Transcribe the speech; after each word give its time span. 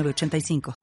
85 0.00 0.74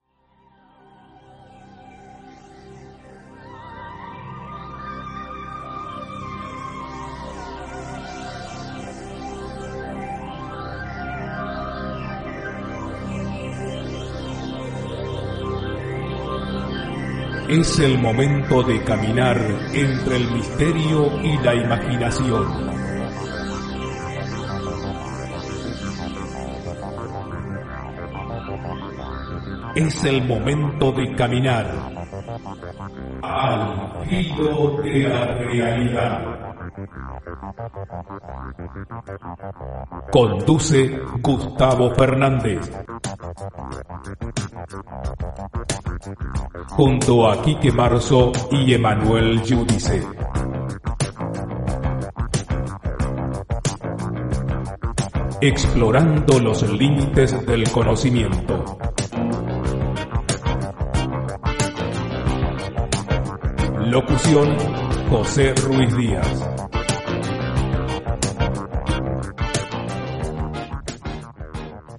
Es 17.50 17.80
el 17.80 17.98
momento 17.98 18.62
de 18.62 18.84
caminar 18.84 19.38
entre 19.74 20.18
el 20.18 20.32
misterio 20.32 21.20
y 21.24 21.36
la 21.40 21.56
imaginación. 21.56 22.79
Es 29.76 30.04
el 30.04 30.26
momento 30.26 30.92
de 30.92 31.16
caminar 31.16 31.68
al 33.22 34.06
filo 34.08 34.82
de 34.82 35.00
la 35.04 35.26
realidad. 35.26 36.40
Conduce 40.12 41.00
Gustavo 41.22 41.92
Fernández. 41.92 42.72
Junto 46.70 47.30
a 47.30 47.42
Quique 47.42 47.72
Marzo 47.72 48.32
y 48.52 48.74
Emanuel 48.74 49.42
Yudice. 49.44 50.06
Explorando 55.42 56.40
los 56.40 56.64
límites 56.70 57.46
del 57.46 57.70
conocimiento. 57.72 58.78
Locución 63.90 64.56
José 65.10 65.52
Ruiz 65.56 65.98
Díaz. 65.98 66.48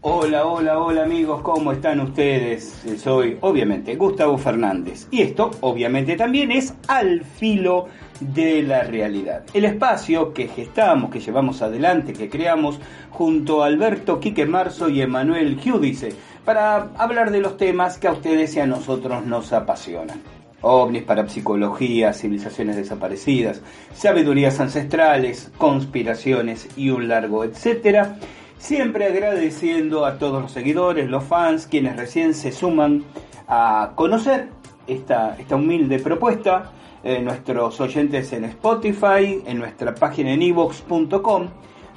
Hola, 0.02 0.46
hola, 0.46 0.78
hola 0.78 1.02
amigos, 1.02 1.42
¿cómo 1.42 1.72
están 1.72 1.98
ustedes? 1.98 2.84
Soy 3.02 3.38
obviamente 3.40 3.96
Gustavo 3.96 4.38
Fernández 4.38 5.08
y 5.10 5.22
esto 5.22 5.50
obviamente 5.62 6.14
también 6.14 6.52
es 6.52 6.74
Al 6.86 7.24
Filo 7.24 7.86
de 8.20 8.62
la 8.62 8.84
Realidad. 8.84 9.42
El 9.52 9.64
espacio 9.64 10.32
que 10.32 10.46
gestamos, 10.46 11.10
que 11.10 11.18
llevamos 11.18 11.60
adelante, 11.60 12.12
que 12.12 12.28
creamos 12.28 12.78
junto 13.10 13.64
a 13.64 13.66
Alberto 13.66 14.20
Quique 14.20 14.46
Marzo 14.46 14.88
y 14.88 15.02
Emanuel 15.02 15.58
Giudice 15.58 16.10
para 16.44 16.90
hablar 16.96 17.32
de 17.32 17.40
los 17.40 17.56
temas 17.56 17.98
que 17.98 18.06
a 18.06 18.12
ustedes 18.12 18.54
y 18.54 18.60
a 18.60 18.66
nosotros 18.66 19.26
nos 19.26 19.52
apasionan 19.52 20.39
ovnis, 20.62 21.02
parapsicología, 21.02 22.12
civilizaciones 22.12 22.76
desaparecidas, 22.76 23.62
sabidurías 23.94 24.60
ancestrales, 24.60 25.50
conspiraciones 25.58 26.68
y 26.76 26.90
un 26.90 27.08
largo 27.08 27.44
etcétera. 27.44 28.16
Siempre 28.58 29.06
agradeciendo 29.06 30.04
a 30.04 30.18
todos 30.18 30.42
los 30.42 30.52
seguidores, 30.52 31.08
los 31.08 31.24
fans, 31.24 31.66
quienes 31.66 31.96
recién 31.96 32.34
se 32.34 32.52
suman 32.52 33.04
a 33.48 33.92
conocer 33.94 34.48
esta, 34.86 35.36
esta 35.38 35.56
humilde 35.56 35.98
propuesta, 35.98 36.72
eh, 37.02 37.20
nuestros 37.22 37.80
oyentes 37.80 38.32
en 38.34 38.44
Spotify, 38.44 39.42
en 39.46 39.58
nuestra 39.58 39.94
página 39.94 40.32
en 40.32 40.42
evox.com. 40.42 41.48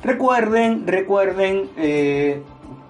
Recuerden, 0.02 0.88
recuerden, 0.88 1.70
eh, 1.76 2.42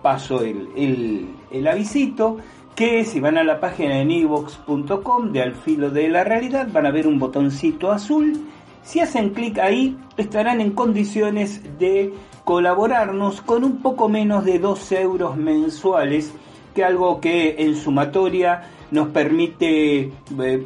paso 0.03 0.41
el, 0.41 0.69
el, 0.75 1.27
el 1.51 1.67
avisito, 1.67 2.37
que 2.75 3.05
si 3.05 3.19
van 3.19 3.37
a 3.37 3.43
la 3.43 3.59
página 3.59 3.99
en 3.99 4.09
evox.com 4.09 5.31
de 5.31 5.41
Al 5.41 5.53
Filo 5.53 5.91
de 5.91 6.09
la 6.09 6.23
Realidad 6.23 6.67
van 6.71 6.85
a 6.87 6.91
ver 6.91 7.05
un 7.07 7.19
botoncito 7.19 7.91
azul. 7.91 8.47
Si 8.81 8.99
hacen 8.99 9.29
clic 9.29 9.59
ahí 9.59 9.97
estarán 10.17 10.59
en 10.59 10.71
condiciones 10.71 11.61
de 11.77 12.13
colaborarnos 12.43 13.41
con 13.41 13.63
un 13.63 13.77
poco 13.77 14.09
menos 14.09 14.43
de 14.43 14.59
2 14.59 14.91
euros 14.93 15.37
mensuales, 15.37 16.33
que 16.73 16.83
algo 16.83 17.21
que 17.21 17.55
en 17.59 17.75
sumatoria 17.75 18.63
nos 18.91 19.09
permite 19.09 20.01
eh, 20.01 20.11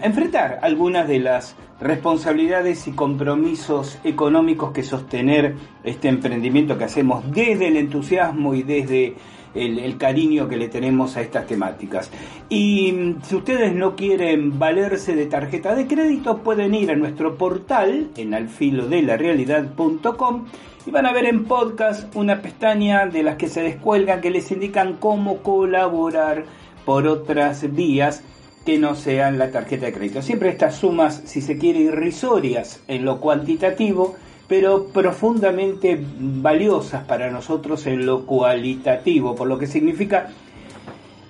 enfrentar 0.01 0.59
algunas 0.61 1.07
de 1.07 1.19
las 1.19 1.55
responsabilidades 1.79 2.87
y 2.87 2.91
compromisos 2.93 3.99
económicos 4.03 4.71
que 4.71 4.83
sostener 4.83 5.55
este 5.83 6.07
emprendimiento 6.07 6.77
que 6.77 6.85
hacemos 6.85 7.29
desde 7.31 7.67
el 7.67 7.77
entusiasmo 7.77 8.53
y 8.53 8.63
desde 8.63 9.15
el, 9.57 9.97
cariño 9.97 10.47
que 10.47 10.57
le 10.57 10.69
tenemos 10.69 11.17
a 11.17 11.21
estas 11.21 11.47
temáticas. 11.47 12.11
Y 12.49 12.91
mm, 12.91 13.21
si 13.23 13.35
ustedes 13.35 13.73
no 13.73 13.95
quieren 13.95 14.59
valerse 14.59 15.15
de 15.15 15.25
tarjeta 15.25 15.73
de 15.75 15.87
crédito, 15.87 16.39
pueden 16.39 16.75
ir 16.75 16.91
a 16.91 16.95
nuestro 16.95 17.35
portal 17.35 18.09
en 18.15 18.33
alfilodelarealidad.com 18.33 20.45
y 20.85 20.91
van 20.91 21.05
a 21.05 21.11
ver 21.11 21.25
en 21.25 21.45
podcast 21.45 22.15
una 22.15 22.41
pestaña 22.41 23.07
de 23.07 23.23
las 23.23 23.35
que 23.35 23.49
se 23.49 23.61
descuelgan 23.61 24.21
que 24.21 24.29
les 24.29 24.49
indican 24.51 24.93
cómo 24.93 25.37
colaborar 25.37 26.45
por 26.85 27.07
otras 27.07 27.73
vías 27.75 28.23
que 28.65 28.77
no 28.77 28.95
sean 28.95 29.37
la 29.37 29.51
tarjeta 29.51 29.85
de 29.85 29.93
crédito. 29.93 30.21
Siempre 30.21 30.49
estas 30.49 30.75
sumas, 30.75 31.21
si 31.25 31.41
se 31.41 31.57
quiere, 31.57 31.79
irrisorias 31.79 32.81
en 32.87 33.05
lo 33.05 33.19
cuantitativo, 33.19 34.15
pero 34.47 34.87
profundamente 34.87 35.99
valiosas 36.19 37.03
para 37.03 37.29
nosotros 37.29 37.85
en 37.85 38.05
lo 38.05 38.25
cualitativo, 38.25 39.35
por 39.35 39.47
lo 39.47 39.57
que 39.57 39.67
significa... 39.67 40.29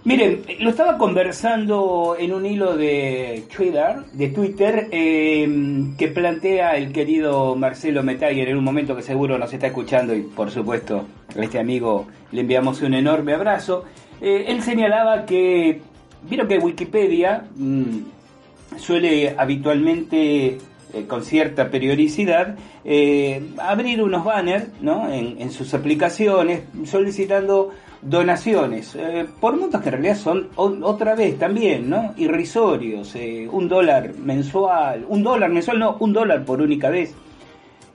Miren, 0.03 0.43
lo 0.59 0.69
estaba 0.69 0.97
conversando 0.97 2.15
en 2.17 2.31
un 2.31 2.45
hilo 2.45 2.77
de 2.77 3.43
Twitter, 3.53 4.05
de 4.13 4.29
Twitter 4.29 4.87
em, 4.91 5.97
que 5.97 6.07
plantea 6.07 6.77
el 6.77 6.93
querido 6.93 7.55
Marcelo 7.57 8.03
Metayer 8.03 8.47
en 8.47 8.57
un 8.57 8.63
momento 8.63 8.95
que 8.95 9.01
seguro 9.01 9.37
nos 9.37 9.51
está 9.51 9.67
escuchando 9.67 10.15
y 10.15 10.21
por 10.21 10.49
supuesto 10.49 11.05
a 11.37 11.43
este 11.43 11.59
amigo 11.59 12.07
le 12.31 12.39
enviamos 12.39 12.81
un 12.83 12.93
enorme 12.93 13.33
abrazo. 13.33 13.83
Eh, 14.21 14.45
él 14.47 14.61
señalaba 14.61 15.25
que, 15.25 15.81
vieron 16.23 16.47
que 16.47 16.57
Wikipedia 16.57 17.43
mm, 17.57 18.77
suele 18.77 19.35
habitualmente 19.37 20.57
eh, 20.97 21.05
con 21.05 21.23
cierta 21.23 21.69
periodicidad, 21.69 22.55
eh, 22.83 23.51
abrir 23.59 24.01
unos 24.01 24.23
banners 24.23 24.65
¿no? 24.81 25.11
en, 25.11 25.51
sus 25.51 25.73
aplicaciones 25.73 26.61
solicitando 26.85 27.69
donaciones 28.01 28.95
eh, 28.95 29.27
por 29.39 29.57
montos 29.57 29.81
que 29.81 29.89
en 29.89 29.93
realidad 29.93 30.17
son 30.17 30.49
otra 30.55 31.13
vez 31.15 31.37
también 31.37 31.89
no 31.89 32.13
irrisorios 32.15 33.15
un 33.51 33.67
dólar 33.67 34.13
mensual 34.13 35.05
un 35.09 35.23
dólar 35.23 35.49
mensual 35.49 35.79
no 35.79 35.97
un 35.99 36.13
dólar 36.13 36.45
por 36.45 36.61
única 36.61 36.89
vez. 36.89 37.13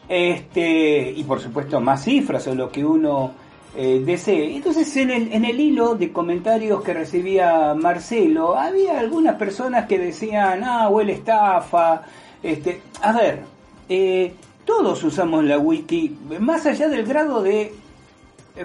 Este 0.09 1.13
y 1.17 1.25
por 1.25 1.41
supuesto 1.41 1.81
más 1.81 2.05
cifras 2.05 2.47
o 2.47 2.55
lo 2.55 2.71
que 2.71 2.85
uno 2.85 3.33
desee. 3.75 4.55
Entonces 4.55 4.95
en 4.97 5.11
el, 5.11 5.33
en 5.33 5.45
el 5.45 5.59
hilo 5.59 5.95
de 5.95 6.13
comentarios 6.13 6.83
que 6.83 6.93
recibía 6.93 7.75
Marcelo 7.75 8.57
había 8.57 8.99
algunas 8.99 9.37
personas 9.37 9.87
que 9.87 9.99
decían 9.99 10.63
ah 10.65 10.89
huele 10.89 11.15
estafa 11.15 12.03
este, 12.43 12.81
a 13.01 13.13
ver, 13.13 13.41
eh, 13.89 14.35
todos 14.65 15.03
usamos 15.05 15.45
la 15.45 15.59
wiki, 15.59 16.17
más 16.41 16.67
allá 16.67 16.89
del 16.89 17.05
grado 17.05 17.43
de 17.43 17.75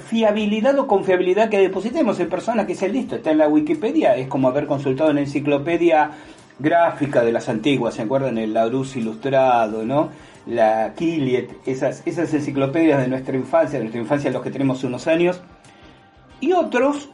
fiabilidad 0.01 0.77
o 0.79 0.87
confiabilidad 0.87 1.49
que 1.49 1.59
depositemos 1.59 2.19
en 2.19 2.29
personas 2.29 2.65
que 2.65 2.75
se 2.75 2.89
listo, 2.89 3.15
está 3.15 3.31
en 3.31 3.37
la 3.37 3.47
Wikipedia, 3.47 4.15
es 4.15 4.27
como 4.27 4.49
haber 4.49 4.67
consultado 4.67 5.09
en 5.09 5.15
la 5.15 5.21
enciclopedia 5.21 6.11
gráfica 6.59 7.23
de 7.23 7.31
las 7.31 7.49
antiguas, 7.49 7.95
¿se 7.95 8.01
acuerdan? 8.01 8.37
El 8.37 8.53
Larousse 8.53 8.99
Ilustrado, 8.99 9.85
¿no? 9.85 10.09
La 10.45 10.93
Kiliet, 10.95 11.49
esas, 11.65 12.03
esas 12.05 12.33
enciclopedias 12.33 13.01
de 13.01 13.07
nuestra 13.07 13.35
infancia, 13.35 13.79
de 13.79 13.85
nuestra 13.85 14.01
infancia 14.01 14.31
los 14.31 14.41
que 14.41 14.51
tenemos 14.51 14.83
unos 14.83 15.07
años. 15.07 15.41
Y 16.39 16.53
otros, 16.53 17.09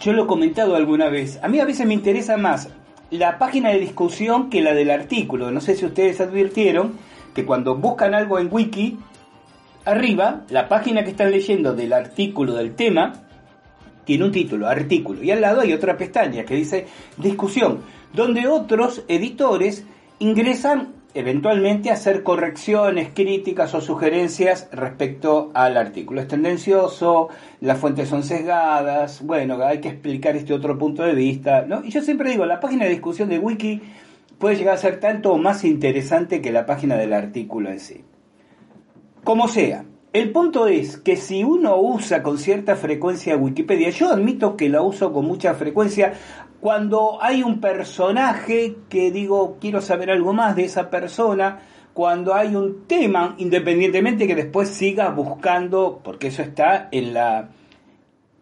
yo 0.00 0.12
lo 0.12 0.24
he 0.24 0.26
comentado 0.26 0.76
alguna 0.76 1.08
vez, 1.08 1.38
a 1.42 1.48
mí 1.48 1.60
a 1.60 1.64
veces 1.64 1.86
me 1.86 1.94
interesa 1.94 2.36
más 2.36 2.68
la 3.10 3.38
página 3.38 3.70
de 3.70 3.78
discusión 3.78 4.50
que 4.50 4.60
la 4.60 4.74
del 4.74 4.90
artículo. 4.90 5.50
No 5.50 5.60
sé 5.60 5.74
si 5.76 5.84
ustedes 5.84 6.20
advirtieron 6.20 6.98
que 7.34 7.44
cuando 7.44 7.76
buscan 7.76 8.14
algo 8.14 8.38
en 8.38 8.48
wiki, 8.50 8.98
arriba, 9.84 10.42
la 10.48 10.68
página 10.68 11.04
que 11.04 11.10
están 11.10 11.30
leyendo 11.30 11.74
del 11.74 11.92
artículo 11.92 12.54
del 12.54 12.74
tema, 12.74 13.12
tiene 14.04 14.24
un 14.24 14.32
título, 14.32 14.68
artículo, 14.68 15.22
y 15.22 15.30
al 15.30 15.40
lado 15.40 15.62
hay 15.62 15.72
otra 15.72 15.96
pestaña 15.96 16.44
que 16.44 16.54
dice 16.54 16.86
discusión, 17.16 17.80
donde 18.12 18.46
otros 18.46 19.02
editores 19.08 19.84
ingresan 20.18 20.92
eventualmente 21.14 21.90
hacer 21.90 22.22
correcciones, 22.24 23.10
críticas 23.14 23.74
o 23.74 23.80
sugerencias 23.80 24.68
respecto 24.72 25.50
al 25.54 25.76
artículo. 25.76 26.20
Es 26.20 26.28
tendencioso, 26.28 27.28
las 27.60 27.78
fuentes 27.78 28.08
son 28.08 28.24
sesgadas, 28.24 29.22
bueno, 29.22 29.62
hay 29.64 29.80
que 29.80 29.88
explicar 29.88 30.36
este 30.36 30.52
otro 30.52 30.76
punto 30.76 31.04
de 31.04 31.14
vista. 31.14 31.64
¿no? 31.66 31.84
Y 31.84 31.90
yo 31.90 32.02
siempre 32.02 32.30
digo, 32.30 32.44
la 32.44 32.60
página 32.60 32.84
de 32.84 32.90
discusión 32.90 33.28
de 33.28 33.38
Wiki 33.38 33.80
puede 34.38 34.56
llegar 34.56 34.74
a 34.74 34.78
ser 34.78 34.98
tanto 34.98 35.32
o 35.32 35.38
más 35.38 35.64
interesante 35.64 36.42
que 36.42 36.50
la 36.52 36.66
página 36.66 36.96
del 36.96 37.12
artículo 37.12 37.70
en 37.70 37.80
sí. 37.80 38.04
Como 39.22 39.48
sea, 39.48 39.84
el 40.12 40.30
punto 40.30 40.68
es 40.68 40.96
que 40.96 41.16
si 41.16 41.42
uno 41.42 41.76
usa 41.76 42.22
con 42.22 42.38
cierta 42.38 42.76
frecuencia 42.76 43.36
Wikipedia, 43.36 43.90
yo 43.90 44.10
admito 44.10 44.56
que 44.56 44.68
la 44.68 44.82
uso 44.82 45.12
con 45.12 45.24
mucha 45.24 45.54
frecuencia, 45.54 46.14
cuando 46.64 47.22
hay 47.22 47.42
un 47.42 47.60
personaje 47.60 48.76
que 48.88 49.10
digo, 49.10 49.58
quiero 49.60 49.82
saber 49.82 50.10
algo 50.10 50.32
más 50.32 50.56
de 50.56 50.64
esa 50.64 50.88
persona, 50.88 51.60
cuando 51.92 52.32
hay 52.34 52.56
un 52.56 52.86
tema, 52.86 53.34
independientemente 53.36 54.26
que 54.26 54.34
después 54.34 54.70
siga 54.70 55.10
buscando, 55.10 56.00
porque 56.02 56.28
eso 56.28 56.40
está 56.40 56.88
en 56.90 57.12
la 57.12 57.50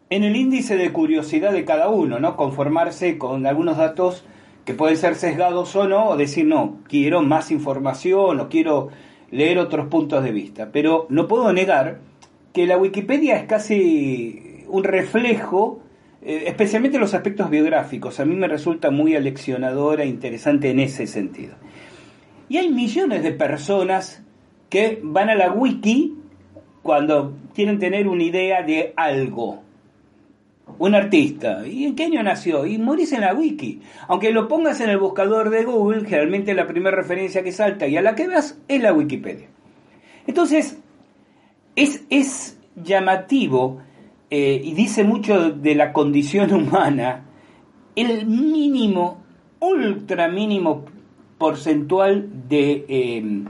en 0.08 0.22
el 0.22 0.36
índice 0.36 0.76
de 0.76 0.92
curiosidad 0.92 1.50
de 1.52 1.64
cada 1.64 1.88
uno, 1.88 2.20
¿no? 2.20 2.36
Conformarse 2.36 3.18
con 3.18 3.44
algunos 3.44 3.76
datos 3.76 4.24
que 4.64 4.74
pueden 4.74 4.98
ser 4.98 5.16
sesgados 5.16 5.74
o 5.74 5.88
no, 5.88 6.10
o 6.10 6.16
decir, 6.16 6.46
no, 6.46 6.78
quiero 6.88 7.22
más 7.22 7.50
información 7.50 8.38
o 8.38 8.48
quiero 8.48 8.90
leer 9.32 9.58
otros 9.58 9.88
puntos 9.88 10.22
de 10.22 10.30
vista. 10.30 10.70
Pero 10.70 11.06
no 11.08 11.26
puedo 11.26 11.52
negar 11.52 11.98
que 12.52 12.68
la 12.68 12.78
Wikipedia 12.78 13.36
es 13.38 13.46
casi 13.46 14.64
un 14.68 14.84
reflejo, 14.84 15.81
eh, 16.24 16.44
especialmente 16.46 16.98
los 16.98 17.14
aspectos 17.14 17.50
biográficos. 17.50 18.20
A 18.20 18.24
mí 18.24 18.34
me 18.34 18.48
resulta 18.48 18.90
muy 18.90 19.14
aleccionadora 19.16 20.04
e 20.04 20.08
interesante 20.08 20.70
en 20.70 20.80
ese 20.80 21.06
sentido. 21.06 21.54
Y 22.48 22.58
hay 22.58 22.70
millones 22.70 23.22
de 23.22 23.32
personas 23.32 24.22
que 24.68 25.00
van 25.02 25.30
a 25.30 25.34
la 25.34 25.52
wiki 25.52 26.14
cuando 26.82 27.36
quieren 27.54 27.78
tener 27.78 28.08
una 28.08 28.24
idea 28.24 28.62
de 28.62 28.92
algo 28.96 29.62
un 30.78 30.94
artista. 30.94 31.66
¿Y 31.66 31.84
en 31.84 31.94
qué 31.94 32.04
año 32.04 32.22
nació? 32.22 32.66
Y 32.66 32.78
morís 32.78 33.12
en 33.12 33.22
la 33.22 33.34
wiki. 33.34 33.80
Aunque 34.08 34.32
lo 34.32 34.48
pongas 34.48 34.80
en 34.80 34.90
el 34.90 34.98
buscador 34.98 35.50
de 35.50 35.64
Google, 35.64 36.04
generalmente 36.04 36.54
la 36.54 36.66
primera 36.66 36.96
referencia 36.96 37.42
que 37.42 37.52
salta 37.52 37.86
y 37.86 37.96
a 37.96 38.02
la 38.02 38.14
que 38.14 38.28
veas 38.28 38.58
es 38.68 38.82
la 38.82 38.92
Wikipedia. 38.92 39.48
Entonces, 40.26 40.80
es, 41.76 42.04
es 42.10 42.58
llamativo 42.76 43.80
eh, 44.34 44.62
y 44.64 44.72
dice 44.72 45.04
mucho 45.04 45.50
de 45.50 45.74
la 45.74 45.92
condición 45.92 46.54
humana 46.54 47.26
el 47.94 48.24
mínimo, 48.24 49.22
ultra 49.60 50.28
mínimo 50.28 50.86
porcentual 51.36 52.30
de 52.48 52.86
eh, 52.88 53.44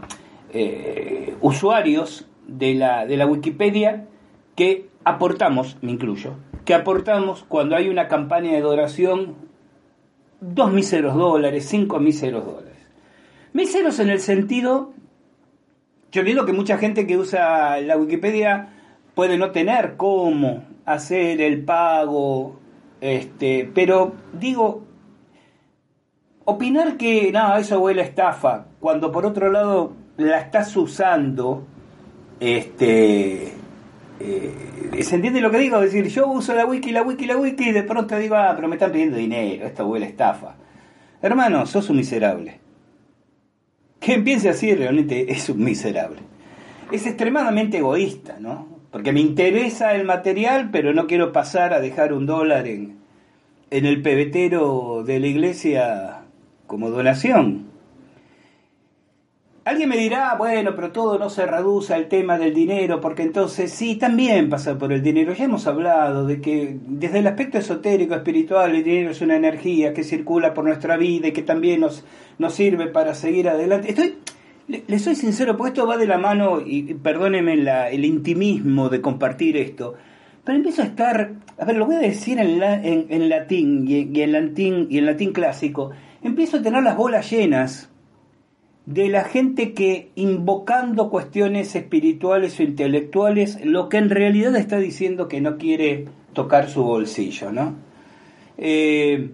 eh, 0.53 1.37
usuarios 1.41 2.27
de 2.49 2.75
la, 2.75 3.07
de 3.07 3.17
la 3.17 3.27
Wikipedia 3.27 4.09
que 4.57 4.89
aportamos, 5.05 5.77
me 5.83 5.93
incluyo, 5.93 6.35
que 6.65 6.75
aportamos 6.75 7.45
cuando 7.47 7.77
hay 7.77 7.89
una 7.89 8.09
campaña 8.09 8.51
de 8.51 8.61
donación 8.61 9.37
dos 10.41 10.73
míseros 10.73 11.15
dólares, 11.15 11.65
cinco 11.65 12.01
míseros 12.01 12.45
dólares. 12.45 12.89
Míseros 13.53 14.01
en 14.01 14.11
el 14.11 14.19
sentido, 14.19 14.95
yo 16.11 16.25
digo 16.25 16.45
que 16.45 16.53
mucha 16.53 16.77
gente 16.77 17.07
que 17.07 17.19
usa 17.19 17.81
la 17.81 17.97
Wikipedia 17.97 18.71
puede 19.15 19.39
no 19.39 19.53
tener 19.53 19.95
cómo 19.97 20.72
hacer 20.85 21.41
el 21.41 21.65
pago, 21.65 22.59
este, 23.01 23.71
pero 23.75 24.15
digo, 24.39 24.85
opinar 26.45 26.97
que 26.97 27.31
no, 27.33 27.57
eso 27.57 27.81
huele 27.81 28.03
estafa, 28.03 28.67
cuando 28.81 29.13
por 29.13 29.27
otro 29.27 29.51
lado 29.51 29.93
la 30.17 30.39
estás 30.39 30.77
usando, 30.77 31.65
este, 32.41 33.53
eh, 34.25 35.03
¿Se 35.03 35.17
entiende 35.17 35.41
lo 35.41 35.51
que 35.51 35.59
digo? 35.59 35.83
Es 35.83 35.93
decir, 35.93 36.09
yo 36.09 36.29
uso 36.29 36.55
la 36.55 36.65
wiki, 36.65 36.93
la 36.93 37.03
wiki, 37.03 37.27
la 37.27 37.37
wiki 37.37 37.71
y 37.71 37.73
de 37.73 37.83
pronto 37.83 38.17
digo, 38.17 38.37
ah, 38.37 38.53
pero 38.55 38.69
me 38.69 38.77
están 38.77 38.93
pidiendo 38.93 39.17
dinero, 39.17 39.67
esto 39.67 39.87
huele 39.87 40.07
a 40.07 40.09
estafa. 40.09 40.55
Hermano, 41.21 41.67
sos 41.67 41.91
un 41.91 41.97
miserable. 41.97 42.61
Quien 43.99 44.23
piense 44.23 44.49
así 44.49 44.75
realmente 44.75 45.33
es 45.33 45.49
un 45.49 45.65
miserable. 45.65 46.21
Es 46.91 47.07
extremadamente 47.07 47.79
egoísta, 47.79 48.37
¿no? 48.39 48.72
Porque 48.93 49.13
me 49.13 49.21
interesa 49.21 49.95
el 49.95 50.05
material, 50.05 50.69
pero 50.71 50.93
no 50.93 51.07
quiero 51.07 51.33
pasar 51.33 51.73
a 51.73 51.81
dejar 51.81 52.13
un 52.13 52.27
dólar 52.27 52.69
en, 52.69 52.99
en 53.71 53.87
el 53.87 54.03
pebetero 54.03 55.03
de 55.03 55.19
la 55.19 55.27
iglesia 55.27 56.21
como 56.67 56.91
donación. 56.91 57.73
Alguien 59.65 59.89
me 59.89 59.97
dirá, 59.97 60.35
bueno, 60.35 60.75
pero 60.75 60.91
todo 60.91 61.19
no 61.19 61.31
se 61.31 61.47
reduce 61.47 61.95
al 61.95 62.09
tema 62.09 62.37
del 62.37 62.53
dinero, 62.53 63.01
porque 63.01 63.23
entonces 63.23 63.73
sí, 63.73 63.95
también 63.97 64.51
pasa 64.51 64.77
por 64.77 64.93
el 64.93 65.03
dinero. 65.03 65.33
Ya 65.33 65.45
hemos 65.45 65.67
hablado 65.67 66.27
de 66.27 66.41
que 66.41 66.77
desde 66.85 67.21
el 67.21 67.29
aspecto 67.29 67.59
esotérico, 67.59 68.15
espiritual, 68.15 68.75
el 68.75 68.85
dinero 68.85 69.13
es 69.13 69.21
una 69.21 69.37
energía 69.37 69.95
que 69.95 70.03
circula 70.03 70.53
por 70.53 70.65
nuestra 70.65 70.97
vida 70.97 71.29
y 71.29 71.33
que 71.33 71.43
también 71.43 71.81
nos, 71.81 72.05
nos 72.39 72.55
sirve 72.55 72.89
para 72.89 73.15
seguir 73.15 73.49
adelante. 73.49 73.91
Estoy, 73.91 74.17
le, 74.69 74.99
soy 74.99 75.15
sincero, 75.15 75.57
porque 75.57 75.71
esto 75.71 75.87
va 75.87 75.97
de 75.97 76.07
la 76.07 76.19
mano, 76.19 76.61
y, 76.65 76.95
perdóneme 76.95 77.55
el 77.55 78.05
intimismo 78.05 78.89
de 78.89 79.01
compartir 79.01 79.57
esto, 79.57 79.95
pero 80.45 80.57
empiezo 80.57 80.83
a 80.83 80.87
estar, 80.87 81.33
a 81.59 81.65
ver, 81.65 81.77
lo 81.77 81.87
voy 81.87 81.97
a 81.97 82.01
decir 82.01 82.39
en, 82.39 82.63
en, 82.63 83.29
latín 83.29 83.85
y, 83.87 84.11
y, 84.13 84.23
en 84.23 84.33
latín 84.33 84.87
y 84.91 84.99
en 84.99 85.07
latín 85.07 85.33
clásico, 85.33 85.91
empiezo 86.23 86.59
a 86.59 86.63
tener 86.63 86.83
las 86.83 86.97
bolas 86.97 87.31
llenas 87.31 87.91
de 88.87 89.09
la 89.09 89.25
gente 89.25 89.75
que 89.75 90.11
invocando 90.17 91.09
cuestiones 91.09 91.75
espirituales 91.77 92.59
o 92.59 92.65
intelectuales, 92.65 93.65
lo 93.65 93.89
que 93.89 93.99
en 93.99 94.11
realidad 94.11 94.57
está 94.57 94.79
diciendo 94.79 95.29
que 95.29 95.41
no 95.41 95.57
quiere 95.57 96.07
tocar 96.33 96.69
su 96.69 96.83
bolsillo, 96.83 97.53
¿no? 97.53 97.77
Eh, 98.59 99.31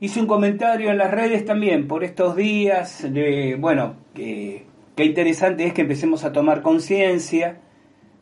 hice 0.00 0.20
un 0.20 0.26
comentario 0.26 0.90
en 0.90 0.98
las 0.98 1.10
redes 1.10 1.44
también 1.44 1.88
por 1.88 2.04
estos 2.04 2.36
días 2.36 3.06
de, 3.10 3.56
bueno, 3.58 3.96
que, 4.14 4.64
qué 4.96 5.04
interesante 5.04 5.66
es 5.66 5.72
que 5.72 5.82
empecemos 5.82 6.24
a 6.24 6.32
tomar 6.32 6.62
conciencia, 6.62 7.58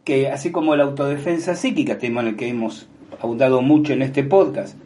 que 0.05 0.29
así 0.29 0.51
como 0.51 0.75
la 0.75 0.85
autodefensa 0.85 1.55
psíquica, 1.55 1.99
tema 1.99 2.23
en 2.23 2.29
el 2.29 2.37
que 2.37 2.49
hemos 2.49 2.89
abundado 3.21 3.63
mucho 3.63 3.93
en 3.93 4.03
este 4.03 4.25
podcast, 4.25 4.77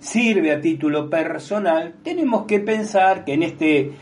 sirve 0.00 0.52
a 0.52 0.60
título 0.60 1.08
personal, 1.08 1.94
tenemos 2.02 2.46
que 2.46 2.60
pensar 2.60 3.24
que 3.24 3.34
en 3.34 3.42
este 3.42 3.92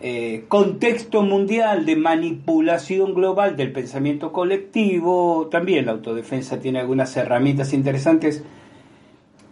eh, 0.00 0.44
contexto 0.46 1.22
mundial 1.22 1.84
de 1.84 1.96
manipulación 1.96 3.14
global 3.14 3.56
del 3.56 3.72
pensamiento 3.72 4.32
colectivo, 4.32 5.48
también 5.50 5.86
la 5.86 5.92
autodefensa 5.92 6.60
tiene 6.60 6.78
algunas 6.78 7.16
herramientas 7.16 7.72
interesantes. 7.72 8.44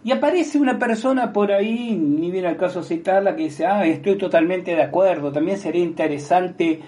Y 0.07 0.11
aparece 0.13 0.57
una 0.57 0.79
persona 0.79 1.33
por 1.33 1.51
ahí, 1.51 1.93
ni 1.93 2.31
viene 2.31 2.47
al 2.47 2.55
caso 2.55 2.81
citarla, 2.81 3.35
que 3.35 3.43
dice, 3.43 3.65
ah, 3.65 3.85
estoy 3.85 4.17
totalmente 4.17 4.73
de 4.73 4.81
acuerdo, 4.81 5.33
también 5.33 5.57
sería 5.57 5.83
interesante 5.83 6.79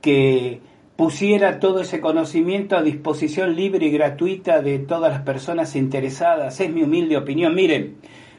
que 0.00 0.58
pusiera 0.96 1.60
todo 1.60 1.82
ese 1.82 2.00
conocimiento 2.00 2.76
a 2.76 2.82
disposición 2.82 3.54
libre 3.54 3.86
y 3.86 3.92
gratuita 3.92 4.60
de 4.60 4.80
todas 4.80 5.12
las 5.12 5.22
personas 5.22 5.76
interesadas. 5.76 6.58
Es 6.58 6.68
mi 6.68 6.82
humilde 6.82 7.16
opinión. 7.16 7.54
Miren, 7.54 7.94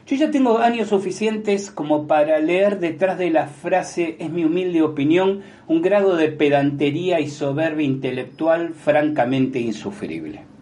yo 0.06 0.16
ya 0.16 0.30
tengo 0.30 0.58
años 0.58 0.88
suficientes 0.88 1.70
como 1.70 2.06
para 2.06 2.38
leer 2.38 2.78
detrás 2.78 3.16
de 3.16 3.30
la 3.30 3.46
frase, 3.46 4.16
es 4.18 4.28
mi 4.28 4.44
humilde 4.44 4.82
opinión, 4.82 5.44
un 5.66 5.80
grado 5.80 6.14
de 6.14 6.28
pedantería 6.28 7.20
y 7.20 7.28
soberbia 7.28 7.86
intelectual 7.86 8.74
francamente 8.74 9.60
insufrible. 9.60 10.55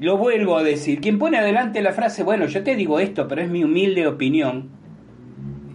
Lo 0.00 0.16
vuelvo 0.16 0.56
a 0.56 0.62
decir, 0.62 1.00
quien 1.00 1.18
pone 1.18 1.38
adelante 1.38 1.82
la 1.82 1.92
frase, 1.92 2.22
bueno, 2.22 2.46
yo 2.46 2.62
te 2.62 2.76
digo 2.76 3.00
esto, 3.00 3.26
pero 3.26 3.42
es 3.42 3.48
mi 3.48 3.64
humilde 3.64 4.06
opinión, 4.06 4.70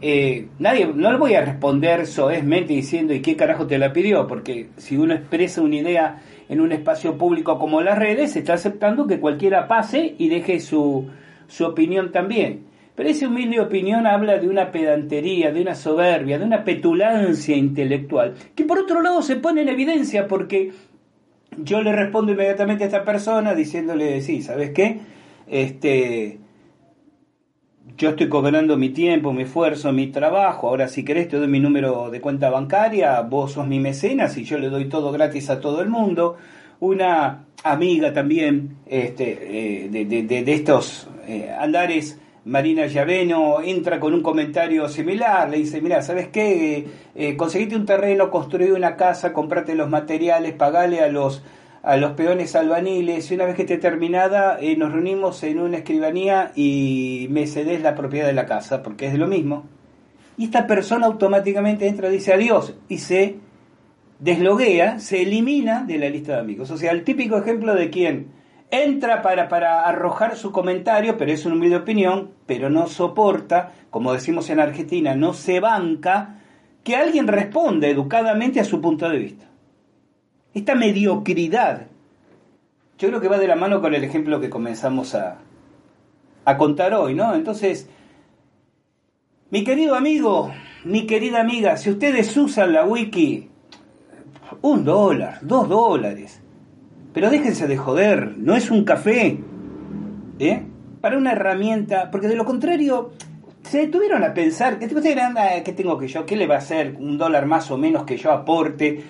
eh, 0.05 0.47
nadie, 0.59 0.85
no 0.93 1.13
le 1.13 1.17
voy 1.17 1.33
a 1.33 1.45
responder 1.45 2.05
soezmente 2.05 2.73
diciendo, 2.73 3.13
¿y 3.13 3.21
qué 3.21 3.37
carajo 3.37 3.67
te 3.67 3.77
la 3.77 3.93
pidió? 3.93 4.27
Porque 4.27 4.67
si 4.75 4.97
uno 4.97 5.13
expresa 5.13 5.61
una 5.61 5.77
idea 5.77 6.21
en 6.49 6.59
un 6.59 6.73
espacio 6.73 7.17
público 7.17 7.57
como 7.57 7.81
las 7.81 7.97
redes, 7.97 8.35
está 8.35 8.55
aceptando 8.55 9.07
que 9.07 9.21
cualquiera 9.21 9.69
pase 9.69 10.15
y 10.17 10.27
deje 10.27 10.59
su, 10.59 11.07
su 11.47 11.65
opinión 11.65 12.11
también. 12.11 12.65
Pero 12.95 13.07
esa 13.07 13.29
humilde 13.29 13.61
opinión 13.61 14.05
habla 14.05 14.37
de 14.39 14.49
una 14.49 14.71
pedantería, 14.71 15.53
de 15.53 15.61
una 15.61 15.73
soberbia, 15.73 16.37
de 16.37 16.45
una 16.45 16.65
petulancia 16.65 17.55
intelectual, 17.55 18.33
que 18.55 18.65
por 18.65 18.79
otro 18.79 19.01
lado 19.01 19.21
se 19.21 19.37
pone 19.37 19.61
en 19.61 19.69
evidencia 19.69 20.27
porque 20.27 20.71
yo 21.57 21.81
le 21.81 21.91
respondo 21.91 22.31
inmediatamente 22.31 22.83
a 22.83 22.87
esta 22.87 23.03
persona 23.03 23.55
diciéndole, 23.55 24.21
sí, 24.21 24.41
¿sabes 24.41 24.71
qué? 24.71 24.99
Este, 25.47 26.39
yo 27.97 28.09
estoy 28.09 28.29
cobrando 28.29 28.77
mi 28.77 28.89
tiempo, 28.89 29.33
mi 29.33 29.43
esfuerzo, 29.43 29.91
mi 29.91 30.07
trabajo, 30.07 30.69
ahora 30.69 30.87
si 30.87 31.03
querés 31.03 31.27
te 31.27 31.37
doy 31.37 31.47
mi 31.47 31.59
número 31.59 32.09
de 32.09 32.21
cuenta 32.21 32.49
bancaria, 32.49 33.21
vos 33.21 33.53
sos 33.53 33.67
mi 33.67 33.79
mecenas 33.79 34.37
y 34.37 34.43
yo 34.43 34.57
le 34.57 34.69
doy 34.69 34.85
todo 34.85 35.11
gratis 35.11 35.49
a 35.49 35.59
todo 35.59 35.81
el 35.81 35.89
mundo, 35.89 36.37
una 36.79 37.45
amiga 37.63 38.13
también 38.13 38.77
este, 38.85 39.85
eh, 39.85 39.89
de, 39.89 40.53
estos 40.53 41.07
eh, 41.27 41.53
andares, 41.57 42.19
Marina 42.45 42.87
Llaveno, 42.87 43.61
entra 43.61 43.99
con 43.99 44.13
un 44.13 44.21
comentario 44.21 44.87
similar, 44.89 45.49
le 45.49 45.57
dice, 45.57 45.81
mira, 45.81 46.01
¿sabes 46.01 46.27
qué? 46.27 46.85
Eh, 47.15 47.37
conseguiste 47.37 47.75
un 47.75 47.85
terreno, 47.85 48.29
construí 48.29 48.71
una 48.71 48.95
casa, 48.97 49.31
comprate 49.33 49.75
los 49.75 49.89
materiales, 49.89 50.53
pagale 50.53 51.01
a 51.01 51.07
los 51.07 51.43
a 51.83 51.97
los 51.97 52.11
peones 52.11 52.55
albaniles 52.55 53.29
y 53.29 53.35
una 53.35 53.43
vez 53.43 53.55
que 53.55 53.63
esté 53.63 53.77
terminada 53.77 54.57
nos 54.77 54.93
reunimos 54.93 55.43
en 55.43 55.59
una 55.59 55.79
escribanía 55.79 56.53
y 56.55 57.27
me 57.29 57.45
cedes 57.45 57.81
la 57.81 57.93
propiedad 57.93 58.25
de 58.25 58.31
la 58.31 58.45
casa 58.45 58.81
porque 58.81 59.07
es 59.07 59.11
de 59.11 59.17
lo 59.17 59.27
mismo 59.27 59.65
y 60.37 60.45
esta 60.45 60.65
persona 60.65 61.05
automáticamente 61.05 61.87
entra 61.87 62.09
dice 62.09 62.33
adiós 62.33 62.75
y 62.87 62.97
se 62.99 63.35
desloguea, 64.19 64.99
se 64.99 65.21
elimina 65.21 65.83
de 65.83 65.97
la 65.97 66.09
lista 66.09 66.33
de 66.33 66.39
amigos. 66.39 66.71
O 66.71 66.77
sea, 66.77 66.91
el 66.91 67.03
típico 67.03 67.37
ejemplo 67.37 67.75
de 67.75 67.89
quien 67.89 68.27
entra 68.73 69.21
para, 69.21 69.47
para 69.49 69.87
arrojar 69.87 70.35
su 70.35 70.51
comentario, 70.51 71.15
pero 71.15 71.31
es 71.31 71.45
un 71.45 71.53
humilde 71.53 71.75
opinión, 71.75 72.31
pero 72.47 72.71
no 72.71 72.87
soporta, 72.87 73.73
como 73.91 74.13
decimos 74.13 74.49
en 74.49 74.59
Argentina, 74.59 75.15
no 75.15 75.33
se 75.33 75.59
banca, 75.59 76.39
que 76.83 76.95
alguien 76.95 77.27
responda 77.27 77.87
educadamente 77.87 78.59
a 78.59 78.65
su 78.65 78.81
punto 78.81 79.07
de 79.07 79.19
vista. 79.19 79.45
Esta 80.55 80.73
mediocridad, 80.73 81.85
yo 82.97 83.09
creo 83.09 83.21
que 83.21 83.27
va 83.27 83.37
de 83.37 83.47
la 83.47 83.55
mano 83.55 83.79
con 83.79 83.93
el 83.93 84.03
ejemplo 84.03 84.41
que 84.41 84.49
comenzamos 84.49 85.13
a, 85.13 85.37
a 86.43 86.57
contar 86.57 86.95
hoy, 86.95 87.13
¿no? 87.13 87.35
Entonces, 87.35 87.87
mi 89.51 89.63
querido 89.63 89.93
amigo, 89.93 90.51
mi 90.83 91.05
querida 91.05 91.41
amiga, 91.41 91.77
si 91.77 91.91
ustedes 91.91 92.35
usan 92.35 92.73
la 92.73 92.85
wiki, 92.85 93.49
un 94.63 94.83
dólar, 94.83 95.37
dos 95.43 95.69
dólares. 95.69 96.42
Pero 97.13 97.29
déjense 97.29 97.67
de 97.67 97.77
joder, 97.77 98.37
no 98.37 98.55
es 98.55 98.71
un 98.71 98.83
café. 98.83 99.37
¿Eh? 100.39 100.63
Para 100.99 101.17
una 101.17 101.33
herramienta, 101.33 102.09
porque 102.09 102.27
de 102.27 102.35
lo 102.35 102.45
contrario, 102.45 103.11
se 103.63 103.79
detuvieron 103.79 104.23
a 104.23 104.33
pensar, 104.33 104.79
¿qué, 104.79 104.87
¿qué 104.87 105.73
tengo 105.73 105.97
que 105.97 106.07
yo? 106.07 106.25
¿Qué 106.25 106.35
le 106.35 106.47
va 106.47 106.55
a 106.55 106.59
hacer 106.59 106.95
un 106.99 107.17
dólar 107.17 107.45
más 107.45 107.69
o 107.71 107.77
menos 107.77 108.03
que 108.03 108.17
yo 108.17 108.31
aporte? 108.31 109.03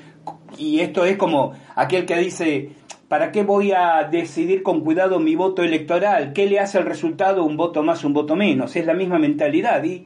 Y 0.58 0.80
esto 0.80 1.06
es 1.06 1.18
como 1.18 1.54
aquel 1.76 2.06
que 2.06 2.18
dice, 2.18 2.70
¿para 3.08 3.32
qué 3.32 3.44
voy 3.44 3.72
a 3.72 4.08
decidir 4.10 4.64
con 4.64 4.82
cuidado 4.82 5.20
mi 5.20 5.36
voto 5.36 5.64
electoral? 5.64 6.34
¿Qué 6.34 6.46
le 6.46 6.60
hace 6.60 6.78
al 6.78 6.86
resultado 6.86 7.44
un 7.44 7.58
voto 7.58 7.84
más, 7.84 8.04
un 8.04 8.14
voto 8.14 8.36
menos? 8.36 8.76
Es 8.76 8.86
la 8.86 8.94
misma 8.94 9.18
mentalidad. 9.18 9.84
Y 9.84 10.06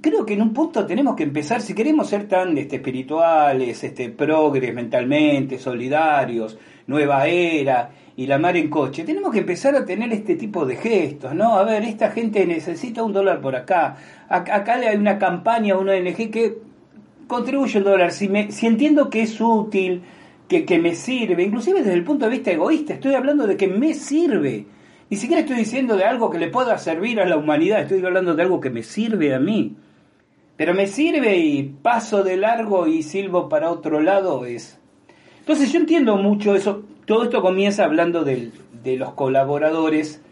creo 0.00 0.24
que 0.24 0.34
en 0.34 0.42
un 0.42 0.52
punto 0.52 0.86
tenemos 0.86 1.14
que 1.14 1.24
empezar, 1.24 1.60
si 1.60 1.74
queremos 1.74 2.08
ser 2.08 2.26
tan 2.26 2.56
este, 2.56 2.76
espirituales, 2.76 3.84
este, 3.84 4.10
progres 4.10 4.74
mentalmente, 4.74 5.58
solidarios, 5.58 6.58
nueva 6.86 7.26
era 7.26 7.90
y 8.16 8.26
la 8.26 8.38
mar 8.38 8.56
en 8.56 8.70
coche, 8.70 9.04
tenemos 9.04 9.32
que 9.32 9.40
empezar 9.40 9.74
a 9.74 9.84
tener 9.84 10.12
este 10.12 10.36
tipo 10.36 10.64
de 10.64 10.76
gestos, 10.76 11.34
¿no? 11.34 11.56
A 11.56 11.64
ver, 11.64 11.82
esta 11.82 12.10
gente 12.10 12.46
necesita 12.46 13.02
un 13.02 13.12
dólar 13.12 13.40
por 13.40 13.56
acá, 13.56 13.96
acá 14.28 14.74
hay 14.74 14.96
una 14.96 15.18
campaña, 15.18 15.76
una 15.76 15.94
ONG 15.94 16.30
que 16.30 16.58
contribuye 17.26 17.78
un 17.78 17.84
dólar, 17.84 18.12
si, 18.12 18.28
me, 18.28 18.52
si 18.52 18.66
entiendo 18.66 19.10
que 19.10 19.22
es 19.22 19.40
útil, 19.40 20.02
que, 20.48 20.64
que 20.64 20.78
me 20.78 20.94
sirve, 20.94 21.42
inclusive 21.42 21.80
desde 21.80 21.94
el 21.94 22.04
punto 22.04 22.26
de 22.26 22.30
vista 22.30 22.52
egoísta, 22.52 22.94
estoy 22.94 23.14
hablando 23.14 23.46
de 23.46 23.56
que 23.56 23.66
me 23.66 23.94
sirve. 23.94 24.66
Ni 25.10 25.16
siquiera 25.16 25.40
estoy 25.40 25.56
diciendo 25.56 25.96
de 25.96 26.04
algo 26.04 26.30
que 26.30 26.38
le 26.38 26.48
pueda 26.48 26.78
servir 26.78 27.20
a 27.20 27.26
la 27.26 27.36
humanidad, 27.36 27.80
estoy 27.80 28.04
hablando 28.04 28.34
de 28.34 28.42
algo 28.42 28.60
que 28.60 28.70
me 28.70 28.82
sirve 28.82 29.34
a 29.34 29.40
mí. 29.40 29.76
Pero 30.56 30.72
me 30.72 30.86
sirve 30.86 31.36
y 31.38 31.62
paso 31.64 32.22
de 32.22 32.36
largo 32.36 32.86
y 32.86 33.02
silbo 33.02 33.48
para 33.48 33.70
otro 33.70 34.00
lado 34.00 34.46
es... 34.46 34.80
Entonces 35.44 35.70
yo 35.72 35.78
entiendo 35.78 36.16
mucho 36.16 36.54
eso. 36.54 36.84
Todo 37.04 37.24
esto 37.24 37.42
comienza 37.42 37.84
hablando 37.84 38.24
de 38.24 38.50
los 38.96 39.12
colaboradores. 39.12 40.22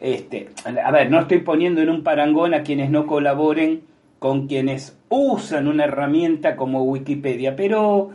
Este, 0.00 0.50
a 0.64 0.90
ver, 0.92 1.10
no 1.10 1.18
estoy 1.18 1.38
poniendo 1.38 1.80
en 1.80 1.90
un 1.90 2.04
parangón 2.04 2.54
a 2.54 2.62
quienes 2.62 2.88
no 2.88 3.06
colaboren 3.06 3.82
con 4.20 4.46
quienes 4.46 4.96
usan 5.08 5.66
una 5.66 5.84
herramienta 5.84 6.54
como 6.54 6.84
Wikipedia, 6.84 7.56
pero 7.56 8.10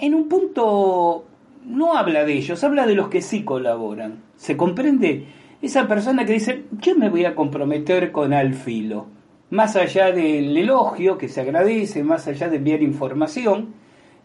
en 0.00 0.14
un 0.14 0.28
punto 0.28 1.24
no 1.64 1.96
habla 1.96 2.24
de 2.24 2.34
ellos, 2.34 2.62
habla 2.62 2.86
de 2.86 2.94
los 2.94 3.08
que 3.08 3.22
sí 3.22 3.42
colaboran. 3.42 4.22
¿Se 4.36 4.56
comprende? 4.56 5.24
Esa 5.62 5.88
persona 5.88 6.26
que 6.26 6.34
dice, 6.34 6.64
yo 6.82 6.94
me 6.94 7.08
voy 7.08 7.24
a 7.24 7.34
comprometer 7.34 8.12
con 8.12 8.34
Alfilo 8.34 9.06
más 9.50 9.76
allá 9.76 10.10
del 10.12 10.56
elogio 10.56 11.18
que 11.18 11.28
se 11.28 11.40
agradece, 11.40 12.02
más 12.02 12.26
allá 12.26 12.48
de 12.48 12.56
enviar 12.56 12.82
información 12.82 13.74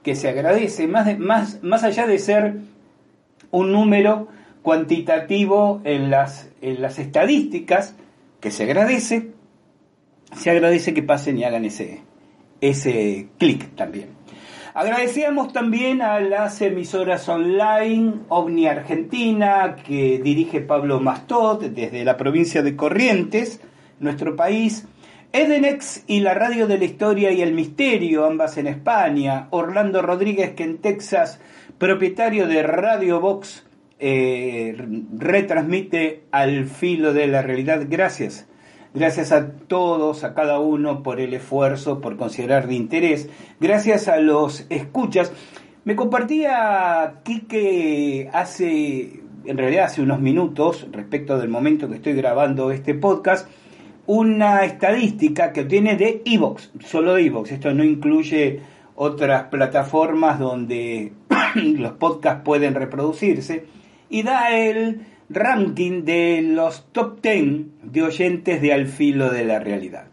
que 0.03 0.15
se 0.15 0.29
agradece, 0.29 0.87
más, 0.87 1.17
más, 1.19 1.63
más 1.63 1.83
allá 1.83 2.07
de 2.07 2.19
ser 2.19 2.55
un 3.51 3.71
número 3.71 4.27
cuantitativo 4.61 5.81
en 5.83 6.09
las, 6.09 6.49
en 6.61 6.81
las 6.81 6.99
estadísticas 6.99 7.95
que 8.39 8.51
se 8.51 8.63
agradece, 8.63 9.31
se 10.35 10.49
agradece 10.49 10.93
que 10.93 11.03
pasen 11.03 11.37
y 11.37 11.43
hagan 11.43 11.65
ese, 11.65 12.01
ese 12.61 13.27
clic 13.37 13.75
también. 13.75 14.21
Agradecíamos 14.73 15.51
también 15.51 16.01
a 16.01 16.21
las 16.21 16.61
emisoras 16.61 17.27
online 17.27 18.13
OVNI 18.29 18.67
Argentina 18.67 19.75
que 19.75 20.19
dirige 20.23 20.61
Pablo 20.61 21.01
Mastot 21.01 21.61
desde 21.61 22.05
la 22.05 22.15
provincia 22.15 22.61
de 22.61 22.77
Corrientes, 22.77 23.59
nuestro 23.99 24.37
país, 24.37 24.87
Edenex 25.33 26.03
y 26.07 26.19
la 26.19 26.33
Radio 26.33 26.67
de 26.67 26.77
la 26.77 26.83
Historia 26.83 27.31
y 27.31 27.41
el 27.41 27.53
Misterio, 27.53 28.25
ambas 28.25 28.57
en 28.57 28.67
España. 28.67 29.47
Orlando 29.51 30.01
Rodríguez, 30.01 30.51
que 30.51 30.63
en 30.63 30.79
Texas, 30.79 31.39
propietario 31.77 32.47
de 32.47 32.63
Radio 32.63 33.21
Box, 33.21 33.65
eh, 33.99 34.75
retransmite 35.17 36.23
al 36.31 36.65
filo 36.65 37.13
de 37.13 37.27
la 37.27 37.41
realidad. 37.41 37.85
Gracias. 37.89 38.45
Gracias 38.93 39.31
a 39.31 39.51
todos, 39.53 40.25
a 40.25 40.33
cada 40.33 40.59
uno 40.59 41.01
por 41.01 41.21
el 41.21 41.33
esfuerzo, 41.33 42.01
por 42.01 42.17
considerar 42.17 42.67
de 42.67 42.75
interés. 42.75 43.29
Gracias 43.61 44.09
a 44.09 44.17
los 44.17 44.65
escuchas. 44.69 45.31
Me 45.85 45.95
compartía 45.95 47.21
Quique 47.23 48.29
hace, 48.33 49.21
en 49.45 49.57
realidad 49.57 49.85
hace 49.85 50.01
unos 50.01 50.19
minutos, 50.19 50.87
respecto 50.91 51.39
del 51.39 51.47
momento 51.47 51.87
que 51.87 51.95
estoy 51.95 52.13
grabando 52.13 52.69
este 52.71 52.95
podcast, 52.95 53.47
una 54.05 54.65
estadística 54.65 55.53
que 55.53 55.61
obtiene 55.61 55.95
de 55.95 56.21
Evox, 56.25 56.71
solo 56.85 57.13
de 57.13 57.25
Evox. 57.25 57.51
Esto 57.51 57.73
no 57.73 57.83
incluye 57.83 58.59
otras 58.95 59.43
plataformas 59.43 60.39
donde 60.39 61.13
los 61.55 61.93
podcasts 61.93 62.43
pueden 62.43 62.75
reproducirse. 62.75 63.65
Y 64.09 64.23
da 64.23 64.51
el 64.55 65.01
ranking 65.29 66.03
de 66.03 66.41
los 66.41 66.91
top 66.91 67.21
10 67.21 67.65
de 67.83 68.03
oyentes 68.03 68.61
de 68.61 68.73
Al 68.73 68.87
filo 68.87 69.29
de 69.29 69.45
la 69.45 69.59
realidad. 69.59 70.05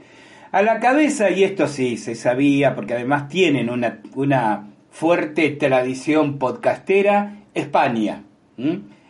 A 0.53 0.63
la 0.63 0.81
cabeza, 0.81 1.31
y 1.31 1.45
esto 1.45 1.67
sí 1.67 1.97
se 1.97 2.15
sabía, 2.15 2.75
porque 2.75 2.95
además 2.95 3.29
tienen 3.29 3.69
una, 3.69 4.01
una 4.15 4.71
fuerte 4.91 5.51
tradición 5.51 6.39
podcastera, 6.39 7.43
España. 7.55 8.23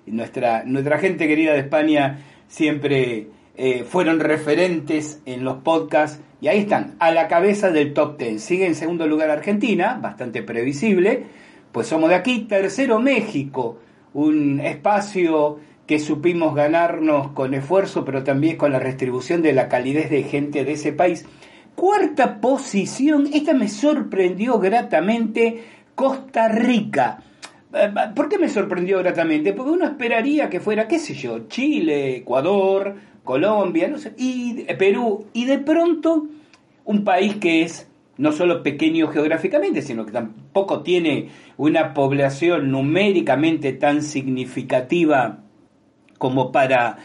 Nuestra, 0.06 0.64
nuestra 0.64 0.98
gente 0.98 1.28
querida 1.28 1.52
de 1.52 1.60
España 1.60 2.18
siempre 2.48 3.28
eh, 3.60 3.82
fueron 3.82 4.20
referentes 4.20 5.20
en 5.26 5.42
los 5.42 5.56
podcasts 5.56 6.20
y 6.40 6.46
ahí 6.46 6.60
están, 6.60 6.94
a 7.00 7.10
la 7.10 7.26
cabeza 7.26 7.70
del 7.70 7.92
top 7.92 8.16
10. 8.16 8.40
Sigue 8.40 8.66
en 8.66 8.76
segundo 8.76 9.08
lugar 9.08 9.30
Argentina, 9.30 9.98
bastante 10.00 10.44
previsible, 10.44 11.24
pues 11.72 11.88
somos 11.88 12.08
de 12.08 12.14
aquí. 12.14 12.46
Tercero 12.48 13.00
México, 13.00 13.80
un 14.14 14.60
espacio 14.60 15.58
que 15.88 15.98
supimos 15.98 16.54
ganarnos 16.54 17.32
con 17.32 17.52
esfuerzo, 17.52 18.04
pero 18.04 18.22
también 18.22 18.56
con 18.56 18.70
la 18.70 18.78
restribución 18.78 19.42
de 19.42 19.52
la 19.52 19.68
calidez 19.68 20.08
de 20.08 20.22
gente 20.22 20.64
de 20.64 20.72
ese 20.74 20.92
país. 20.92 21.26
Cuarta 21.74 22.40
posición, 22.40 23.28
esta 23.32 23.54
me 23.54 23.66
sorprendió 23.66 24.60
gratamente, 24.60 25.64
Costa 25.96 26.46
Rica. 26.46 27.24
Eh, 27.74 27.92
¿Por 28.14 28.28
qué 28.28 28.38
me 28.38 28.48
sorprendió 28.48 28.98
gratamente? 28.98 29.52
Porque 29.52 29.72
uno 29.72 29.84
esperaría 29.84 30.48
que 30.48 30.60
fuera, 30.60 30.86
qué 30.86 31.00
sé 31.00 31.14
yo, 31.14 31.48
Chile, 31.48 32.18
Ecuador, 32.18 32.94
Colombia, 33.28 33.92
y 34.16 34.64
Perú, 34.78 35.26
y 35.34 35.44
de 35.44 35.58
pronto 35.58 36.28
un 36.86 37.04
país 37.04 37.36
que 37.36 37.60
es 37.60 37.86
no 38.16 38.32
solo 38.32 38.62
pequeño 38.62 39.08
geográficamente, 39.08 39.82
sino 39.82 40.06
que 40.06 40.12
tampoco 40.12 40.82
tiene 40.82 41.28
una 41.58 41.92
población 41.92 42.70
numéricamente 42.70 43.74
tan 43.74 44.00
significativa 44.00 45.40
como 46.16 46.52
para 46.52 47.00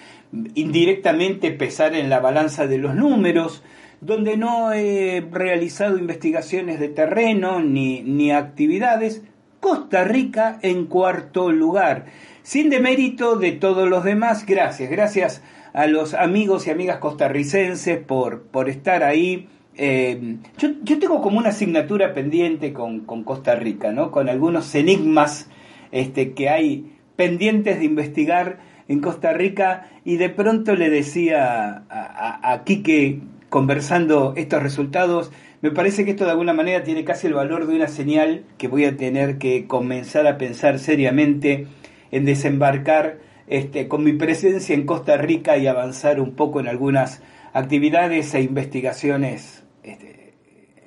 indirectamente 0.55 1.51
pesar 1.51 1.93
en 1.93 2.09
la 2.09 2.21
balanza 2.21 2.67
de 2.67 2.77
los 2.77 2.95
números, 2.95 3.61
donde 3.99 4.37
no 4.37 4.71
he 4.71 5.27
realizado 5.29 5.97
investigaciones 5.97 6.79
de 6.79 6.87
terreno 6.87 7.59
ni, 7.59 8.01
ni 8.01 8.31
actividades, 8.31 9.23
Costa 9.59 10.05
Rica 10.05 10.57
en 10.61 10.85
cuarto 10.85 11.51
lugar. 11.51 12.05
Sin 12.43 12.69
demérito 12.69 13.35
de 13.35 13.51
todos 13.51 13.89
los 13.89 14.05
demás, 14.05 14.45
gracias, 14.45 14.89
gracias 14.89 15.43
a 15.73 15.87
los 15.87 16.13
amigos 16.13 16.67
y 16.67 16.69
amigas 16.71 16.99
costarricenses 16.99 17.97
por, 17.97 18.43
por 18.43 18.69
estar 18.69 19.03
ahí. 19.03 19.49
Eh, 19.75 20.37
yo, 20.57 20.69
yo, 20.83 20.99
tengo 20.99 21.21
como 21.21 21.39
una 21.39 21.49
asignatura 21.49 22.13
pendiente 22.13 22.73
con, 22.73 23.01
con, 23.01 23.23
Costa 23.23 23.55
Rica, 23.55 23.91
¿no? 23.91 24.11
Con 24.11 24.29
algunos 24.29 24.73
enigmas 24.75 25.49
este, 25.91 26.33
que 26.33 26.49
hay 26.49 26.93
pendientes 27.15 27.79
de 27.79 27.85
investigar 27.85 28.59
en 28.87 28.99
Costa 28.99 29.33
Rica 29.33 29.89
y 30.05 30.17
de 30.17 30.29
pronto 30.29 30.75
le 30.75 30.91
decía 30.91 31.83
a, 31.89 32.51
a, 32.51 32.63
Quique, 32.63 33.21
conversando 33.49 34.33
estos 34.35 34.61
resultados, 34.61 35.31
me 35.61 35.71
parece 35.71 36.05
que 36.05 36.11
esto 36.11 36.25
de 36.25 36.31
alguna 36.31 36.53
manera 36.53 36.83
tiene 36.83 37.03
casi 37.03 37.27
el 37.27 37.33
valor 37.33 37.65
de 37.65 37.75
una 37.75 37.87
señal 37.87 38.43
que 38.57 38.67
voy 38.67 38.85
a 38.85 38.97
tener 38.97 39.37
que 39.37 39.65
comenzar 39.65 40.27
a 40.27 40.37
pensar 40.37 40.77
seriamente 40.77 41.67
en 42.11 42.25
desembarcar 42.25 43.19
este, 43.47 43.87
con 43.87 44.03
mi 44.03 44.13
presencia 44.13 44.73
en 44.73 44.85
Costa 44.85 45.17
Rica 45.17 45.57
y 45.57 45.67
avanzar 45.67 46.19
un 46.19 46.35
poco 46.35 46.59
en 46.59 46.67
algunas 46.67 47.21
actividades 47.53 48.33
e 48.33 48.41
investigaciones 48.41 49.63
este, 49.83 50.33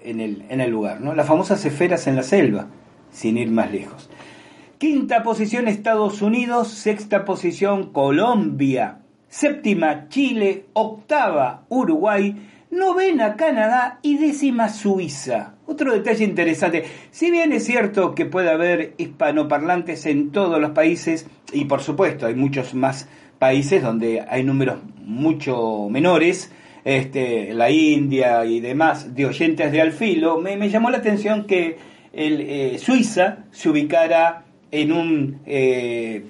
en, 0.03 0.21
el, 0.21 0.45
en 0.49 0.61
el 0.61 0.71
lugar. 0.71 1.01
¿no? 1.01 1.15
Las 1.15 1.27
famosas 1.27 1.65
esferas 1.65 2.07
en 2.07 2.17
la 2.17 2.23
selva, 2.23 2.69
sin 3.11 3.39
ir 3.39 3.51
más 3.51 3.71
lejos. 3.71 4.11
Quinta 4.79 5.23
posición 5.23 5.69
Estados 5.69 6.21
Unidos, 6.21 6.69
sexta 6.69 7.25
posición 7.25 7.93
Colombia, 7.93 8.99
séptima 9.29 10.09
Chile, 10.09 10.67
octava 10.75 11.65
Uruguay, 11.69 12.37
novena 12.71 13.37
Canadá 13.37 13.99
y 14.03 14.19
décima 14.19 14.69
Suiza. 14.69 15.55
Otro 15.67 15.93
detalle 15.93 16.25
interesante, 16.25 16.85
si 17.11 17.31
bien 17.31 17.53
es 17.53 17.65
cierto 17.65 18.15
que 18.15 18.27
puede 18.27 18.51
haber 18.51 18.95
hispanoparlantes 18.99 20.07
en 20.07 20.31
todos 20.31 20.61
los 20.61 20.71
países, 20.71 21.27
y 21.53 21.65
por 21.65 21.83
supuesto 21.83 22.27
hay 22.27 22.35
muchos 22.35 22.75
más 22.75 23.09
países 23.39 23.83
donde 23.83 24.25
hay 24.29 24.45
números 24.45 24.79
mucho 25.05 25.89
menores, 25.91 26.53
este, 26.85 27.53
la 27.53 27.71
India 27.71 28.45
y 28.45 28.61
demás, 28.61 29.15
de 29.15 29.27
oyentes 29.27 29.73
de 29.73 29.81
alfilo, 29.81 30.39
me, 30.39 30.69
llamó 30.69 30.91
la 30.91 30.99
atención 30.99 31.45
que 31.45 31.79
el, 32.13 32.41
eh, 32.41 32.79
Suiza 32.79 33.39
se 33.51 33.69
ubicara 33.69 34.45
en 34.71 34.93
un 34.93 35.41
eh, 35.47 36.25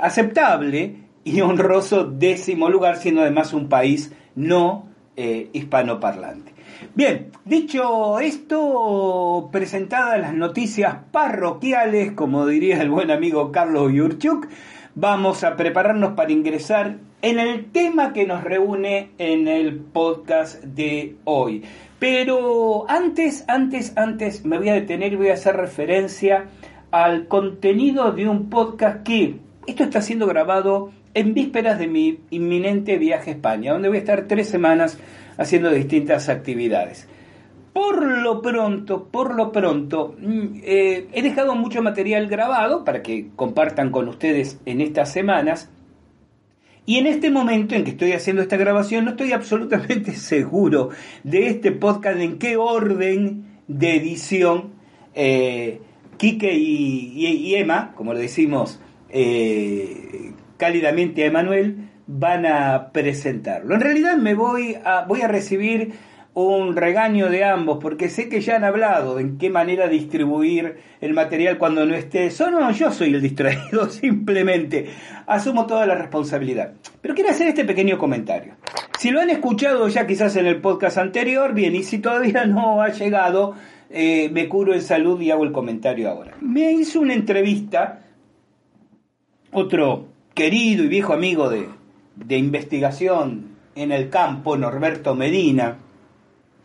aceptable 0.00 0.96
y 1.22 1.40
honroso 1.40 2.04
décimo 2.04 2.68
lugar, 2.68 2.96
siendo 2.96 3.20
además 3.20 3.52
un 3.52 3.68
país 3.68 4.12
no 4.34 4.89
eh, 5.22 5.50
hispanoparlante. 5.52 6.54
Bien, 6.94 7.30
dicho 7.44 8.20
esto, 8.20 9.50
presentadas 9.52 10.18
las 10.18 10.32
noticias 10.32 10.96
parroquiales, 11.12 12.12
como 12.12 12.46
diría 12.46 12.80
el 12.80 12.88
buen 12.88 13.10
amigo 13.10 13.52
Carlos 13.52 13.92
Yurchuk, 13.92 14.48
vamos 14.94 15.44
a 15.44 15.56
prepararnos 15.56 16.12
para 16.12 16.32
ingresar 16.32 16.96
en 17.20 17.38
el 17.38 17.66
tema 17.66 18.14
que 18.14 18.26
nos 18.26 18.42
reúne 18.42 19.10
en 19.18 19.46
el 19.46 19.76
podcast 19.76 20.64
de 20.64 21.16
hoy. 21.24 21.64
Pero 21.98 22.88
antes, 22.88 23.44
antes, 23.46 23.92
antes 23.98 24.46
me 24.46 24.56
voy 24.56 24.70
a 24.70 24.74
detener 24.74 25.12
y 25.12 25.16
voy 25.16 25.28
a 25.28 25.34
hacer 25.34 25.54
referencia 25.54 26.46
al 26.92 27.28
contenido 27.28 28.12
de 28.12 28.26
un 28.26 28.48
podcast 28.48 29.02
que 29.02 29.36
esto 29.66 29.84
está 29.84 30.00
siendo 30.00 30.26
grabado 30.26 30.92
en 31.14 31.34
vísperas 31.34 31.78
de 31.78 31.88
mi 31.88 32.20
inminente 32.30 32.98
viaje 32.98 33.30
a 33.30 33.34
España, 33.34 33.72
donde 33.72 33.88
voy 33.88 33.98
a 33.98 34.00
estar 34.00 34.26
tres 34.26 34.48
semanas 34.48 34.98
haciendo 35.36 35.70
distintas 35.70 36.28
actividades. 36.28 37.08
Por 37.72 38.04
lo 38.04 38.42
pronto, 38.42 39.08
por 39.10 39.34
lo 39.34 39.52
pronto, 39.52 40.16
mm, 40.18 40.60
eh, 40.62 41.06
he 41.12 41.22
dejado 41.22 41.54
mucho 41.54 41.82
material 41.82 42.26
grabado 42.26 42.84
para 42.84 43.02
que 43.02 43.28
compartan 43.36 43.90
con 43.90 44.08
ustedes 44.08 44.60
en 44.66 44.80
estas 44.80 45.12
semanas. 45.12 45.70
Y 46.84 46.96
en 46.96 47.06
este 47.06 47.30
momento 47.30 47.74
en 47.74 47.84
que 47.84 47.90
estoy 47.90 48.12
haciendo 48.12 48.42
esta 48.42 48.56
grabación, 48.56 49.04
no 49.04 49.12
estoy 49.12 49.32
absolutamente 49.32 50.12
seguro 50.16 50.90
de 51.22 51.48
este 51.48 51.70
podcast, 51.70 52.18
en 52.18 52.38
qué 52.38 52.56
orden 52.56 53.60
de 53.68 53.96
edición 53.96 54.72
eh, 55.14 55.80
Quique 56.16 56.52
y, 56.52 57.54
Emma, 57.54 57.92
como 57.94 58.12
le 58.12 58.20
decimos 58.20 58.80
eh, 59.08 60.32
cálidamente 60.60 61.24
a 61.24 61.26
Emanuel, 61.26 61.88
van 62.06 62.44
a 62.44 62.92
presentarlo. 62.92 63.74
En 63.74 63.80
realidad 63.80 64.16
me 64.18 64.34
voy 64.34 64.76
a, 64.84 65.06
voy 65.08 65.22
a 65.22 65.28
recibir 65.28 65.92
un 66.34 66.76
regaño 66.76 67.28
de 67.28 67.44
ambos, 67.44 67.78
porque 67.80 68.08
sé 68.08 68.28
que 68.28 68.40
ya 68.40 68.56
han 68.56 68.64
hablado 68.64 69.16
de 69.16 69.22
en 69.22 69.38
qué 69.38 69.50
manera 69.50 69.88
distribuir 69.88 70.76
el 71.00 71.14
material 71.14 71.58
cuando 71.58 71.84
no 71.86 71.94
esté. 71.94 72.30
Solo 72.30 72.70
yo 72.70 72.92
soy 72.92 73.14
el 73.14 73.22
distraído, 73.22 73.88
simplemente. 73.90 74.86
Asumo 75.26 75.66
toda 75.66 75.86
la 75.86 75.94
responsabilidad. 75.94 76.74
Pero 77.00 77.14
quiero 77.14 77.30
hacer 77.30 77.48
este 77.48 77.64
pequeño 77.64 77.98
comentario. 77.98 78.54
Si 78.98 79.10
lo 79.10 79.20
han 79.20 79.30
escuchado 79.30 79.88
ya 79.88 80.06
quizás 80.06 80.36
en 80.36 80.46
el 80.46 80.60
podcast 80.60 80.98
anterior, 80.98 81.54
bien, 81.54 81.74
y 81.74 81.82
si 81.82 81.98
todavía 81.98 82.44
no 82.44 82.82
ha 82.82 82.90
llegado, 82.90 83.54
eh, 83.88 84.28
me 84.30 84.48
curo 84.48 84.74
en 84.74 84.82
salud 84.82 85.20
y 85.20 85.30
hago 85.30 85.44
el 85.44 85.52
comentario 85.52 86.10
ahora. 86.10 86.36
Me 86.40 86.72
hizo 86.72 87.00
una 87.00 87.14
entrevista 87.14 88.02
otro 89.52 90.06
querido 90.34 90.84
y 90.84 90.88
viejo 90.88 91.12
amigo 91.12 91.48
de, 91.48 91.68
de 92.16 92.36
investigación 92.36 93.56
en 93.74 93.92
el 93.92 94.10
campo, 94.10 94.56
Norberto 94.56 95.14
Medina, 95.14 95.78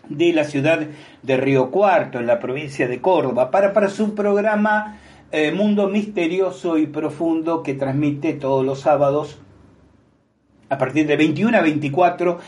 de 0.09 0.33
la 0.33 0.43
ciudad 0.43 0.87
de 1.23 1.37
Río 1.37 1.71
Cuarto, 1.71 2.19
en 2.19 2.27
la 2.27 2.39
provincia 2.39 2.87
de 2.87 3.01
Córdoba, 3.01 3.51
para, 3.51 3.73
para 3.73 3.89
su 3.89 4.13
programa 4.13 4.99
eh, 5.31 5.51
Mundo 5.51 5.87
Misterioso 5.87 6.77
y 6.77 6.87
Profundo 6.87 7.63
que 7.63 7.73
transmite 7.73 8.33
todos 8.33 8.65
los 8.65 8.81
sábados 8.81 9.39
a 10.69 10.77
partir 10.77 11.07
de 11.07 11.17
21 11.17 11.57
a 11.57 11.61
24 11.61 12.39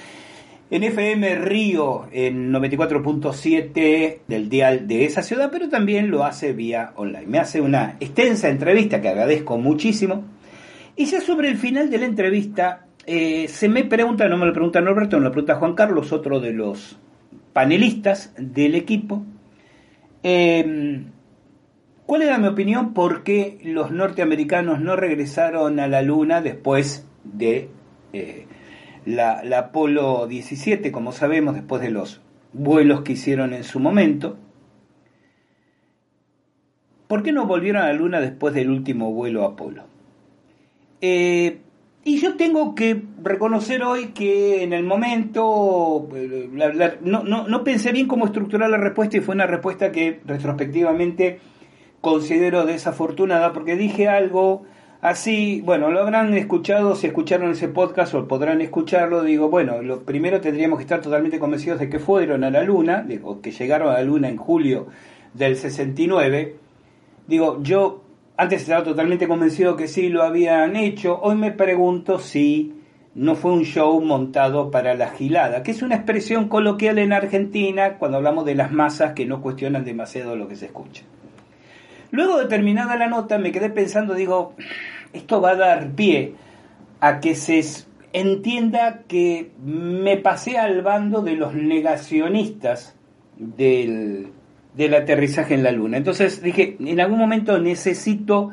en 0.70 0.84
FM 0.84 1.36
Río 1.36 2.08
en 2.12 2.52
94.7 2.52 4.20
del 4.28 4.50
dial 4.50 4.88
de 4.88 5.06
esa 5.06 5.22
ciudad, 5.22 5.50
pero 5.52 5.70
también 5.70 6.12
lo 6.12 6.24
hace 6.24 6.54
vía 6.54 6.92
online. 6.96 7.26
Me 7.26 7.40
hace 7.40 7.62
una 7.62 7.96
extensa 8.00 8.50
entrevista 8.50 9.02
que 9.02 9.08
agradezco 9.10 9.58
muchísimo. 9.58 10.26
Y 10.98 11.06
ya 11.06 11.22
sobre 11.22 11.48
el 11.48 11.58
final 11.58 11.90
de 11.90 12.00
la 12.00 12.06
entrevista 12.06 12.88
eh, 13.06 13.48
se 13.48 13.70
me 13.70 13.86
pregunta, 13.86 14.28
no 14.28 14.36
me 14.36 14.48
lo 14.48 14.52
pregunta 14.52 14.82
Norberto, 14.82 15.18
me 15.18 15.26
lo 15.26 15.32
pregunta 15.32 15.56
Juan 15.56 15.76
Carlos, 15.76 16.12
otro 16.12 16.40
de 16.42 16.52
los 16.52 17.00
panelistas 17.54 18.34
del 18.38 18.76
equipo, 18.76 19.24
em, 20.24 21.06
¿cuál 22.06 22.24
era 22.24 22.38
mi 22.38 22.48
opinión 22.48 22.94
por 22.94 23.24
qué 23.24 23.60
los 23.64 23.92
norteamericanos 23.92 24.82
no 24.82 24.96
regresaron 24.96 25.80
a 25.80 25.88
la 25.88 26.02
Luna 26.02 26.42
después 26.42 27.08
de... 27.24 27.70
Eh, 28.12 28.48
la, 29.06 29.42
Apolo 29.58 30.28
17, 30.28 30.92
como 30.92 31.14
sabemos, 31.14 31.56
después 31.56 31.82
de 31.82 31.92
los 31.92 32.22
vuelos 32.52 33.02
que 33.02 33.14
hicieron 33.14 33.54
en 33.54 33.64
su 33.64 33.80
momento. 33.80 34.38
¿Por 37.08 37.24
qué 37.24 37.32
no 37.32 37.46
volvieron 37.46 37.84
a 37.84 37.88
la 37.88 37.94
Luna 37.94 38.20
después 38.20 38.54
del 38.54 38.70
último 38.70 39.14
vuelo 39.14 39.46
Apolo? 39.46 39.86
Eh, 41.02 41.60
y 42.04 42.20
yo 42.20 42.38
tengo 42.38 42.74
que 42.74 43.02
reconocer 43.22 43.84
hoy 43.84 44.08
que 44.08 44.64
en 44.64 44.74
el 44.74 44.84
momento 44.84 46.08
eh, 46.16 46.50
no, 47.02 47.24
no, 47.24 47.64
pensé 47.64 47.92
bien 47.92 48.08
cómo 48.08 48.26
estructurar 48.26 48.70
la 48.70 48.78
respuesta 48.78 49.18
y 49.18 49.20
fue 49.20 49.36
una 49.36 49.46
respuesta 49.46 49.92
que 49.92 50.22
retrospectivamente 50.26 51.40
considero 52.00 52.66
desafortunada 52.66 53.52
porque 53.52 53.76
dije 53.76 54.08
algo 54.08 54.66
Así, 55.02 55.62
bueno, 55.64 55.92
lo 55.92 56.00
habrán 56.00 56.34
escuchado, 56.34 56.96
si 56.96 57.06
escucharon 57.06 57.52
ese 57.52 57.68
podcast 57.68 58.16
o 58.16 58.28
podrán 58.28 58.62
escucharlo, 58.62 59.22
digo, 59.22 59.48
bueno, 59.48 59.84
lo 59.84 60.02
primero 60.02 60.42
tendríamos 60.42 60.80
que 60.80 60.84
estar 60.84 61.02
totalmente 61.02 61.38
convencidos 61.38 61.80
de 61.80 61.88
que 61.88 62.00
fueron 62.00 62.44
a 62.44 62.50
la 62.50 62.64
Luna, 62.64 63.04
digo, 63.08 63.40
que 63.40 63.52
llegaron 63.52 63.90
a 63.90 63.94
la 63.94 64.02
Luna 64.02 64.28
en 64.28 64.38
julio 64.38 64.88
del 65.36 65.56
69. 65.56 66.56
Digo, 67.28 67.62
yo 67.62 68.02
antes 68.38 68.62
estaba 68.62 68.84
totalmente 68.84 69.28
convencido 69.28 69.76
que 69.76 69.88
sí 69.88 70.10
lo 70.10 70.22
habían 70.22 70.76
hecho, 70.76 71.20
hoy 71.22 71.36
me 71.36 71.52
pregunto 71.52 72.20
si 72.20 72.74
no 73.16 73.36
fue 73.36 73.52
un 73.52 73.64
show 73.64 74.00
montado 74.00 74.70
para 74.70 74.94
la 74.94 75.10
gilada, 75.10 75.64
que 75.64 75.72
es 75.72 75.82
una 75.82 75.96
expresión 75.96 76.48
coloquial 76.48 77.00
en 77.00 77.14
Argentina 77.14 77.98
cuando 77.98 78.18
hablamos 78.18 78.46
de 78.46 78.54
las 78.54 78.72
masas 78.72 79.14
que 79.14 79.26
no 79.26 79.42
cuestionan 79.42 79.84
demasiado 79.84 80.36
lo 80.36 80.48
que 80.48 80.56
se 80.56 80.68
escucha. 80.68 81.04
Luego 82.12 82.38
de 82.38 82.46
terminada 82.46 82.96
la 82.96 83.08
nota 83.08 83.40
me 83.40 83.52
quedé 83.52 83.72
pensando, 83.72 84.14
digo, 84.14 84.54
esto 85.14 85.42
va 85.42 85.52
a 85.52 85.56
dar 85.56 85.92
pie 85.94 86.36
a 87.00 87.20
que 87.20 87.34
se 87.34 87.64
entienda 88.14 89.02
que 89.08 89.52
me 89.64 90.18
pasé 90.18 90.60
al 90.60 90.84
bando 90.84 91.24
de 91.24 91.36
los 91.36 91.56
negacionistas 91.56 92.96
del, 93.36 94.30
aterrizaje 94.96 95.54
en 95.54 95.64
la 95.64 95.72
Luna. 95.72 95.98
Entonces 95.98 96.42
dije, 96.42 96.78
en 96.80 97.00
algún 97.00 97.20
momento 97.20 97.60
necesito 97.60 98.52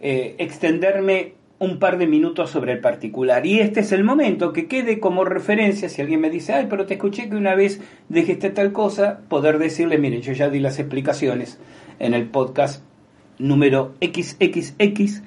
eh, 0.00 0.36
extenderme 0.38 1.34
un 1.58 1.78
par 1.78 1.98
de 1.98 2.06
minutos 2.06 2.50
sobre 2.50 2.72
el 2.72 2.80
particular. 2.80 3.46
Y 3.46 3.60
este 3.60 3.80
es 3.80 3.92
el 3.92 4.04
momento 4.04 4.52
que 4.52 4.66
quede 4.66 5.00
como 5.00 5.24
referencia, 5.24 5.88
si 5.88 6.02
alguien 6.02 6.20
me 6.20 6.30
dice, 6.30 6.52
ay, 6.52 6.66
pero 6.68 6.86
te 6.86 6.94
escuché 6.94 7.28
que 7.28 7.36
una 7.36 7.54
vez 7.54 7.80
dijiste 8.08 8.50
tal 8.50 8.72
cosa, 8.72 9.20
poder 9.28 9.58
decirle, 9.58 9.98
miren, 9.98 10.20
yo 10.20 10.32
ya 10.32 10.50
di 10.50 10.60
las 10.60 10.78
explicaciones 10.78 11.58
en 11.98 12.14
el 12.14 12.26
podcast 12.26 12.82
número 13.38 13.94
XXX 14.02 15.22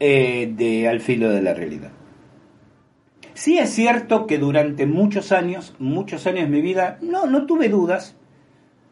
eh, 0.00 0.52
de 0.56 0.88
Al 0.88 1.00
filo 1.00 1.30
de 1.30 1.42
la 1.42 1.54
realidad. 1.54 1.90
Sí 3.34 3.58
es 3.58 3.70
cierto 3.70 4.26
que 4.26 4.38
durante 4.38 4.86
muchos 4.86 5.32
años, 5.32 5.74
muchos 5.78 6.26
años 6.26 6.44
de 6.44 6.50
mi 6.50 6.62
vida, 6.62 6.98
no, 7.00 7.26
no 7.26 7.46
tuve 7.46 7.68
dudas, 7.68 8.16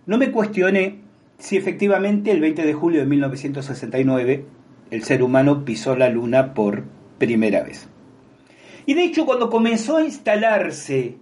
no 0.09 0.16
me 0.16 0.33
cuestioné 0.33 1.01
si 1.38 1.59
efectivamente 1.59 2.31
el 2.31 2.40
20 2.40 2.64
de 2.64 2.73
julio 2.73 3.01
de 3.01 3.07
1969 3.07 4.47
el 4.90 5.05
ser 5.05 5.23
humano 5.23 5.66
pisó 5.66 5.97
la 5.97 6.09
luna 6.09 6.55
por 6.55 6.85
primera 7.18 7.62
vez. 7.62 7.90
Y 8.87 8.94
de 8.94 9.05
hecho 9.05 9.27
cuando 9.27 9.51
comenzó 9.51 9.99
a 9.99 10.05
instalarse 10.05 11.16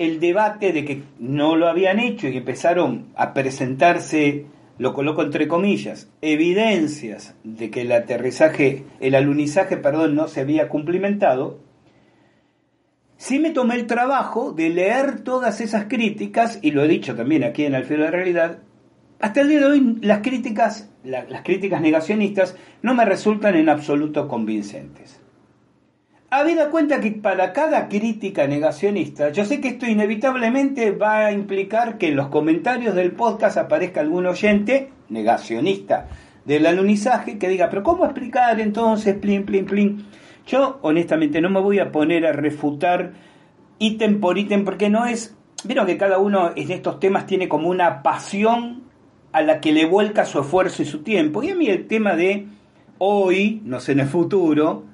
el 0.00 0.18
debate 0.18 0.72
de 0.72 0.84
que 0.84 1.02
no 1.20 1.54
lo 1.54 1.68
habían 1.68 2.00
hecho 2.00 2.26
y 2.26 2.36
empezaron 2.36 3.06
a 3.14 3.32
presentarse, 3.32 4.46
lo 4.76 4.92
coloco 4.92 5.22
entre 5.22 5.46
comillas, 5.46 6.10
evidencias 6.20 7.36
de 7.44 7.70
que 7.70 7.82
el 7.82 7.92
aterrizaje, 7.92 8.82
el 8.98 9.14
alunizaje, 9.14 9.76
perdón, 9.76 10.16
no 10.16 10.26
se 10.26 10.40
había 10.40 10.68
cumplimentado, 10.68 11.60
sí 13.16 13.38
me 13.38 13.50
tomé 13.50 13.74
el 13.74 13.86
trabajo 13.86 14.52
de 14.52 14.70
leer 14.70 15.20
todas 15.20 15.60
esas 15.60 15.86
críticas, 15.86 16.58
y 16.62 16.70
lo 16.70 16.84
he 16.84 16.88
dicho 16.88 17.14
también 17.14 17.44
aquí 17.44 17.64
en 17.64 17.74
Al 17.74 17.88
de 17.88 17.98
la 17.98 18.10
Realidad, 18.10 18.58
hasta 19.20 19.40
el 19.40 19.48
día 19.48 19.60
de 19.60 19.66
hoy 19.66 19.98
las 20.02 20.20
críticas, 20.20 20.90
las 21.02 21.42
críticas 21.42 21.80
negacionistas 21.80 22.56
no 22.82 22.94
me 22.94 23.04
resultan 23.04 23.54
en 23.56 23.68
absoluto 23.68 24.28
convincentes. 24.28 25.20
Habida 26.28 26.70
cuenta 26.70 27.00
que 27.00 27.12
para 27.12 27.52
cada 27.52 27.88
crítica 27.88 28.46
negacionista, 28.46 29.30
yo 29.30 29.44
sé 29.44 29.60
que 29.60 29.68
esto 29.68 29.86
inevitablemente 29.86 30.90
va 30.90 31.26
a 31.26 31.32
implicar 31.32 31.98
que 31.98 32.08
en 32.08 32.16
los 32.16 32.28
comentarios 32.28 32.94
del 32.94 33.12
podcast 33.12 33.56
aparezca 33.56 34.00
algún 34.00 34.26
oyente 34.26 34.90
negacionista 35.08 36.08
del 36.44 36.66
alunizaje 36.66 37.38
que 37.38 37.48
diga, 37.48 37.70
pero 37.70 37.82
¿cómo 37.84 38.04
explicar 38.04 38.60
entonces, 38.60 39.14
plin, 39.14 39.44
plin, 39.44 39.66
plin? 39.66 40.06
Yo 40.46 40.78
honestamente 40.82 41.40
no 41.40 41.50
me 41.50 41.60
voy 41.60 41.78
a 41.78 41.90
poner 41.90 42.24
a 42.26 42.32
refutar 42.32 43.12
ítem 43.78 44.20
por 44.20 44.38
ítem 44.38 44.64
porque 44.64 44.88
no 44.88 45.06
es... 45.06 45.36
Vieron 45.64 45.86
que 45.86 45.96
cada 45.96 46.18
uno 46.18 46.52
en 46.54 46.70
estos 46.70 47.00
temas 47.00 47.26
tiene 47.26 47.48
como 47.48 47.68
una 47.68 48.02
pasión 48.02 48.84
a 49.32 49.42
la 49.42 49.60
que 49.60 49.72
le 49.72 49.86
vuelca 49.86 50.24
su 50.24 50.40
esfuerzo 50.40 50.82
y 50.82 50.86
su 50.86 51.02
tiempo. 51.02 51.42
Y 51.42 51.50
a 51.50 51.56
mí 51.56 51.66
el 51.66 51.86
tema 51.88 52.14
de 52.14 52.46
hoy, 52.98 53.60
no 53.64 53.80
sé 53.80 53.92
en 53.92 54.00
el 54.00 54.06
futuro, 54.06 54.84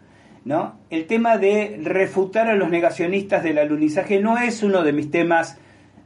¿no? 0.44 0.78
El 0.90 1.06
tema 1.06 1.36
de 1.36 1.78
refutar 1.82 2.48
a 2.48 2.54
los 2.54 2.70
negacionistas 2.70 3.42
del 3.44 3.58
alunizaje 3.58 4.20
no 4.20 4.38
es 4.38 4.62
uno 4.62 4.82
de 4.82 4.92
mis 4.92 5.10
temas 5.10 5.58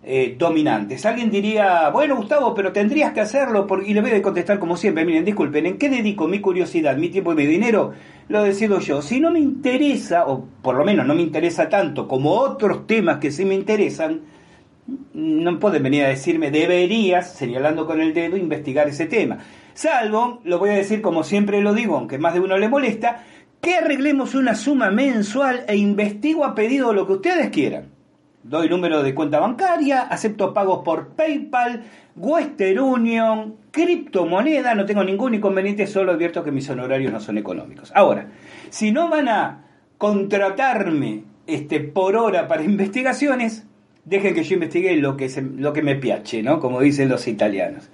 eh, 0.02 0.36
dominantes. 0.38 1.06
Alguien 1.06 1.30
diría, 1.30 1.88
bueno 1.90 2.16
Gustavo, 2.16 2.54
pero 2.54 2.72
tendrías 2.72 3.12
que 3.12 3.20
hacerlo, 3.20 3.66
y 3.84 3.94
le 3.94 4.00
voy 4.00 4.10
a 4.10 4.22
contestar 4.22 4.58
como 4.58 4.76
siempre, 4.76 5.04
miren, 5.04 5.24
disculpen, 5.24 5.66
¿en 5.66 5.78
qué 5.78 5.88
dedico 5.88 6.28
mi 6.28 6.40
curiosidad, 6.40 6.96
mi 6.96 7.08
tiempo 7.08 7.32
y 7.32 7.36
mi 7.36 7.46
dinero? 7.46 7.92
Lo 8.28 8.42
decido 8.42 8.80
yo. 8.80 9.02
Si 9.02 9.20
no 9.20 9.30
me 9.30 9.38
interesa, 9.38 10.26
o 10.26 10.46
por 10.62 10.76
lo 10.76 10.84
menos 10.84 11.06
no 11.06 11.14
me 11.14 11.22
interesa 11.22 11.68
tanto 11.68 12.08
como 12.08 12.32
otros 12.32 12.86
temas 12.86 13.18
que 13.18 13.30
sí 13.30 13.44
me 13.44 13.54
interesan, 13.54 14.22
no 15.14 15.58
pueden 15.58 15.82
venir 15.82 16.04
a 16.04 16.08
decirme, 16.08 16.50
deberías, 16.50 17.32
señalando 17.34 17.86
con 17.86 18.00
el 18.00 18.14
dedo, 18.14 18.36
investigar 18.36 18.88
ese 18.88 19.06
tema. 19.06 19.38
Salvo, 19.74 20.40
lo 20.44 20.58
voy 20.58 20.70
a 20.70 20.74
decir 20.74 21.02
como 21.02 21.22
siempre 21.22 21.60
lo 21.60 21.74
digo, 21.74 21.96
aunque 21.96 22.18
más 22.18 22.34
de 22.34 22.40
uno 22.40 22.56
le 22.58 22.68
molesta, 22.68 23.24
que 23.60 23.74
arreglemos 23.76 24.34
una 24.34 24.54
suma 24.54 24.90
mensual 24.90 25.64
e 25.68 25.76
investigo 25.76 26.44
a 26.44 26.54
pedido 26.54 26.92
lo 26.92 27.06
que 27.06 27.14
ustedes 27.14 27.50
quieran. 27.50 27.95
Doy 28.48 28.68
número 28.68 29.02
de 29.02 29.12
cuenta 29.12 29.40
bancaria, 29.40 30.02
acepto 30.02 30.54
pagos 30.54 30.84
por 30.84 31.08
PayPal, 31.16 31.82
Western 32.14 32.78
Union, 32.78 33.56
criptomoneda, 33.72 34.72
no 34.76 34.86
tengo 34.86 35.02
ningún 35.02 35.34
inconveniente, 35.34 35.88
solo 35.88 36.12
advierto 36.12 36.44
que 36.44 36.52
mis 36.52 36.70
honorarios 36.70 37.12
no 37.12 37.18
son 37.18 37.38
económicos. 37.38 37.90
Ahora, 37.92 38.28
si 38.70 38.92
no 38.92 39.10
van 39.10 39.28
a 39.28 39.64
contratarme 39.98 41.24
este, 41.48 41.80
por 41.80 42.14
hora 42.14 42.46
para 42.46 42.62
investigaciones, 42.62 43.66
dejen 44.04 44.32
que 44.32 44.44
yo 44.44 44.54
investigue 44.54 44.94
lo 44.96 45.16
que, 45.16 45.28
lo 45.56 45.72
que 45.72 45.82
me 45.82 45.96
piache, 45.96 46.44
¿no? 46.44 46.60
Como 46.60 46.80
dicen 46.80 47.08
los 47.08 47.26
italianos. 47.26 47.90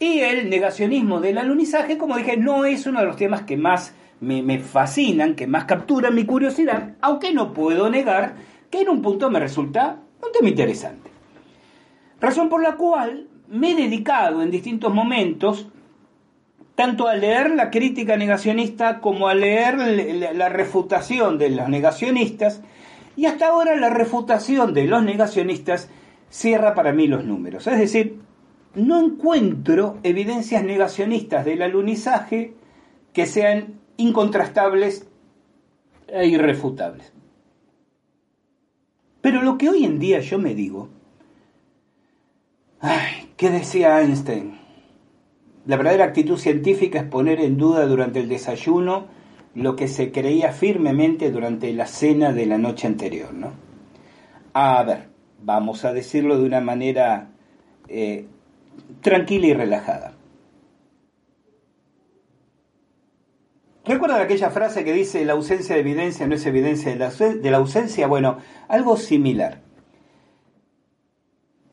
Y 0.00 0.18
el 0.18 0.50
negacionismo 0.50 1.20
del 1.20 1.38
alunizaje, 1.38 1.96
como 1.96 2.16
dije, 2.16 2.36
no 2.36 2.64
es 2.64 2.88
uno 2.88 2.98
de 2.98 3.06
los 3.06 3.16
temas 3.16 3.42
que 3.42 3.56
más 3.56 3.94
me, 4.22 4.58
fascinan, 4.58 5.34
que 5.34 5.46
más 5.46 5.64
capturan 5.64 6.14
mi 6.14 6.24
curiosidad, 6.24 6.94
aunque 7.00 7.32
no 7.32 7.52
puedo 7.52 7.90
negar 7.90 8.34
que 8.72 8.80
en 8.80 8.88
un 8.88 9.02
punto 9.02 9.30
me 9.30 9.38
resulta 9.38 9.98
un 10.24 10.32
tema 10.32 10.48
interesante. 10.48 11.10
Razón 12.20 12.48
por 12.48 12.62
la 12.62 12.76
cual 12.76 13.28
me 13.48 13.72
he 13.72 13.74
dedicado 13.76 14.42
en 14.42 14.50
distintos 14.50 14.92
momentos 14.92 15.68
tanto 16.74 17.06
a 17.06 17.14
leer 17.14 17.50
la 17.50 17.70
crítica 17.70 18.16
negacionista 18.16 19.00
como 19.00 19.28
a 19.28 19.34
leer 19.34 19.76
la 20.34 20.48
refutación 20.48 21.36
de 21.36 21.50
los 21.50 21.68
negacionistas, 21.68 22.62
y 23.14 23.26
hasta 23.26 23.48
ahora 23.48 23.76
la 23.76 23.90
refutación 23.90 24.72
de 24.72 24.86
los 24.86 25.04
negacionistas 25.04 25.90
cierra 26.30 26.74
para 26.74 26.94
mí 26.94 27.06
los 27.06 27.24
números. 27.26 27.66
Es 27.66 27.78
decir, 27.78 28.20
no 28.74 29.04
encuentro 29.04 29.98
evidencias 30.02 30.64
negacionistas 30.64 31.44
del 31.44 31.60
alunizaje 31.60 32.54
que 33.12 33.26
sean 33.26 33.80
incontrastables 33.98 35.06
e 36.08 36.26
irrefutables. 36.26 37.12
Pero 39.22 39.40
lo 39.42 39.56
que 39.56 39.70
hoy 39.70 39.84
en 39.84 39.98
día 39.98 40.20
yo 40.20 40.38
me 40.38 40.54
digo, 40.54 40.90
ay, 42.80 43.30
¿qué 43.36 43.50
decía 43.50 44.00
Einstein? 44.00 44.58
La 45.64 45.76
verdadera 45.76 46.04
actitud 46.04 46.36
científica 46.36 46.98
es 46.98 47.04
poner 47.04 47.40
en 47.40 47.56
duda 47.56 47.86
durante 47.86 48.18
el 48.18 48.28
desayuno 48.28 49.06
lo 49.54 49.76
que 49.76 49.86
se 49.86 50.10
creía 50.10 50.50
firmemente 50.50 51.30
durante 51.30 51.72
la 51.72 51.86
cena 51.86 52.32
de 52.32 52.46
la 52.46 52.58
noche 52.58 52.88
anterior, 52.88 53.32
¿no? 53.32 53.52
A 54.54 54.82
ver, 54.82 55.08
vamos 55.40 55.84
a 55.84 55.92
decirlo 55.92 56.36
de 56.36 56.44
una 56.44 56.60
manera 56.60 57.30
eh, 57.88 58.26
tranquila 59.02 59.46
y 59.46 59.54
relajada. 59.54 60.14
¿Recuerdan 63.84 64.20
aquella 64.20 64.50
frase 64.50 64.84
que 64.84 64.92
dice 64.92 65.24
la 65.24 65.32
ausencia 65.32 65.74
de 65.74 65.80
evidencia 65.80 66.26
no 66.26 66.36
es 66.36 66.46
evidencia 66.46 66.92
de 66.92 67.50
la, 67.50 67.56
ausencia? 67.56 68.06
Bueno, 68.06 68.38
algo 68.68 68.96
similar. 68.96 69.60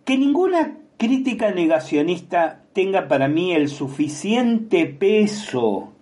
Que 0.06 0.18
ninguna 0.18 0.78
crítica 0.98 1.52
negacionista 1.52 2.64
tenga 2.74 3.08
para 3.08 3.28
mí 3.28 3.54
el 3.54 3.70
suficiente 3.70 4.88
peso 4.88 5.94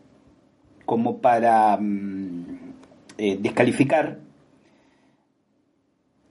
como 0.86 1.17
para 1.20 1.78
mm, 1.78 2.74
eh, 3.17 3.38
descalificar 3.41 4.20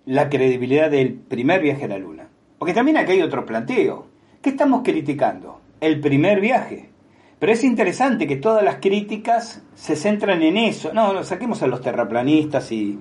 la 0.06 0.30
credibilidad 0.30 0.90
del 0.90 1.12
primer 1.12 1.60
viaje 1.60 1.84
a 1.84 1.88
la 1.88 1.98
Luna. 1.98 2.28
Porque 2.58 2.72
también 2.72 2.96
aquí 2.96 3.12
hay 3.12 3.22
otro 3.22 3.44
planteo. 3.44 4.06
¿Qué 4.40 4.50
estamos 4.50 4.82
criticando? 4.82 5.60
El 5.80 6.00
primer 6.00 6.40
viaje. 6.40 6.95
Pero 7.38 7.52
es 7.52 7.64
interesante 7.64 8.26
que 8.26 8.36
todas 8.36 8.64
las 8.64 8.76
críticas 8.76 9.62
se 9.74 9.96
centran 9.96 10.42
en 10.42 10.56
eso. 10.56 10.92
No, 10.94 11.22
saquemos 11.22 11.62
a 11.62 11.66
los 11.66 11.82
terraplanistas 11.82 12.72
y, 12.72 12.98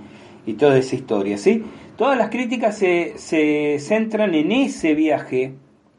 toda 0.58 0.78
esa 0.78 0.96
historia, 0.96 1.38
¿sí? 1.38 1.64
Todas 1.98 2.18
las 2.18 2.30
críticas 2.30 2.78
se, 2.78 3.14
se 3.18 3.80
centran 3.80 4.36
en 4.36 4.52
ese 4.52 4.94
viaje 4.94 5.54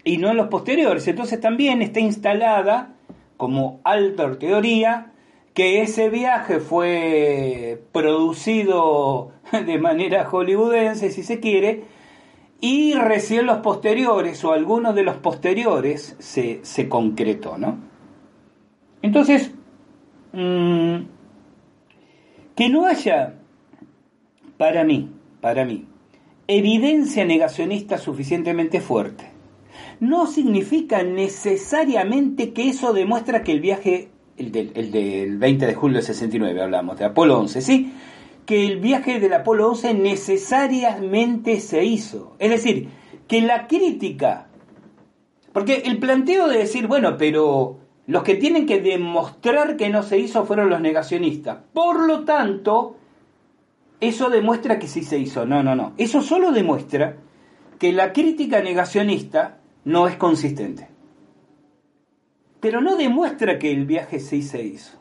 y 0.04 0.18
no 0.18 0.30
en 0.30 0.36
los 0.36 0.48
posteriores. 0.48 1.08
Entonces 1.08 1.40
también 1.40 1.82
está 1.82 2.00
instalada 2.00 2.94
como 3.36 3.80
alta 3.84 4.38
teoría 4.38 5.12
que 5.54 5.80
ese 5.80 6.10
viaje 6.10 6.60
fue 6.60 7.82
producido 7.92 9.32
de 9.52 9.78
manera 9.78 10.26
hollywoodense, 10.26 11.10
si 11.10 11.22
se 11.22 11.40
quiere, 11.40 11.84
y 12.60 12.92
recién 12.92 13.46
los 13.46 13.58
posteriores 13.58 14.44
o 14.44 14.52
algunos 14.52 14.94
de 14.94 15.02
los 15.02 15.16
posteriores 15.16 16.14
se, 16.18 16.60
se 16.62 16.88
concretó, 16.90 17.56
¿no? 17.56 17.78
Entonces, 19.06 19.52
mm, 20.32 20.96
que 22.56 22.68
no 22.68 22.86
haya, 22.86 23.34
para 24.58 24.82
mí, 24.82 25.10
para 25.40 25.64
mí, 25.64 25.86
evidencia 26.48 27.24
negacionista 27.24 27.98
suficientemente 27.98 28.80
fuerte, 28.80 29.30
no 30.00 30.26
significa 30.26 31.04
necesariamente 31.04 32.52
que 32.52 32.68
eso 32.68 32.92
demuestra 32.92 33.44
que 33.44 33.52
el 33.52 33.60
viaje, 33.60 34.08
el 34.38 34.50
del, 34.50 35.38
20 35.38 35.66
de 35.66 35.74
julio 35.74 35.98
de 35.98 36.02
69 36.02 36.60
hablamos, 36.60 36.98
de 36.98 37.04
Apolo 37.04 37.38
11, 37.38 37.60
¿sí? 37.60 37.92
Que 38.44 38.66
el 38.66 38.80
viaje 38.80 39.20
del 39.20 39.34
Apolo 39.34 39.68
11 39.68 39.94
necesariamente 39.94 41.60
se 41.60 41.84
hizo. 41.84 42.34
Es 42.40 42.50
decir, 42.50 42.88
que 43.28 43.40
la 43.40 43.68
crítica, 43.68 44.48
porque 45.52 45.84
el 45.84 46.00
planteo 46.00 46.48
de 46.48 46.58
decir, 46.58 46.88
bueno, 46.88 47.16
pero 47.16 47.85
los 48.06 48.22
que 48.22 48.36
tienen 48.36 48.66
que 48.66 48.80
demostrar 48.80 49.76
que 49.76 49.88
no 49.88 50.02
se 50.02 50.18
hizo 50.18 50.44
fueron 50.44 50.70
los 50.70 50.80
negacionistas. 50.80 51.58
Por 51.72 52.06
lo 52.06 52.24
tanto, 52.24 52.96
eso 54.00 54.30
demuestra 54.30 54.78
que 54.78 54.86
sí 54.86 55.02
se 55.02 55.18
hizo. 55.18 55.44
No, 55.44 55.62
no, 55.62 55.74
no. 55.74 55.92
Eso 55.98 56.22
solo 56.22 56.52
demuestra 56.52 57.16
que 57.78 57.92
la 57.92 58.12
crítica 58.12 58.62
negacionista 58.62 59.58
no 59.84 60.06
es 60.06 60.16
consistente. 60.16 60.88
Pero 62.60 62.80
no 62.80 62.96
demuestra 62.96 63.58
que 63.58 63.72
el 63.72 63.86
viaje 63.86 64.20
sí 64.20 64.42
se 64.42 64.64
hizo. 64.64 64.98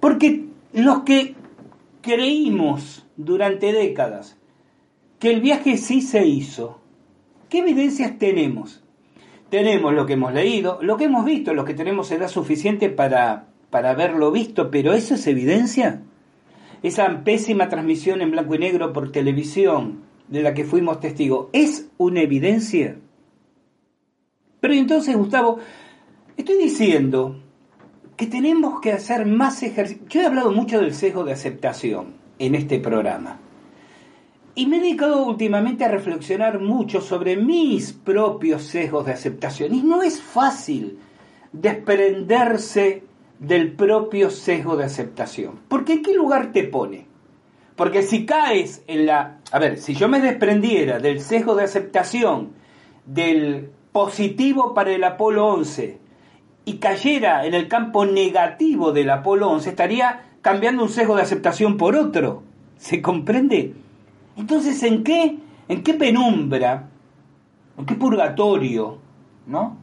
Porque 0.00 0.46
los 0.72 1.02
que 1.02 1.34
creímos 2.02 3.06
durante 3.16 3.72
décadas 3.72 4.36
que 5.18 5.32
el 5.32 5.40
viaje 5.40 5.78
sí 5.78 6.02
se 6.02 6.26
hizo, 6.26 6.80
¿qué 7.48 7.60
evidencias 7.60 8.18
tenemos? 8.18 8.83
Tenemos 9.54 9.94
lo 9.94 10.04
que 10.04 10.14
hemos 10.14 10.32
leído, 10.32 10.80
lo 10.82 10.96
que 10.96 11.04
hemos 11.04 11.24
visto, 11.24 11.54
lo 11.54 11.64
que 11.64 11.74
tenemos 11.74 12.10
edad 12.10 12.26
suficiente 12.26 12.90
para, 12.90 13.46
para 13.70 13.90
haberlo 13.90 14.32
visto, 14.32 14.68
pero 14.68 14.92
¿eso 14.94 15.14
es 15.14 15.28
evidencia? 15.28 16.02
Esa 16.82 17.22
pésima 17.22 17.68
transmisión 17.68 18.20
en 18.20 18.32
blanco 18.32 18.56
y 18.56 18.58
negro 18.58 18.92
por 18.92 19.12
televisión 19.12 20.00
de 20.26 20.42
la 20.42 20.54
que 20.54 20.64
fuimos 20.64 20.98
testigos, 20.98 21.50
¿es 21.52 21.88
una 21.98 22.22
evidencia? 22.22 22.96
Pero 24.58 24.74
entonces, 24.74 25.16
Gustavo, 25.16 25.60
estoy 26.36 26.56
diciendo 26.56 27.40
que 28.16 28.26
tenemos 28.26 28.80
que 28.80 28.90
hacer 28.90 29.24
más 29.24 29.62
ejercicio. 29.62 30.04
Yo 30.08 30.22
he 30.22 30.26
hablado 30.26 30.50
mucho 30.50 30.80
del 30.80 30.94
sesgo 30.94 31.22
de 31.22 31.32
aceptación 31.32 32.14
en 32.40 32.56
este 32.56 32.80
programa. 32.80 33.38
Y 34.54 34.66
me 34.66 34.76
he 34.76 34.80
dedicado 34.80 35.24
últimamente 35.24 35.84
a 35.84 35.88
reflexionar 35.88 36.60
mucho 36.60 37.00
sobre 37.00 37.36
mis 37.36 37.92
propios 37.92 38.62
sesgos 38.62 39.06
de 39.06 39.12
aceptación. 39.12 39.74
Y 39.74 39.82
no 39.82 40.02
es 40.02 40.22
fácil 40.22 40.98
desprenderse 41.52 43.02
del 43.38 43.72
propio 43.72 44.30
sesgo 44.30 44.76
de 44.76 44.84
aceptación. 44.84 45.60
Porque 45.68 45.94
¿en 45.94 46.02
qué 46.02 46.14
lugar 46.14 46.52
te 46.52 46.64
pone? 46.64 47.06
Porque 47.74 48.02
si 48.02 48.26
caes 48.26 48.84
en 48.86 49.06
la... 49.06 49.40
A 49.50 49.58
ver, 49.58 49.78
si 49.78 49.94
yo 49.94 50.08
me 50.08 50.20
desprendiera 50.20 51.00
del 51.00 51.20
sesgo 51.20 51.56
de 51.56 51.64
aceptación, 51.64 52.52
del 53.06 53.70
positivo 53.90 54.74
para 54.74 54.92
el 54.92 55.02
Apolo 55.02 55.46
11, 55.48 55.98
y 56.64 56.74
cayera 56.74 57.44
en 57.46 57.54
el 57.54 57.68
campo 57.68 58.06
negativo 58.06 58.92
del 58.92 59.10
Apolo 59.10 59.50
11, 59.50 59.70
estaría 59.70 60.22
cambiando 60.40 60.82
un 60.82 60.88
sesgo 60.88 61.16
de 61.16 61.22
aceptación 61.22 61.76
por 61.76 61.96
otro. 61.96 62.42
¿Se 62.78 63.02
comprende? 63.02 63.74
Entonces, 64.36 64.82
¿en 64.82 65.04
qué, 65.04 65.38
en 65.68 65.82
qué 65.82 65.94
penumbra, 65.94 66.88
en 67.78 67.86
qué 67.86 67.94
purgatorio, 67.94 68.98
¿no? 69.46 69.76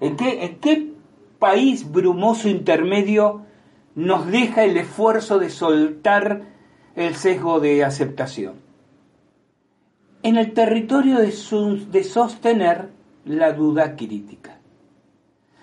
¿En 0.00 0.16
qué, 0.16 0.44
en 0.44 0.56
qué 0.56 0.92
país 1.38 1.90
brumoso 1.90 2.48
intermedio 2.48 3.42
nos 3.94 4.26
deja 4.26 4.64
el 4.64 4.76
esfuerzo 4.76 5.38
de 5.38 5.50
soltar 5.50 6.42
el 6.94 7.14
sesgo 7.14 7.60
de 7.60 7.84
aceptación? 7.84 8.54
En 10.22 10.36
el 10.36 10.52
territorio 10.52 11.18
de, 11.18 11.32
de 11.90 12.04
sostener 12.04 12.90
la 13.24 13.52
duda 13.52 13.96
crítica. 13.96 14.58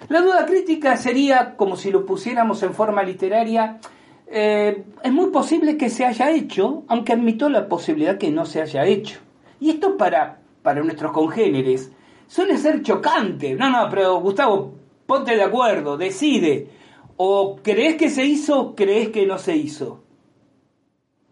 La 0.09 0.21
duda 0.21 0.45
crítica 0.45 0.97
sería, 0.97 1.55
como 1.55 1.77
si 1.77 1.91
lo 1.91 2.05
pusiéramos 2.05 2.61
en 2.63 2.73
forma 2.73 3.03
literaria, 3.03 3.79
eh, 4.27 4.83
es 5.03 5.11
muy 5.11 5.31
posible 5.31 5.77
que 5.77 5.89
se 5.89 6.05
haya 6.05 6.31
hecho, 6.31 6.83
aunque 6.87 7.13
admito 7.13 7.49
la 7.49 7.67
posibilidad 7.67 8.17
que 8.17 8.31
no 8.31 8.45
se 8.45 8.61
haya 8.61 8.85
hecho. 8.85 9.19
Y 9.59 9.71
esto 9.71 9.97
para, 9.97 10.39
para 10.61 10.83
nuestros 10.83 11.11
congéneres 11.11 11.91
suele 12.27 12.57
ser 12.57 12.81
chocante. 12.81 13.55
No, 13.55 13.69
no, 13.69 13.89
pero 13.89 14.19
Gustavo, 14.19 14.73
ponte 15.05 15.35
de 15.35 15.43
acuerdo, 15.43 15.97
decide. 15.97 16.69
O 17.17 17.59
crees 17.61 17.95
que 17.95 18.09
se 18.09 18.25
hizo 18.25 18.59
o 18.59 18.75
crees 18.75 19.09
que 19.09 19.25
no 19.25 19.37
se 19.37 19.55
hizo. 19.55 20.03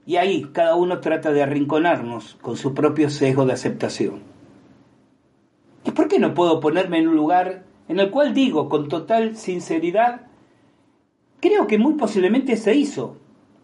Y 0.05 0.17
ahí 0.17 0.49
cada 0.53 0.75
uno 0.75 0.99
trata 0.99 1.31
de 1.31 1.43
arrinconarnos 1.43 2.37
con 2.41 2.57
su 2.57 2.73
propio 2.73 3.09
sesgo 3.09 3.45
de 3.45 3.53
aceptación. 3.53 4.21
¿Y 5.83 5.91
por 5.91 6.07
qué 6.07 6.19
no 6.19 6.33
puedo 6.33 6.59
ponerme 6.59 6.99
en 6.99 7.07
un 7.07 7.15
lugar 7.15 7.63
en 7.87 7.99
el 7.99 8.11
cual 8.11 8.33
digo 8.33 8.69
con 8.69 8.87
total 8.87 9.35
sinceridad 9.35 10.27
Creo 11.41 11.67
que 11.67 11.77
muy 11.77 11.95
posiblemente 11.95 12.55
se 12.55 12.75
hizo, 12.75 13.17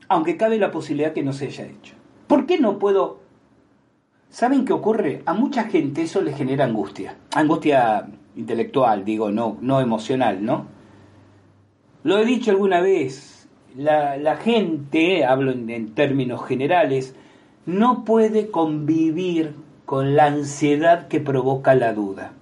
aunque 0.10 0.36
cabe 0.36 0.58
la 0.58 0.72
posibilidad 0.72 1.14
que 1.14 1.24
no 1.24 1.32
se 1.32 1.46
haya 1.46 1.66
hecho. 1.66 1.96
¿Por 2.28 2.46
qué 2.46 2.58
no 2.58 2.80
puedo? 2.80 3.20
¿Saben 4.30 4.66
qué 4.66 4.74
ocurre? 4.74 5.22
A 5.26 5.34
mucha 5.34 5.66
gente 5.66 6.02
eso 6.02 6.22
le 6.22 6.34
genera 6.34 6.66
angustia. 6.66 7.16
Angustia 7.36 8.10
intelectual, 8.36 9.06
digo, 9.06 9.32
no, 9.32 9.58
no 9.62 9.80
emocional, 9.80 10.44
¿no? 10.44 10.66
Lo 12.04 12.18
he 12.18 12.26
dicho 12.26 12.52
alguna 12.52 12.82
vez, 12.82 13.48
la, 13.76 14.38
gente, 14.38 15.24
hablo 15.24 15.52
en 15.52 15.94
términos 15.94 16.46
generales, 16.46 17.16
no 17.68 18.06
puede 18.06 18.50
convivir 18.50 19.54
con 19.86 20.16
la 20.16 20.26
ansiedad 20.26 21.08
que 21.08 21.20
provoca 21.20 21.76
la 21.76 21.94
duda. 21.94 22.34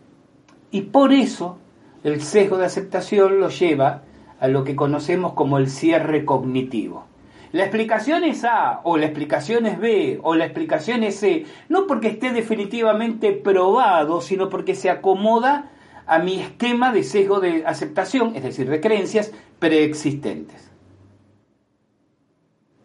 Y 0.71 0.81
por 0.81 1.11
eso 1.11 1.57
el 2.03 2.21
sesgo 2.21 2.57
de 2.57 2.65
aceptación 2.65 3.39
lo 3.39 3.49
lleva 3.49 4.03
a 4.45 4.47
lo 4.47 4.63
que 4.63 4.75
conocemos 4.75 5.33
como 5.33 5.57
el 5.57 5.69
cierre 5.69 6.23
cognitivo. 6.23 7.05
La 7.51 7.63
explicación 7.63 8.23
es 8.23 8.43
A, 8.43 8.81
o 8.83 8.97
la 8.97 9.05
explicación 9.05 9.65
es 9.65 9.79
B, 9.79 10.19
o 10.23 10.35
la 10.35 10.45
explicación 10.45 11.03
es 11.03 11.19
C, 11.19 11.45
no 11.69 11.87
porque 11.87 12.09
esté 12.09 12.31
definitivamente 12.31 13.31
probado, 13.31 14.21
sino 14.21 14.49
porque 14.49 14.75
se 14.75 14.89
acomoda 14.89 15.71
a 16.05 16.19
mi 16.19 16.39
esquema 16.39 16.91
de 16.91 17.03
sesgo 17.03 17.39
de 17.39 17.65
aceptación, 17.65 18.35
es 18.35 18.43
decir, 18.43 18.69
de 18.69 18.81
creencias 18.81 19.31
preexistentes. 19.59 20.71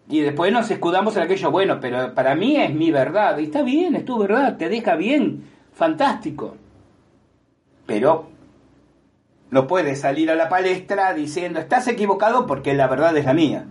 Y 0.09 0.21
después 0.21 0.53
nos 0.53 0.71
escudamos 0.71 1.17
en 1.17 1.23
aquello, 1.23 1.51
bueno, 1.51 1.79
pero 1.81 2.15
para 2.15 2.35
mí 2.35 2.57
es 2.57 2.75
mi 2.75 2.91
verdad. 2.91 3.39
Y 3.39 3.45
está 3.45 3.63
bien, 3.63 3.95
es 3.95 4.05
tu 4.05 4.19
verdad, 4.19 4.57
te 4.57 4.69
deja 4.69 4.97
bien, 4.97 5.45
fantástico. 5.73 6.57
Pero 7.87 8.27
no 9.51 9.67
puedes 9.67 10.01
salir 10.01 10.31
a 10.31 10.37
la 10.37 10.49
palestra 10.49 11.13
diciendo 11.13 11.59
estás 11.59 11.89
equivocado 11.89 12.47
porque 12.47 12.75
la 12.75 12.87
verdad 12.87 13.17
es 13.17 13.25
la 13.25 13.35
mía. 13.35 13.67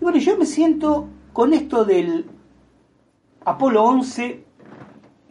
bueno, 0.00 0.18
yo 0.18 0.36
me 0.36 0.46
siento 0.46 1.08
con 1.32 1.54
esto 1.54 1.84
del 1.84 2.26
Apolo 3.44 3.84
11 3.84 4.44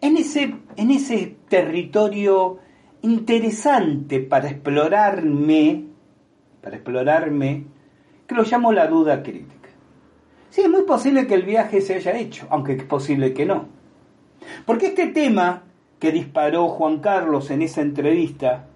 en 0.02 0.18
ese, 0.18 0.56
en 0.76 0.92
ese 0.92 1.38
territorio 1.48 2.60
interesante 3.02 4.20
para 4.20 4.50
explorarme, 4.50 5.86
para 6.62 6.76
explorarme, 6.76 7.66
que 8.26 8.36
lo 8.36 8.44
llamo 8.44 8.72
la 8.72 8.88
duda 8.88 9.24
crítica. 9.24 9.70
Sí, 10.50 10.62
es 10.62 10.70
muy 10.70 10.84
posible 10.84 11.28
que 11.28 11.36
el 11.36 11.44
viaje 11.44 11.82
se 11.82 11.96
haya 11.96 12.18
hecho, 12.18 12.48
aunque 12.50 12.74
es 12.74 12.84
posible 12.84 13.34
que 13.34 13.46
no. 13.46 13.66
Porque 14.66 14.88
este 14.88 15.08
tema 15.08 15.64
que 16.00 16.12
disparó 16.12 16.68
Juan 16.70 17.00
Carlos 17.00 17.52
en 17.52 17.62
esa 17.62 17.82
entrevista 17.82 18.67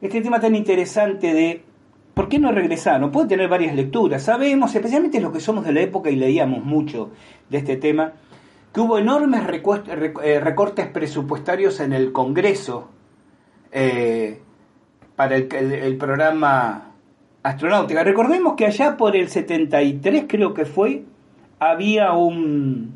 este 0.00 0.20
tema 0.20 0.40
tan 0.40 0.54
interesante 0.54 1.32
de 1.34 1.62
¿por 2.14 2.28
qué 2.28 2.38
no 2.38 2.52
regresar? 2.52 3.00
No 3.00 3.10
puede 3.10 3.28
tener 3.28 3.48
varias 3.48 3.74
lecturas. 3.74 4.22
Sabemos, 4.22 4.74
especialmente 4.74 5.20
los 5.20 5.32
que 5.32 5.40
somos 5.40 5.64
de 5.64 5.72
la 5.72 5.80
época 5.80 6.10
y 6.10 6.16
leíamos 6.16 6.64
mucho 6.64 7.10
de 7.48 7.58
este 7.58 7.76
tema, 7.76 8.12
que 8.72 8.80
hubo 8.80 8.98
enormes 8.98 9.42
eh, 9.42 10.40
recortes 10.40 10.86
presupuestarios 10.88 11.80
en 11.80 11.92
el 11.92 12.12
Congreso 12.12 12.88
eh, 13.72 14.40
para 15.16 15.36
el, 15.36 15.96
programa 15.98 16.92
astronáutica. 17.42 18.04
Recordemos 18.04 18.54
que 18.54 18.66
allá 18.66 18.96
por 18.96 19.16
el 19.16 19.28
73, 19.28 20.24
creo 20.28 20.54
que 20.54 20.64
fue, 20.64 21.04
había 21.58 22.12
un 22.12 22.94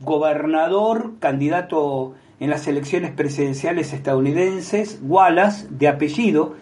gobernador, 0.00 1.14
candidato 1.18 2.14
en 2.38 2.50
las 2.50 2.66
elecciones 2.66 3.12
presidenciales 3.12 3.92
estadounidenses, 3.92 5.00
Wallace, 5.02 5.66
de 5.70 5.88
apellido, 5.88 6.54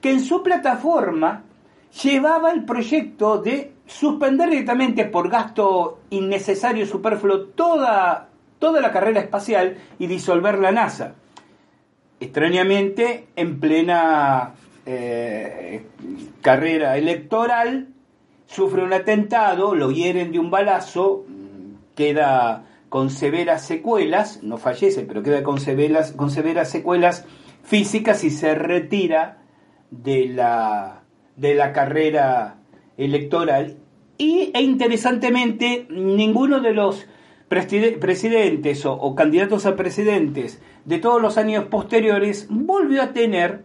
que 0.00 0.10
en 0.10 0.20
su 0.20 0.42
plataforma 0.42 1.44
llevaba 2.02 2.50
el 2.50 2.64
proyecto 2.64 3.38
de 3.38 3.72
suspender 3.86 4.50
directamente 4.50 5.04
por 5.04 5.28
gasto 5.28 6.00
innecesario 6.10 6.84
y 6.84 6.86
superfluo 6.86 7.46
toda, 7.46 8.28
toda 8.58 8.80
la 8.80 8.92
carrera 8.92 9.20
espacial 9.20 9.78
y 9.98 10.06
disolver 10.06 10.58
la 10.58 10.72
NASA. 10.72 11.14
Extrañamente, 12.20 13.26
en 13.36 13.58
plena 13.58 14.54
eh, 14.86 15.84
carrera 16.40 16.96
electoral, 16.96 17.88
sufre 18.46 18.84
un 18.84 18.92
atentado, 18.92 19.74
lo 19.74 19.90
hieren 19.90 20.32
de 20.32 20.38
un 20.38 20.50
balazo, 20.50 21.24
queda 21.96 22.64
con 22.92 23.08
severas 23.08 23.64
secuelas, 23.64 24.42
no 24.42 24.58
fallece, 24.58 25.00
pero 25.04 25.22
queda 25.22 25.42
con 25.42 25.58
severas, 25.58 26.12
con 26.12 26.30
severas 26.30 26.68
secuelas 26.68 27.24
físicas 27.62 28.22
y 28.22 28.28
se 28.28 28.54
retira 28.54 29.38
de 29.90 30.26
la, 30.26 31.02
de 31.36 31.54
la 31.54 31.72
carrera 31.72 32.58
electoral. 32.98 33.78
Y, 34.18 34.50
e 34.52 34.60
interesantemente, 34.60 35.86
ninguno 35.88 36.60
de 36.60 36.74
los 36.74 37.06
presidentes 37.48 38.84
o, 38.84 38.92
o 38.92 39.14
candidatos 39.14 39.64
a 39.64 39.74
presidentes 39.74 40.60
de 40.84 40.98
todos 40.98 41.22
los 41.22 41.38
años 41.38 41.64
posteriores 41.70 42.46
volvió 42.50 43.00
a 43.00 43.14
tener 43.14 43.62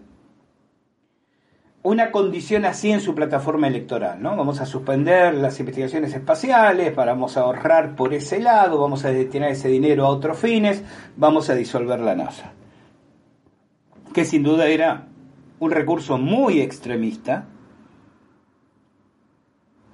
una 1.87 2.11
condición 2.11 2.65
así 2.65 2.91
en 2.91 2.99
su 2.99 3.15
plataforma 3.15 3.67
electoral, 3.67 4.21
¿no? 4.21 4.35
Vamos 4.35 4.59
a 4.59 4.65
suspender 4.65 5.33
las 5.33 5.57
investigaciones 5.61 6.13
espaciales, 6.13 6.93
vamos 6.93 7.37
a 7.37 7.41
ahorrar 7.41 7.95
por 7.95 8.13
ese 8.13 8.41
lado, 8.41 8.77
vamos 8.77 9.05
a 9.05 9.11
destinar 9.11 9.51
ese 9.51 9.69
dinero 9.69 10.05
a 10.05 10.09
otros 10.09 10.37
fines, 10.37 10.83
vamos 11.15 11.49
a 11.49 11.55
disolver 11.55 12.01
la 12.01 12.13
NASA. 12.13 12.51
Que 14.13 14.25
sin 14.25 14.43
duda 14.43 14.67
era 14.67 15.07
un 15.59 15.71
recurso 15.71 16.17
muy 16.17 16.59
extremista, 16.59 17.45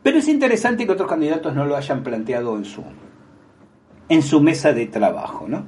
pero 0.01 0.17
es 0.17 0.27
interesante 0.27 0.87
que 0.87 0.93
otros 0.93 1.07
candidatos 1.07 1.53
no 1.53 1.63
lo 1.63 1.77
hayan 1.77 2.01
planteado 2.01 2.57
en 2.57 2.65
su, 2.65 2.83
en 4.09 4.23
su 4.23 4.41
mesa 4.41 4.73
de 4.73 4.87
trabajo, 4.87 5.45
¿no? 5.47 5.63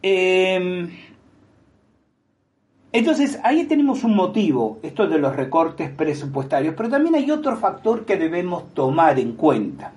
Eh, 0.00 0.88
Entonces, 2.94 3.40
ahí 3.42 3.64
tenemos 3.64 4.04
un 4.04 4.14
motivo, 4.14 4.78
esto 4.84 5.08
de 5.08 5.18
los 5.18 5.34
recortes 5.34 5.90
presupuestarios, 5.90 6.76
pero 6.76 6.88
también 6.88 7.16
hay 7.16 7.28
otro 7.28 7.56
factor 7.56 8.04
que 8.04 8.16
debemos 8.16 8.72
tomar 8.72 9.18
en 9.18 9.32
cuenta, 9.32 9.90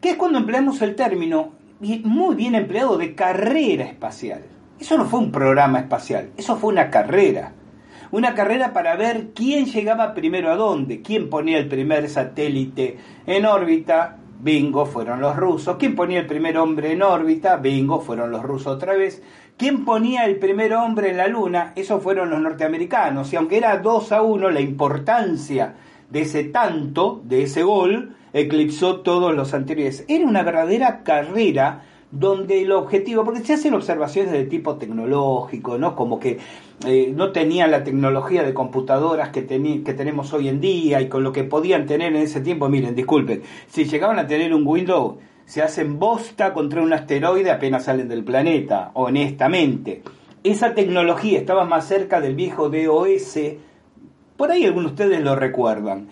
que 0.00 0.10
es 0.10 0.16
cuando 0.16 0.38
empleamos 0.38 0.80
el 0.82 0.94
término, 0.94 1.54
muy 1.80 2.36
bien 2.36 2.54
empleado, 2.54 2.96
de 2.96 3.16
carrera 3.16 3.86
espacial. 3.86 4.44
Eso 4.78 4.96
no 4.96 5.06
fue 5.06 5.18
un 5.18 5.32
programa 5.32 5.80
espacial, 5.80 6.30
eso 6.36 6.54
fue 6.54 6.70
una 6.70 6.90
carrera. 6.90 7.54
Una 8.12 8.34
carrera 8.34 8.72
para 8.72 8.94
ver 8.94 9.30
quién 9.34 9.66
llegaba 9.66 10.14
primero 10.14 10.52
a 10.52 10.56
dónde, 10.56 11.02
quién 11.02 11.28
ponía 11.28 11.58
el 11.58 11.66
primer 11.66 12.08
satélite 12.08 12.98
en 13.26 13.46
órbita, 13.46 14.18
bingo, 14.40 14.86
fueron 14.86 15.20
los 15.20 15.34
rusos. 15.34 15.76
¿Quién 15.76 15.96
ponía 15.96 16.20
el 16.20 16.26
primer 16.26 16.56
hombre 16.56 16.92
en 16.92 17.02
órbita? 17.02 17.56
Bingo, 17.56 18.00
fueron 18.00 18.30
los 18.30 18.44
rusos 18.44 18.68
otra 18.68 18.94
vez. 18.94 19.22
¿Quién 19.56 19.86
ponía 19.86 20.26
el 20.26 20.36
primer 20.36 20.74
hombre 20.74 21.10
en 21.10 21.16
la 21.16 21.28
Luna? 21.28 21.72
Esos 21.76 22.02
fueron 22.02 22.28
los 22.28 22.40
norteamericanos. 22.40 23.32
Y 23.32 23.36
aunque 23.36 23.56
era 23.56 23.78
2 23.78 24.12
a 24.12 24.20
1, 24.20 24.50
la 24.50 24.60
importancia 24.60 25.76
de 26.10 26.20
ese 26.20 26.44
tanto, 26.44 27.22
de 27.24 27.44
ese 27.44 27.62
gol, 27.62 28.14
eclipsó 28.34 29.00
todos 29.00 29.34
los 29.34 29.54
anteriores. 29.54 30.04
Era 30.08 30.26
una 30.26 30.42
verdadera 30.42 31.02
carrera 31.02 31.84
donde 32.10 32.60
el 32.60 32.72
objetivo, 32.72 33.24
porque 33.24 33.40
se 33.40 33.54
hacen 33.54 33.72
observaciones 33.72 34.32
de 34.32 34.44
tipo 34.44 34.76
tecnológico, 34.76 35.78
¿no? 35.78 35.96
Como 35.96 36.20
que 36.20 36.38
eh, 36.86 37.12
no 37.16 37.32
tenían 37.32 37.70
la 37.70 37.82
tecnología 37.82 38.42
de 38.42 38.52
computadoras 38.52 39.30
que, 39.30 39.46
que 39.46 39.94
tenemos 39.94 40.34
hoy 40.34 40.48
en 40.48 40.60
día 40.60 41.00
y 41.00 41.08
con 41.08 41.24
lo 41.24 41.32
que 41.32 41.44
podían 41.44 41.86
tener 41.86 42.14
en 42.14 42.22
ese 42.22 42.42
tiempo, 42.42 42.68
miren, 42.68 42.94
disculpen, 42.94 43.42
si 43.68 43.86
llegaban 43.86 44.18
a 44.18 44.26
tener 44.26 44.52
un 44.52 44.66
Windows 44.66 45.14
se 45.46 45.62
hacen 45.62 45.98
bosta 45.98 46.52
contra 46.52 46.82
un 46.82 46.92
asteroide 46.92 47.50
apenas 47.50 47.84
salen 47.84 48.08
del 48.08 48.24
planeta, 48.24 48.90
honestamente. 48.94 50.02
Esa 50.42 50.74
tecnología 50.74 51.38
estaba 51.38 51.64
más 51.64 51.86
cerca 51.86 52.20
del 52.20 52.34
viejo 52.34 52.68
DOS, 52.68 53.38
por 54.36 54.50
ahí 54.50 54.64
algunos 54.64 54.96
de 54.96 55.04
ustedes 55.04 55.24
lo 55.24 55.34
recuerdan. 55.34 56.08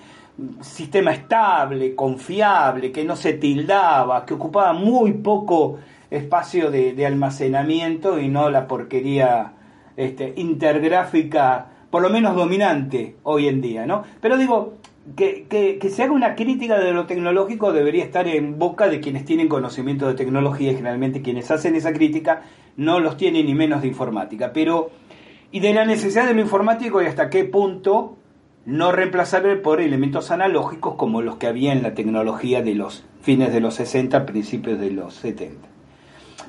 Sistema 0.60 1.12
estable, 1.12 1.94
confiable, 1.94 2.90
que 2.90 3.04
no 3.04 3.16
se 3.16 3.34
tildaba, 3.34 4.24
que 4.24 4.34
ocupaba 4.34 4.72
muy 4.72 5.12
poco 5.12 5.78
espacio 6.10 6.70
de, 6.70 7.06
almacenamiento 7.06 8.18
y 8.18 8.28
no 8.28 8.50
la 8.50 8.66
porquería 8.66 9.52
este, 9.96 10.32
intergráfica, 10.36 11.66
por 11.90 12.02
lo 12.02 12.10
menos 12.10 12.34
dominante 12.34 13.16
hoy 13.24 13.48
en 13.48 13.60
día, 13.60 13.86
¿no? 13.86 14.04
Pero 14.20 14.36
digo, 14.36 14.74
que, 15.16 15.78
que, 15.80 15.90
se 15.90 16.02
haga 16.02 16.12
una 16.12 16.34
crítica 16.34 16.78
de 16.78 16.92
lo 16.92 17.06
tecnológico 17.06 17.72
debería 17.72 18.04
estar 18.04 18.26
en 18.26 18.58
boca 18.58 18.88
de 18.88 19.00
quienes 19.00 19.24
tienen 19.24 19.48
conocimiento 19.48 20.08
de 20.08 20.14
tecnología 20.14 20.72
y 20.72 20.76
generalmente 20.76 21.20
quienes 21.20 21.50
hacen 21.50 21.74
esa 21.74 21.92
crítica 21.92 22.42
no 22.76 23.00
los 23.00 23.16
tienen 23.16 23.46
ni 23.46 23.54
menos 23.54 23.82
de 23.82 23.88
informática. 23.88 24.52
Pero, 24.52 24.90
y 25.52 25.60
de 25.60 25.74
la 25.74 25.84
necesidad 25.84 26.26
de 26.26 26.34
lo 26.34 26.40
informático 26.40 27.02
y 27.02 27.06
hasta 27.06 27.28
qué 27.28 27.44
punto 27.44 28.16
no 28.64 28.92
reemplazarlo 28.92 29.60
por 29.60 29.82
elementos 29.82 30.30
analógicos 30.30 30.94
como 30.94 31.20
los 31.20 31.36
que 31.36 31.48
había 31.48 31.72
en 31.72 31.82
la 31.82 31.94
tecnología 31.94 32.62
de 32.62 32.74
los 32.74 33.04
fines 33.20 33.52
de 33.52 33.60
los 33.60 33.74
60, 33.74 34.24
principios 34.24 34.80
de 34.80 34.90
los 34.90 35.14
70. 35.14 35.73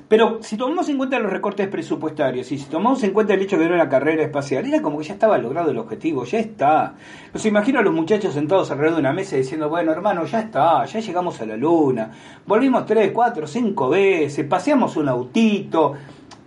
Pero 0.08 0.38
si 0.42 0.56
tomamos 0.56 0.88
en 0.90 0.98
cuenta 0.98 1.18
los 1.18 1.32
recortes 1.32 1.68
presupuestarios 1.68 2.52
y 2.52 2.60
si 2.60 2.66
tomamos 2.70 3.04
en 3.04 3.12
cuenta 3.12 3.34
el 3.34 3.42
hecho 3.42 3.56
de 3.56 3.64
que 3.64 3.66
era 3.66 3.76
una 3.76 3.90
carrera 3.90 4.24
espacial, 4.24 4.66
era 4.66 4.80
como 4.82 5.00
que 5.00 5.06
ya 5.06 5.14
estaba 5.14 5.38
logrado 5.40 5.72
el 5.72 5.78
objetivo, 5.80 6.26
ya 6.26 6.40
está. 6.40 6.94
Los 7.34 7.44
imagino 7.48 7.80
a 7.80 7.82
los 7.82 7.94
muchachos 7.94 8.36
sentados 8.36 8.70
alrededor 8.70 8.98
de 8.98 9.00
una 9.02 9.14
mesa 9.14 9.36
diciendo, 9.36 9.68
bueno 9.68 9.92
hermano, 9.92 10.26
ya 10.26 10.42
está, 10.42 10.86
ya 10.86 11.00
llegamos 11.00 11.42
a 11.42 11.48
la 11.48 11.58
luna, 11.58 12.12
volvimos 12.46 12.86
tres, 12.86 13.12
cuatro, 13.12 13.48
cinco 13.48 13.90
veces, 13.90 14.46
paseamos 14.46 14.96
un 14.96 15.10
autito, 15.10 15.94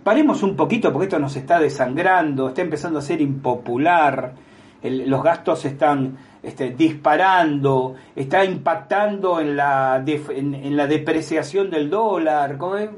paremos 0.05 0.41
un 0.41 0.55
poquito 0.55 0.93
porque 0.93 1.07
esto 1.07 1.19
nos 1.19 1.35
está 1.35 1.59
desangrando, 1.59 2.47
está 2.47 2.61
empezando 2.61 2.99
a 2.99 3.01
ser 3.01 3.19
impopular, 3.19 4.35
los 4.83 5.23
gastos 5.23 5.65
están 5.65 6.17
este, 6.41 6.71
disparando, 6.71 7.95
está 8.15 8.45
impactando 8.45 9.39
en 9.39 9.57
la, 9.57 10.03
en, 10.05 10.77
la 10.77 10.87
depreciación 10.87 11.69
del 11.69 11.89
dólar. 11.89 12.57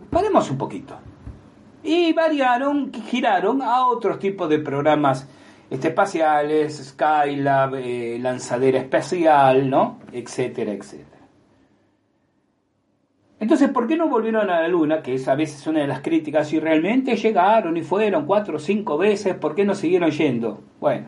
Paremos 0.09 0.51
un 0.51 0.57
poquito. 0.57 0.95
Y 1.83 2.13
variaron, 2.13 2.91
giraron 2.93 3.61
a 3.61 3.87
otros 3.87 4.19
tipos 4.19 4.47
de 4.49 4.59
programas 4.59 5.27
este, 5.69 5.87
espaciales, 5.87 6.77
Skylab, 6.77 7.75
eh, 7.75 8.19
lanzadera 8.19 8.79
espacial, 8.79 9.67
¿no? 9.69 9.99
Etcétera, 10.11 10.73
etcétera. 10.73 11.11
Entonces, 13.39 13.71
¿por 13.71 13.87
qué 13.87 13.97
no 13.97 14.07
volvieron 14.07 14.51
a 14.51 14.61
la 14.61 14.67
Luna? 14.67 15.01
Que 15.01 15.15
es 15.15 15.27
a 15.27 15.33
veces 15.33 15.65
una 15.65 15.79
de 15.79 15.87
las 15.87 16.01
críticas. 16.01 16.47
Si 16.47 16.59
realmente 16.59 17.15
llegaron 17.15 17.75
y 17.75 17.81
fueron 17.81 18.27
cuatro 18.27 18.57
o 18.57 18.59
cinco 18.59 18.99
veces, 18.99 19.33
¿por 19.33 19.55
qué 19.55 19.65
no 19.65 19.73
siguieron 19.73 20.11
yendo? 20.11 20.61
Bueno, 20.79 21.07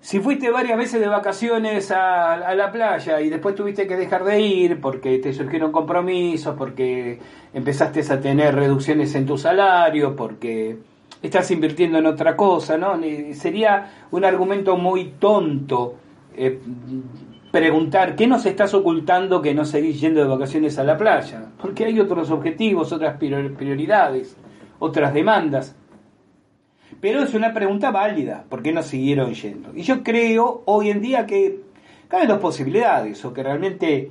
si 0.00 0.18
fuiste 0.18 0.50
varias 0.50 0.78
veces 0.78 1.00
de 1.00 1.08
vacaciones 1.08 1.90
a, 1.90 2.54
la 2.54 2.72
playa 2.72 3.20
y 3.20 3.28
después 3.28 3.54
tuviste 3.54 3.86
que 3.86 3.96
dejar 3.96 4.24
de 4.24 4.40
ir 4.40 4.80
porque 4.80 5.18
te 5.18 5.32
surgieron 5.32 5.70
compromisos, 5.72 6.56
porque 6.56 7.18
empezaste 7.52 8.00
a 8.10 8.20
tener 8.20 8.54
reducciones 8.54 9.14
en 9.14 9.26
tu 9.26 9.36
salario, 9.36 10.16
porque 10.16 10.78
estás 11.22 11.50
invirtiendo 11.50 11.98
en 11.98 12.06
otra 12.06 12.34
cosa, 12.34 12.78
¿no? 12.78 12.98
Sería 13.34 14.06
un 14.10 14.24
argumento 14.24 14.76
muy 14.76 15.12
tonto 15.18 15.96
eh, 16.34 16.58
preguntar 17.50 18.16
qué 18.16 18.26
nos 18.26 18.46
estás 18.46 18.72
ocultando 18.72 19.42
que 19.42 19.54
no 19.54 19.66
seguís 19.66 20.00
yendo 20.00 20.20
de 20.20 20.28
vacaciones 20.28 20.78
a 20.78 20.84
la 20.84 20.96
playa, 20.96 21.50
porque 21.60 21.84
hay 21.84 22.00
otros 22.00 22.30
objetivos, 22.30 22.90
otras 22.92 23.18
prioridades, 23.18 24.34
otras 24.78 25.12
demandas. 25.12 25.76
Pero 27.00 27.22
es 27.22 27.34
una 27.34 27.54
pregunta 27.54 27.90
válida, 27.90 28.44
¿por 28.48 28.62
qué 28.62 28.72
no 28.72 28.82
siguieron 28.82 29.32
yendo? 29.32 29.70
Y 29.74 29.82
yo 29.82 30.02
creo 30.02 30.62
hoy 30.66 30.90
en 30.90 31.00
día 31.00 31.26
que 31.26 31.60
caben 32.08 32.28
dos 32.28 32.40
posibilidades, 32.40 33.24
o 33.24 33.32
que 33.32 33.42
realmente 33.42 34.10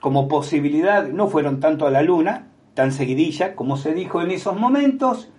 como 0.00 0.28
posibilidad 0.28 1.08
no 1.08 1.26
fueron 1.26 1.58
tanto 1.58 1.86
a 1.86 1.90
la 1.90 2.02
luna, 2.02 2.48
tan 2.74 2.92
seguidilla 2.92 3.56
como 3.56 3.76
se 3.76 3.92
dijo 3.92 4.22
en 4.22 4.30
esos 4.30 4.56
momentos, 4.56 5.32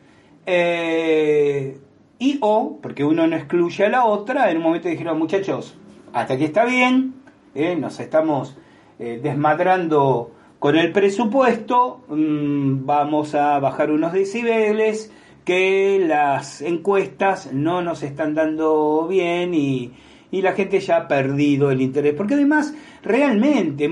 eh, 0.46 1.80
y 2.18 2.38
o, 2.42 2.80
porque 2.82 3.06
uno 3.06 3.28
no 3.28 3.36
excluye 3.38 3.86
a 3.86 3.90
la 3.90 4.06
otra, 4.06 4.52
en 4.52 4.58
un 4.58 4.64
momento 4.64 4.90
dijeron, 4.90 5.18
muchachos, 5.18 5.78
hasta 6.12 6.34
aquí 6.34 6.44
está 6.44 6.66
bien, 6.66 7.14
eh, 7.56 7.78
nos 7.78 8.02
estamos 8.02 8.58
eh, 9.00 9.22
desmadrando 9.24 10.32
con 10.60 10.76
el 10.76 10.92
presupuesto, 10.92 12.02
mm, 12.10 12.86
vamos 12.86 13.36
a 13.36 13.58
bajar 13.60 13.90
unos 13.90 14.12
decibeles, 14.12 15.14
que 15.50 16.06
las 16.08 16.62
encuestas 16.62 17.52
no 17.52 17.82
nos 17.82 18.04
están 18.04 18.36
dando 18.36 19.08
bien 19.08 19.56
y, 19.56 19.92
la 20.32 20.54
gente 20.54 20.80
ya 20.80 20.98
ha 20.98 21.08
perdido 21.08 21.72
el 21.72 21.82
interés. 21.82 22.14
Porque 22.14 22.36
además, 22.36 22.76
realmente, 23.02 23.90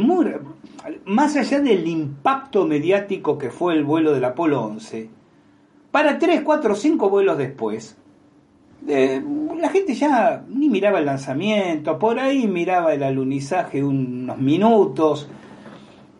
más 1.05 1.35
allá 1.35 1.59
del 1.59 1.87
impacto 1.87 2.67
mediático 2.67 3.39
que 3.39 3.49
fue 3.49 3.73
el 3.73 3.83
vuelo 3.83 4.13
del 4.13 4.25
Apolo 4.25 4.65
11, 4.65 5.09
para 5.89 6.19
3, 6.19 6.41
4, 6.41 6.75
5 6.75 7.09
vuelos 7.09 7.39
después, 7.39 7.97
eh, 8.87 9.19
la 9.59 9.69
gente 9.69 9.95
ya 9.95 10.45
ni 10.47 10.69
miraba 10.69 10.99
el 10.99 11.07
lanzamiento, 11.07 11.97
por 11.97 12.19
ahí 12.19 12.45
miraba 12.45 12.93
el 12.93 13.01
alunizaje 13.01 13.83
unos 13.83 14.37
minutos, 14.37 15.27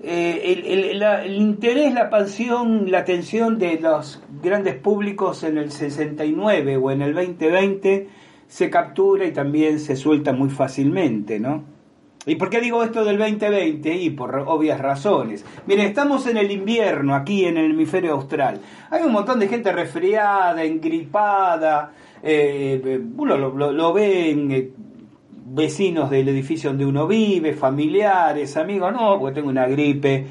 eh, 0.04 0.94
el, 1.26 1.36
interés, 1.36 1.94
la 1.94 2.10
pasión, 2.10 2.92
la 2.92 3.00
atención 3.00 3.58
de 3.58 3.80
los 3.80 4.22
grandes 4.44 4.76
públicos 4.76 5.44
en 5.44 5.58
el 5.58 5.72
69 5.72 6.78
o 6.78 6.92
en 6.92 7.02
el 7.02 7.14
2020 7.16 8.08
se 8.48 8.70
captura 8.70 9.26
y 9.26 9.32
también 9.32 9.80
se 9.80 9.96
suelta 9.96 10.34
muy 10.34 10.50
fácilmente, 10.50 11.40
¿no? 11.40 11.64
¿Y 12.28 12.36
por 12.36 12.50
qué 12.50 12.60
digo 12.60 12.84
esto 12.84 13.06
del 13.06 13.18
2020? 13.18 13.96
Y 13.96 14.10
por 14.10 14.36
obvias 14.48 14.80
razones. 14.80 15.46
Miren, 15.66 15.88
estamos 15.88 16.28
en 16.28 16.36
el 16.36 16.52
invierno 16.52 17.16
aquí 17.16 17.46
en 17.46 17.58
el 17.58 17.72
hemisferio 17.72 18.14
austral. 18.14 18.60
Hay 18.92 19.04
un 19.04 19.14
montón 19.14 19.40
de 19.40 19.48
gente 19.48 19.72
resfriada, 19.72 20.62
engripada, 20.64 21.94
eh, 22.22 22.82
eh 22.84 23.02
uno 23.18 23.38
lo, 23.38 23.72
lo, 23.72 23.94
ven 23.94 24.52
eh, 24.52 24.72
vecinos 25.50 26.10
del 26.10 26.28
edificio 26.30 26.70
donde 26.70 26.86
uno 26.86 27.08
vive, 27.08 27.54
familiares, 27.54 28.58
amigos, 28.58 28.92
no, 28.92 29.20
porque 29.20 29.36
tengo 29.36 29.50
una 29.50 29.68
gripe, 29.68 30.26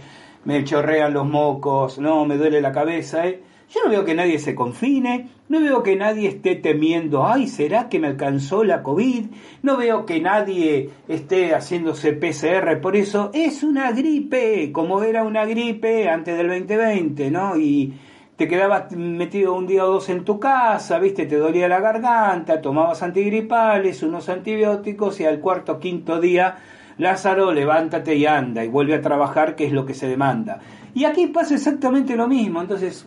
me 0.44 0.62
chorrean 0.64 1.12
los 1.12 1.26
mocos, 1.26 1.98
no, 1.98 2.24
me 2.24 2.36
duele 2.36 2.60
la 2.60 2.72
cabeza, 2.72 3.26
¿eh? 3.26 3.42
Yo 3.68 3.80
no 3.82 3.90
veo 3.90 4.04
que 4.04 4.14
nadie 4.14 4.38
se 4.38 4.54
confine, 4.54 5.28
no 5.48 5.60
veo 5.60 5.82
que 5.82 5.96
nadie 5.96 6.28
esté 6.28 6.54
temiendo, 6.54 7.26
ay, 7.26 7.48
¿será 7.48 7.88
que 7.88 7.98
me 7.98 8.06
alcanzó 8.06 8.62
la 8.62 8.84
COVID? 8.84 9.26
No 9.62 9.76
veo 9.76 10.06
que 10.06 10.20
nadie 10.20 10.90
esté 11.08 11.52
haciéndose 11.52 12.12
PCR, 12.12 12.80
por 12.80 12.94
eso 12.94 13.30
es 13.34 13.64
una 13.64 13.90
gripe, 13.90 14.70
como 14.70 15.02
era 15.02 15.24
una 15.24 15.44
gripe 15.46 16.08
antes 16.08 16.36
del 16.38 16.48
2020, 16.48 17.30
¿no? 17.32 17.56
Y 17.56 17.92
te 18.36 18.48
quedabas 18.48 18.92
metido 18.92 19.54
un 19.54 19.66
día 19.66 19.84
o 19.84 19.92
dos 19.92 20.10
en 20.10 20.24
tu 20.24 20.38
casa, 20.38 20.98
viste, 20.98 21.24
te 21.24 21.36
dolía 21.36 21.68
la 21.68 21.80
garganta, 21.80 22.60
tomabas 22.60 23.02
antigripales, 23.02 24.02
unos 24.02 24.28
antibióticos 24.28 25.20
y 25.20 25.24
al 25.24 25.40
cuarto 25.40 25.80
quinto 25.80 26.20
día, 26.20 26.56
Lázaro, 26.98 27.52
levántate 27.52 28.14
y 28.14 28.26
anda 28.26 28.62
y 28.62 28.68
vuelve 28.68 28.94
a 28.94 29.00
trabajar, 29.00 29.56
que 29.56 29.66
es 29.66 29.72
lo 29.72 29.86
que 29.86 29.94
se 29.94 30.06
demanda. 30.06 30.60
Y 30.94 31.04
aquí 31.04 31.28
pasa 31.28 31.54
exactamente 31.54 32.14
lo 32.14 32.28
mismo, 32.28 32.60
entonces 32.60 33.06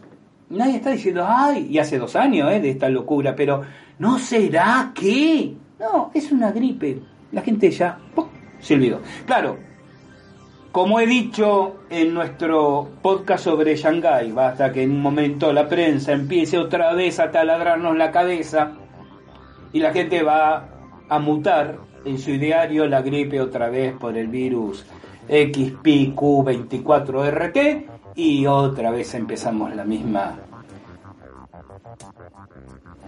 nadie 0.49 0.77
está 0.77 0.89
diciendo, 0.89 1.25
ay, 1.27 1.67
y 1.69 1.77
hace 1.77 1.99
dos 1.99 2.15
años 2.15 2.51
¿eh? 2.51 2.59
de 2.59 2.71
esta 2.71 2.89
locura, 2.89 3.36
pero 3.36 3.61
¿no 3.99 4.17
será 4.17 4.91
que? 4.95 5.55
No, 5.80 6.09
es 6.13 6.32
una 6.32 6.51
gripe. 6.51 6.99
La 7.32 7.41
gente 7.41 7.69
ya 7.69 7.99
se 8.59 8.73
olvidó. 8.73 9.01
Claro, 9.27 9.57
como 10.72 10.99
he 10.99 11.07
dicho 11.07 11.78
en 11.89 12.13
nuestro 12.13 12.88
podcast 13.01 13.43
sobre 13.43 13.76
Shanghái, 13.76 14.32
basta 14.32 14.72
que 14.72 14.84
en 14.84 14.91
un 14.91 15.01
momento 15.01 15.51
la 15.51 15.67
prensa 15.67 16.11
empiece 16.11 16.59
otra 16.59 16.93
vez 16.93 17.20
a 17.20 17.32
taladrarnos 17.32 17.97
la 17.97 18.11
cabeza 18.11 18.74
y 19.74 19.80
la 19.80 19.91
gente 19.91 20.22
va 20.22 20.70
a 21.09 21.17
mutar 21.20 21.80
en 22.05 22.20
su 22.20 22.32
diario 22.32 22.88
la 22.88 23.01
gripe 23.01 23.41
otra 23.41 23.67
vez 23.70 23.93
por 23.93 24.15
el 24.17 24.28
virus 24.28 24.86
XPQ24RT 25.28 27.86
y 28.15 28.45
otra 28.45 28.91
vez 28.91 29.15
empezamos 29.15 29.76
la 29.76 29.84
misma 29.84 30.38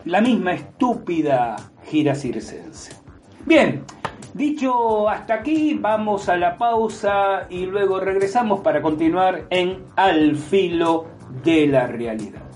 la 0.05 0.19
misma 0.19 0.53
estúpida 0.53 1.55
gira 1.83 2.15
circense. 2.15 2.93
Bien, 3.45 3.83
dicho 4.33 5.09
hasta 5.09 5.35
aquí, 5.35 5.77
vamos 5.79 6.29
a 6.29 6.37
la 6.37 6.57
pausa 6.57 7.47
y 7.49 7.65
luego 7.65 7.99
regresamos 7.99 8.61
para 8.61 8.81
continuar 8.81 9.45
en 9.49 9.85
Al 9.95 10.35
filo 10.35 11.05
de 11.43 11.67
la 11.67 11.87
realidad. 11.87 12.50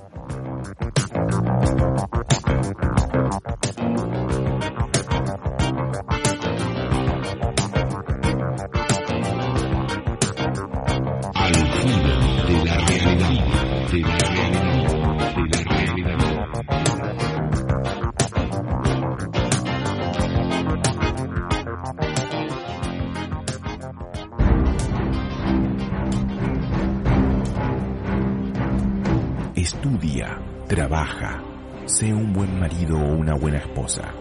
Trabaja. 30.68 31.44
Sé 31.86 32.12
un 32.12 32.34
buen 32.34 32.60
marido 32.60 32.98
o 32.98 33.18
una 33.18 33.36
buena 33.36 33.60
esposa. 33.60 34.14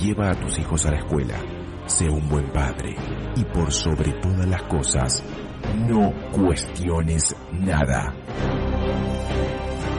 Lleva 0.00 0.30
a 0.30 0.34
tus 0.34 0.56
hijos 0.58 0.86
a 0.86 0.92
la 0.92 0.98
escuela. 0.98 1.34
Sé 1.86 2.08
un 2.08 2.28
buen 2.28 2.46
padre. 2.52 2.94
Y 3.34 3.44
por 3.44 3.72
sobre 3.72 4.12
todas 4.12 4.46
las 4.46 4.62
cosas, 4.62 5.22
no 5.88 6.12
cuestiones 6.30 7.34
nada. 7.52 8.14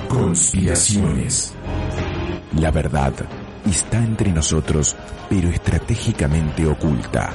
Conspiraciones. 0.07 1.53
La 2.57 2.71
verdad 2.71 3.13
está 3.65 3.97
entre 3.97 4.31
nosotros, 4.31 4.95
pero 5.29 5.49
estratégicamente 5.49 6.65
oculta. 6.65 7.33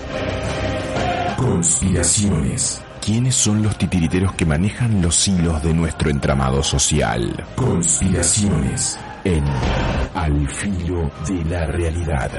Conspiraciones. 1.37 2.86
¿Quiénes 3.07 3.37
son 3.37 3.63
los 3.63 3.79
titiriteros 3.79 4.33
que 4.33 4.45
manejan 4.45 5.01
los 5.01 5.29
hilos 5.29 5.63
de 5.63 5.73
nuestro 5.73 6.11
entramado 6.11 6.61
social? 6.65 7.47
Conspiraciones 7.55 8.99
en 9.23 9.45
Al 10.13 10.49
filo 10.49 11.09
de 11.25 11.45
la 11.45 11.67
realidad. 11.67 12.33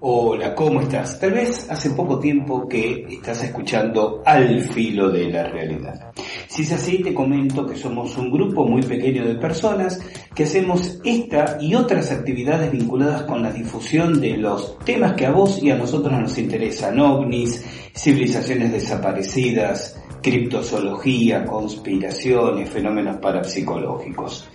Hola, 0.00 0.54
¿cómo 0.54 0.80
estás? 0.80 1.20
Tal 1.20 1.32
vez 1.32 1.70
hace 1.70 1.90
poco 1.90 2.18
tiempo 2.18 2.68
que 2.68 3.06
estás 3.08 3.44
escuchando 3.44 4.22
Al 4.24 4.60
filo 4.60 5.10
de 5.10 5.30
la 5.30 5.44
realidad. 5.44 6.12
Si 6.48 6.62
es 6.62 6.72
así, 6.72 7.02
te 7.02 7.14
comento 7.14 7.66
que 7.66 7.76
somos 7.76 8.16
un 8.16 8.30
grupo 8.30 8.64
muy 8.66 8.82
pequeño 8.82 9.24
de 9.24 9.36
personas 9.36 10.00
que 10.34 10.44
hacemos 10.44 11.00
esta 11.04 11.58
y 11.60 11.74
otras 11.74 12.10
actividades 12.10 12.70
vinculadas 12.72 13.22
con 13.22 13.42
la 13.42 13.52
difusión 13.52 14.20
de 14.20 14.36
los 14.36 14.78
temas 14.80 15.14
que 15.14 15.26
a 15.26 15.30
vos 15.30 15.62
y 15.62 15.70
a 15.70 15.76
nosotros 15.76 16.18
nos 16.18 16.36
interesan, 16.38 16.98
ovnis, 16.98 17.64
civilizaciones 17.94 18.72
desaparecidas, 18.72 20.00
criptozoología, 20.24 21.44
conspiraciones, 21.44 22.70
fenómenos 22.70 23.18
parapsicológicos. 23.18 24.48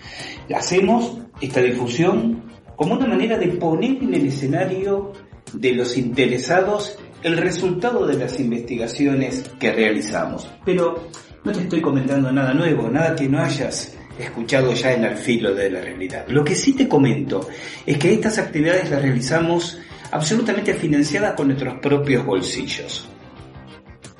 Hacemos 0.53 1.19
esta 1.39 1.61
difusión 1.61 2.41
como 2.75 2.95
una 2.95 3.05
manera 3.05 3.37
de 3.37 3.49
poner 3.49 4.01
en 4.01 4.15
el 4.15 4.25
escenario 4.25 5.13
de 5.53 5.73
los 5.73 5.95
interesados 5.95 6.97
el 7.21 7.37
resultado 7.37 8.07
de 8.07 8.17
las 8.17 8.39
investigaciones 8.39 9.43
que 9.59 9.71
realizamos. 9.71 10.49
Pero 10.65 11.07
no 11.43 11.51
te 11.51 11.61
estoy 11.61 11.81
comentando 11.81 12.31
nada 12.31 12.51
nuevo, 12.53 12.89
nada 12.89 13.15
que 13.15 13.29
no 13.29 13.39
hayas 13.39 13.95
escuchado 14.17 14.73
ya 14.73 14.93
en 14.93 15.03
el 15.03 15.17
filo 15.17 15.53
de 15.53 15.69
la 15.69 15.81
realidad. 15.81 16.25
Lo 16.29 16.43
que 16.43 16.55
sí 16.55 16.73
te 16.73 16.87
comento 16.87 17.47
es 17.85 17.97
que 17.99 18.11
estas 18.11 18.39
actividades 18.39 18.89
las 18.89 19.03
realizamos 19.03 19.77
absolutamente 20.11 20.73
financiadas 20.73 21.33
con 21.33 21.47
nuestros 21.47 21.75
propios 21.79 22.25
bolsillos. 22.25 23.07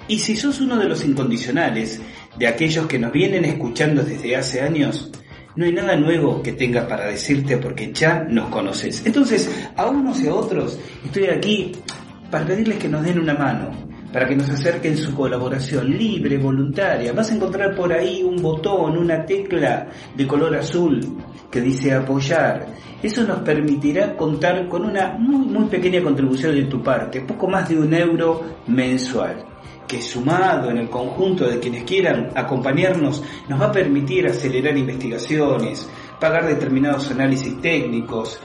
Y 0.10 0.18
si 0.18 0.36
sos 0.36 0.60
uno 0.60 0.76
de 0.76 0.90
los 0.90 1.06
incondicionales, 1.06 2.02
de 2.36 2.48
aquellos 2.48 2.88
que 2.88 2.98
nos 2.98 3.12
vienen 3.12 3.46
escuchando 3.46 4.02
desde 4.02 4.36
hace 4.36 4.60
años, 4.60 5.12
no 5.56 5.66
hay 5.66 5.72
nada 5.72 5.96
nuevo 5.98 6.42
que 6.42 6.54
tenga 6.54 6.88
para 6.88 7.06
decirte 7.06 7.58
porque 7.58 7.94
ya 7.94 8.24
nos 8.28 8.50
conoces. 8.50 9.06
Entonces, 9.06 9.70
a 9.76 9.86
unos 9.86 10.20
y 10.22 10.28
a 10.28 10.34
otros, 10.34 10.80
estoy 11.06 11.26
aquí 11.26 11.74
para 12.32 12.44
pedirles 12.44 12.80
que 12.80 12.90
nos 12.90 13.04
den 13.04 13.20
una 13.20 13.36
mano, 13.36 13.70
para 14.12 14.28
que 14.28 14.36
nos 14.36 14.50
acerquen 14.50 14.98
su 14.98 15.14
colaboración 15.14 15.96
libre, 15.96 16.40
voluntaria. 16.40 17.14
Vas 17.14 17.30
a 17.30 17.36
encontrar 17.36 17.76
por 17.76 17.94
ahí 17.94 18.24
un 18.24 18.42
botón, 18.42 18.98
una 18.98 19.24
tecla 19.28 19.90
de 20.18 20.26
color 20.26 20.56
azul 20.56 21.02
que 21.52 21.62
dice 21.62 21.94
apoyar. 21.94 22.66
Eso 23.04 23.24
nos 23.26 23.42
permitirá 23.42 24.18
contar 24.18 24.68
con 24.68 24.86
una 24.86 25.12
muy, 25.20 25.46
muy 25.46 25.66
pequeña 25.66 26.02
contribución 26.02 26.56
de 26.56 26.64
tu 26.64 26.82
parte, 26.82 27.22
poco 27.22 27.48
más 27.48 27.70
de 27.70 27.78
un 27.78 27.94
euro 27.94 28.58
mensual 28.66 29.46
que 29.90 30.04
sumado 30.04 30.70
en 30.70 30.78
el 30.78 30.90
conjunto 30.90 31.48
de 31.48 31.60
quienes 31.60 31.84
quieran 31.84 32.30
acompañarnos 32.36 33.24
nos 33.48 33.60
va 33.60 33.66
a 33.66 33.72
permitir 33.72 34.28
acelerar 34.28 34.78
investigaciones, 34.78 35.90
pagar 36.20 36.46
determinados 36.46 37.10
análisis 37.10 37.60
técnicos, 37.60 38.40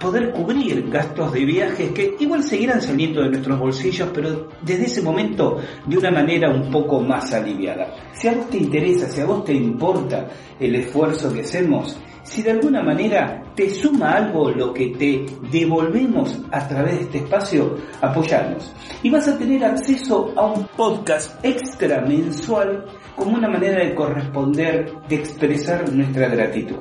poder 0.00 0.32
cubrir 0.32 0.88
gastos 0.88 1.32
de 1.32 1.44
viajes 1.44 1.92
que 1.92 2.16
igual 2.18 2.42
seguirán 2.42 2.80
saliendo 2.80 3.22
de 3.22 3.30
nuestros 3.30 3.58
bolsillos, 3.58 4.08
pero 4.14 4.48
desde 4.62 4.86
ese 4.86 5.02
momento 5.02 5.58
de 5.86 5.98
una 5.98 6.10
manera 6.10 6.50
un 6.50 6.70
poco 6.70 7.00
más 7.00 7.32
aliviada. 7.32 7.94
Si 8.14 8.26
a 8.26 8.32
vos 8.32 8.48
te 8.48 8.56
interesa, 8.56 9.08
si 9.08 9.20
a 9.20 9.26
vos 9.26 9.44
te 9.44 9.52
importa 9.52 10.28
el 10.58 10.74
esfuerzo 10.74 11.32
que 11.32 11.42
hacemos, 11.42 11.98
si 12.22 12.42
de 12.42 12.52
alguna 12.52 12.82
manera 12.82 13.42
te 13.54 13.68
suma 13.68 14.12
algo 14.12 14.50
lo 14.50 14.72
que 14.72 14.88
te 14.88 15.26
devolvemos 15.50 16.40
a 16.50 16.66
través 16.66 16.94
de 16.94 17.00
este 17.02 17.18
espacio, 17.18 17.76
apoyarnos. 18.00 18.72
Y 19.02 19.10
vas 19.10 19.28
a 19.28 19.36
tener 19.38 19.64
acceso 19.64 20.32
a 20.34 20.46
un 20.46 20.66
podcast 20.76 21.44
extra 21.44 22.00
mensual 22.00 22.86
como 23.16 23.36
una 23.36 23.48
manera 23.48 23.84
de 23.84 23.94
corresponder, 23.94 24.92
de 25.08 25.16
expresar 25.16 25.92
nuestra 25.92 26.28
gratitud. 26.28 26.78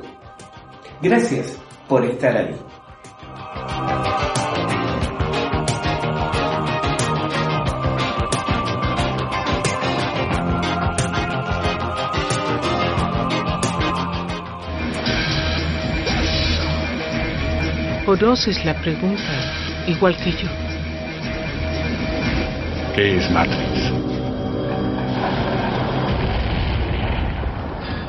Gracias 1.01 1.57
por 1.87 2.05
estar 2.05 2.37
ahí. 2.37 2.68
Conoces 18.09 18.65
la 18.65 18.73
pregunta, 18.73 19.21
igual 19.85 20.17
que 20.17 20.31
yo. 20.31 20.49
¿Qué 22.95 23.17
es 23.17 23.29
Matrix? 23.29 23.93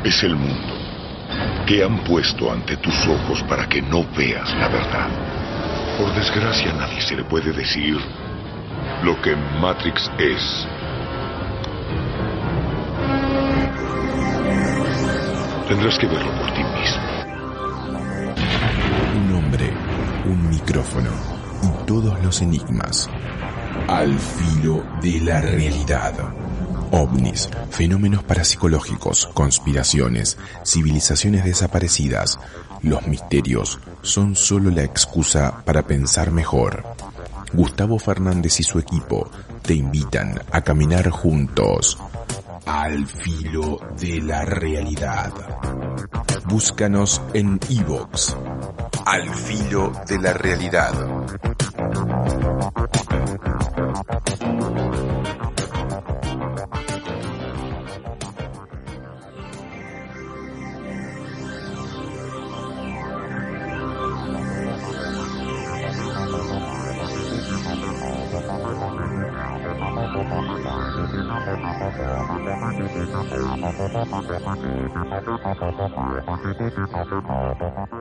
Es 0.02 0.22
el 0.22 0.36
mundo 0.36 0.74
que 1.66 1.84
han 1.84 1.98
puesto 1.98 2.50
ante 2.50 2.78
tus 2.78 2.94
ojos 3.06 3.42
para 3.42 3.68
que 3.68 3.82
no 3.82 4.06
veas 4.16 4.50
la 4.56 4.68
verdad. 4.68 5.29
Por 6.00 6.14
desgracia 6.14 6.72
nadie 6.72 7.02
se 7.02 7.14
le 7.14 7.24
puede 7.24 7.52
decir 7.52 7.94
lo 9.02 9.20
que 9.20 9.36
Matrix 9.36 10.10
es. 10.18 10.66
Tendrás 15.68 15.98
que 15.98 16.06
verlo 16.06 16.32
por 16.38 16.54
ti 16.54 16.64
mismo. 16.64 17.02
Un 19.14 19.34
hombre, 19.34 19.74
un 20.24 20.48
micrófono 20.48 21.10
y 21.64 21.86
todos 21.86 22.18
los 22.24 22.40
enigmas. 22.40 23.10
Al 23.86 24.18
filo 24.18 24.82
de 25.02 25.20
la 25.20 25.42
realidad. 25.42 26.14
OVNIs, 26.92 27.50
fenómenos 27.68 28.24
parapsicológicos, 28.24 29.26
conspiraciones, 29.34 30.38
civilizaciones 30.64 31.44
desaparecidas. 31.44 32.38
Los 32.82 33.06
misterios 33.06 33.78
son 34.02 34.34
solo 34.34 34.70
la 34.70 34.82
excusa 34.82 35.62
para 35.64 35.82
pensar 35.82 36.30
mejor. 36.30 36.84
Gustavo 37.52 37.98
Fernández 37.98 38.60
y 38.60 38.62
su 38.62 38.78
equipo 38.78 39.30
te 39.62 39.74
invitan 39.74 40.40
a 40.50 40.62
caminar 40.62 41.10
juntos 41.10 41.98
al 42.66 43.06
filo 43.06 43.78
de 43.98 44.20
la 44.22 44.44
realidad. 44.44 45.32
Búscanos 46.46 47.20
en 47.34 47.58
iVoox. 47.68 48.34
Al 49.04 49.34
filo 49.34 49.92
de 50.06 50.18
la 50.18 50.32
realidad. 50.32 50.92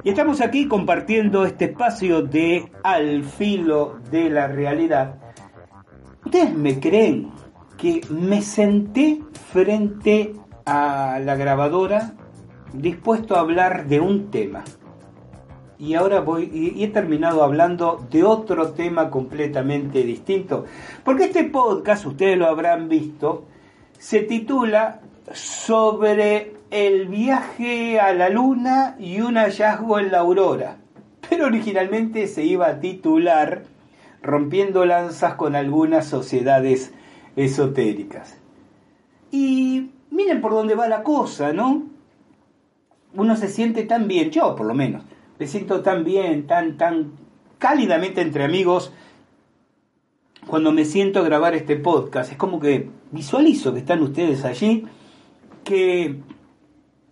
Y 0.03 0.09
estamos 0.09 0.41
aquí 0.41 0.67
compartiendo 0.67 1.45
este 1.45 1.65
espacio 1.65 2.21
de 2.21 2.71
Al 2.83 3.23
filo 3.23 3.99
de 4.09 4.29
la 4.29 4.47
realidad. 4.47 5.19
¿Ustedes 6.25 6.55
me 6.55 6.79
creen 6.79 7.31
que 7.77 8.01
me 8.09 8.41
senté 8.41 9.21
frente 9.51 10.33
a 10.65 11.19
la 11.23 11.35
grabadora 11.35 12.13
dispuesto 12.73 13.35
a 13.35 13.39
hablar 13.39 13.87
de 13.87 13.99
un 13.99 14.29
tema? 14.29 14.63
Y 15.79 15.93
ahora 15.93 16.19
voy 16.19 16.51
y 16.53 16.83
he 16.83 16.89
terminado 16.89 17.43
hablando 17.43 18.05
de 18.11 18.23
otro 18.23 18.73
tema 18.73 19.09
completamente 19.09 20.03
distinto. 20.03 20.65
Porque 21.03 21.25
este 21.25 21.45
podcast, 21.45 22.05
ustedes 22.05 22.37
lo 22.37 22.47
habrán 22.47 22.89
visto, 22.89 23.45
se 23.97 24.19
titula 24.19 24.99
sobre 25.31 26.53
el 26.69 27.07
viaje 27.07 27.99
a 27.99 28.13
la 28.13 28.29
luna 28.29 28.97
y 28.99 29.21
un 29.21 29.35
hallazgo 29.35 29.99
en 29.99 30.11
la 30.11 30.19
aurora. 30.19 30.77
Pero 31.29 31.45
originalmente 31.45 32.27
se 32.27 32.43
iba 32.43 32.67
a 32.67 32.79
titular 32.79 33.63
Rompiendo 34.21 34.85
lanzas 34.85 35.35
con 35.35 35.55
algunas 35.55 36.05
sociedades 36.07 36.93
esotéricas. 37.35 38.37
Y 39.31 39.91
miren 40.11 40.41
por 40.41 40.51
dónde 40.51 40.75
va 40.75 40.89
la 40.89 41.03
cosa, 41.03 41.53
¿no? 41.53 41.83
Uno 43.13 43.35
se 43.37 43.47
siente 43.47 43.83
tan 43.83 44.07
bien, 44.07 44.29
yo 44.29 44.55
por 44.55 44.65
lo 44.65 44.73
menos, 44.73 45.03
me 45.39 45.47
siento 45.47 45.81
tan 45.81 46.03
bien, 46.03 46.45
tan, 46.45 46.77
tan 46.77 47.13
cálidamente 47.57 48.21
entre 48.21 48.43
amigos 48.43 48.91
cuando 50.45 50.71
me 50.71 50.83
siento 50.83 51.19
a 51.19 51.23
grabar 51.23 51.55
este 51.55 51.77
podcast. 51.77 52.31
Es 52.31 52.37
como 52.37 52.59
que 52.59 52.89
visualizo 53.11 53.73
que 53.73 53.79
están 53.79 54.01
ustedes 54.03 54.43
allí, 54.43 54.85
que, 55.63 56.19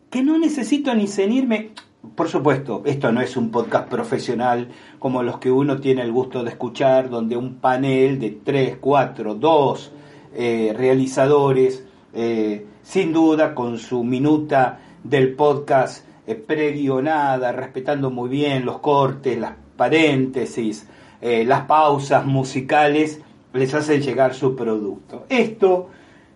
que 0.10 0.24
no 0.24 0.38
necesito 0.38 0.94
ni 0.94 1.08
cenirme. 1.08 1.72
Por 2.16 2.28
supuesto, 2.28 2.84
esto 2.86 3.12
no 3.12 3.22
es 3.22 3.38
un 3.38 3.50
podcast 3.50 3.90
profesional 3.90 4.70
como 5.00 5.24
los 5.24 5.40
que 5.40 5.52
uno 5.52 5.80
tiene 5.80 6.02
el 6.02 6.12
gusto 6.12 6.44
de 6.44 6.50
escuchar, 6.50 7.10
donde 7.10 7.38
un 7.38 7.56
panel 7.56 8.20
de 8.20 8.40
tres, 8.44 8.78
cuatro, 8.80 9.36
dos 9.36 9.92
eh, 10.34 10.74
realizadores, 10.76 11.86
eh, 12.14 12.66
sin 12.82 13.14
duda 13.14 13.56
con 13.56 13.78
su 13.78 14.04
minuta 14.04 14.80
del 15.04 15.34
podcast 15.34 16.07
eh, 16.28 16.36
preguionada, 16.36 17.54
respetando 17.54 18.12
muy 18.12 18.30
bien 18.30 18.66
los 18.66 18.80
cortes, 18.80 19.40
las 19.40 19.54
paréntesis, 19.78 20.88
eh, 21.22 21.46
las 21.46 21.62
pausas 21.62 22.26
musicales, 22.26 23.22
les 23.54 23.74
hacen 23.74 24.02
llegar 24.02 24.34
su 24.34 24.56
producto. 24.56 25.26
Esto, 25.30 25.90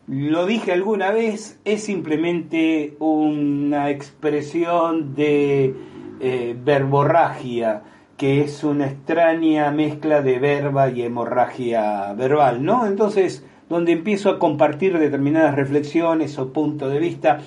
lo 0.08 0.46
dije 0.46 0.72
alguna 0.72 1.12
vez, 1.12 1.60
es 1.66 1.84
simplemente 1.84 2.96
una 3.00 3.90
expresión 3.90 5.14
de 5.14 5.76
eh, 6.22 6.56
verborragia, 6.64 7.84
que 8.16 8.42
es 8.42 8.64
una 8.64 8.88
extraña 8.88 9.72
mezcla 9.72 10.22
de 10.22 10.40
verba 10.40 10.90
y 10.90 11.02
hemorragia 11.02 12.14
verbal, 12.14 12.64
¿no? 12.64 12.86
Entonces, 12.86 13.46
donde 13.68 13.92
empiezo 13.92 14.30
a 14.30 14.40
compartir 14.40 14.98
determinadas 14.98 15.56
reflexiones 15.56 16.38
o 16.38 16.54
puntos 16.54 16.92
de 16.92 17.00
vista, 17.00 17.40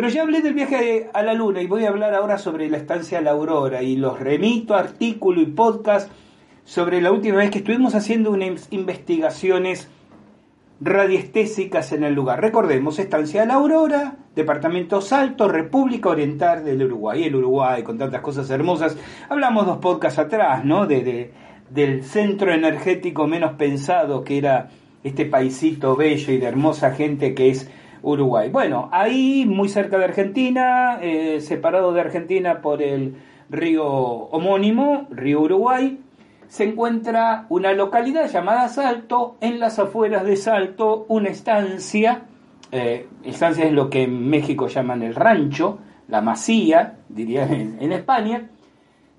pero 0.00 0.08
ya 0.08 0.22
hablé 0.22 0.40
del 0.40 0.54
viaje 0.54 1.10
a 1.12 1.22
la 1.22 1.34
luna 1.34 1.60
y 1.60 1.66
voy 1.66 1.84
a 1.84 1.90
hablar 1.90 2.14
ahora 2.14 2.38
sobre 2.38 2.70
la 2.70 2.78
estancia 2.78 3.20
la 3.20 3.32
aurora 3.32 3.82
y 3.82 3.96
los 3.96 4.18
remito 4.18 4.74
artículo 4.74 5.42
y 5.42 5.44
podcast 5.44 6.10
sobre 6.64 7.02
la 7.02 7.12
última 7.12 7.36
vez 7.36 7.50
que 7.50 7.58
estuvimos 7.58 7.94
haciendo 7.94 8.30
unas 8.30 8.66
investigaciones 8.70 9.90
radiestésicas 10.80 11.92
en 11.92 12.04
el 12.04 12.14
lugar. 12.14 12.40
Recordemos, 12.40 12.98
estancia 12.98 13.44
la 13.44 13.56
aurora, 13.56 14.16
departamento 14.34 15.02
Salto, 15.02 15.48
República 15.48 16.08
Oriental 16.08 16.64
del 16.64 16.82
Uruguay, 16.82 17.24
el 17.24 17.36
Uruguay 17.36 17.82
con 17.82 17.98
tantas 17.98 18.22
cosas 18.22 18.48
hermosas. 18.48 18.96
Hablamos 19.28 19.66
dos 19.66 19.76
podcasts 19.80 20.18
atrás, 20.18 20.64
¿no? 20.64 20.86
De, 20.86 21.02
de, 21.02 21.34
del 21.68 22.04
centro 22.04 22.54
energético 22.54 23.26
menos 23.26 23.52
pensado 23.58 24.24
que 24.24 24.38
era 24.38 24.70
este 25.04 25.26
paisito 25.26 25.94
bello 25.94 26.32
y 26.32 26.38
de 26.38 26.46
hermosa 26.46 26.92
gente 26.92 27.34
que 27.34 27.50
es 27.50 27.68
Uruguay. 28.02 28.50
Bueno, 28.50 28.88
ahí 28.92 29.44
muy 29.46 29.68
cerca 29.68 29.98
de 29.98 30.04
Argentina, 30.04 30.98
eh, 31.02 31.40
separado 31.40 31.92
de 31.92 32.00
Argentina 32.00 32.60
por 32.60 32.82
el 32.82 33.16
río 33.48 33.86
homónimo, 33.86 35.06
río 35.10 35.40
Uruguay, 35.42 35.98
se 36.48 36.64
encuentra 36.64 37.46
una 37.48 37.72
localidad 37.72 38.28
llamada 38.28 38.68
Salto, 38.68 39.36
en 39.40 39.60
las 39.60 39.78
afueras 39.78 40.24
de 40.24 40.36
Salto, 40.36 41.04
una 41.08 41.28
estancia, 41.28 42.22
eh, 42.72 43.06
estancia 43.24 43.64
es 43.64 43.72
lo 43.72 43.90
que 43.90 44.02
en 44.02 44.28
México 44.28 44.66
llaman 44.66 45.02
el 45.02 45.14
rancho, 45.14 45.78
la 46.08 46.20
masía, 46.20 46.96
diría 47.08 47.44
en, 47.44 47.78
en 47.80 47.92
España, 47.92 48.48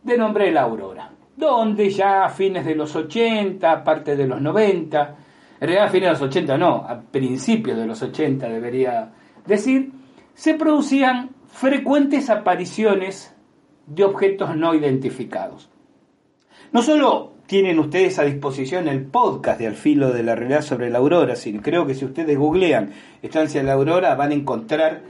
de 0.03 0.17
nombre 0.17 0.51
La 0.51 0.63
Aurora, 0.63 1.11
donde 1.38 1.89
ya 1.89 2.25
a 2.25 2.29
fines 2.29 2.65
de 2.65 2.75
los 2.75 2.95
80, 2.95 3.84
parte 3.84 4.15
de 4.15 4.27
los 4.27 4.41
90, 4.41 5.15
en 5.62 5.68
realidad 5.68 5.88
a 5.88 5.91
fines 5.91 6.07
de 6.07 6.14
los 6.14 6.22
80 6.24 6.57
no, 6.57 6.76
a 6.88 7.01
principios 7.01 7.78
de 7.78 7.86
los 7.86 8.01
80 8.01 8.49
debería 8.49 9.12
decir, 9.45 9.91
se 10.34 10.55
producían 10.55 11.30
frecuentes 11.53 12.32
apariciones 12.32 13.32
de 13.86 14.03
objetos 14.03 14.55
no 14.55 14.74
identificados. 14.74 15.70
No 16.72 16.82
solo 16.82 17.34
tienen 17.45 17.78
ustedes 17.78 18.18
a 18.18 18.24
disposición 18.24 18.88
el 18.88 19.05
podcast 19.05 19.59
de 19.59 19.68
Al 19.68 19.76
filo 19.76 20.12
de 20.12 20.24
la 20.24 20.34
realidad 20.34 20.64
sobre 20.64 20.89
la 20.89 20.97
aurora, 20.97 21.36
sino 21.36 21.62
creo 21.62 21.86
que 21.86 21.93
si 21.93 22.05
ustedes 22.05 22.39
googlean 22.39 22.91
Estancia 23.22 23.62
de 23.62 23.68
la 23.68 23.74
Aurora 23.74 24.16
van 24.16 24.32
a 24.32 24.36
encontrar 24.36 25.03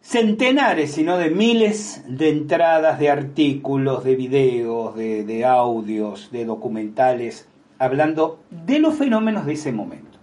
centenares, 0.00 0.90
sino 0.90 1.18
de 1.18 1.30
miles 1.30 2.02
de 2.08 2.30
entradas 2.30 2.98
de 2.98 3.10
artículos, 3.10 4.02
de 4.02 4.16
videos, 4.16 4.96
de, 4.96 5.22
de 5.22 5.44
audios, 5.44 6.32
de 6.32 6.44
documentales, 6.44 7.48
hablando 7.78 8.40
de 8.50 8.78
los 8.78 8.94
fenómenos 8.94 9.46
de 9.46 9.54
ese 9.54 9.72
momento. 9.72 10.18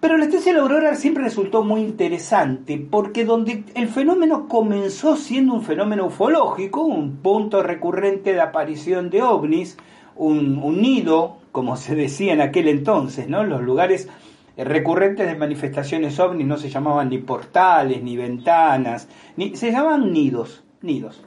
Pero 0.00 0.16
la 0.16 0.24
estancia 0.24 0.52
de 0.52 0.58
aurora 0.58 0.96
siempre 0.96 1.22
resultó 1.22 1.62
muy 1.62 1.80
interesante 1.80 2.76
porque 2.90 3.24
donde 3.24 3.64
el 3.76 3.86
fenómeno 3.86 4.48
comenzó 4.48 5.16
siendo 5.16 5.54
un 5.54 5.62
fenómeno 5.62 6.06
ufológico, 6.06 6.82
un 6.82 7.18
punto 7.18 7.62
recurrente 7.62 8.32
de 8.32 8.40
aparición 8.40 9.10
de 9.10 9.22
ovnis, 9.22 9.76
un, 10.16 10.58
un 10.58 10.82
nido, 10.82 11.36
como 11.52 11.76
se 11.76 11.94
decía 11.94 12.32
en 12.32 12.40
aquel 12.40 12.66
entonces, 12.66 13.28
¿no? 13.28 13.44
Los 13.44 13.62
lugares 13.62 14.08
recurrentes 14.56 15.26
de 15.26 15.36
manifestaciones 15.36 16.18
ovnis 16.18 16.46
no 16.46 16.56
se 16.56 16.68
llamaban 16.68 17.08
ni 17.08 17.18
portales, 17.18 18.02
ni 18.02 18.16
ventanas, 18.16 19.08
ni, 19.36 19.56
se 19.56 19.70
llamaban 19.70 20.12
nidos, 20.12 20.62
nidos. 20.82 21.22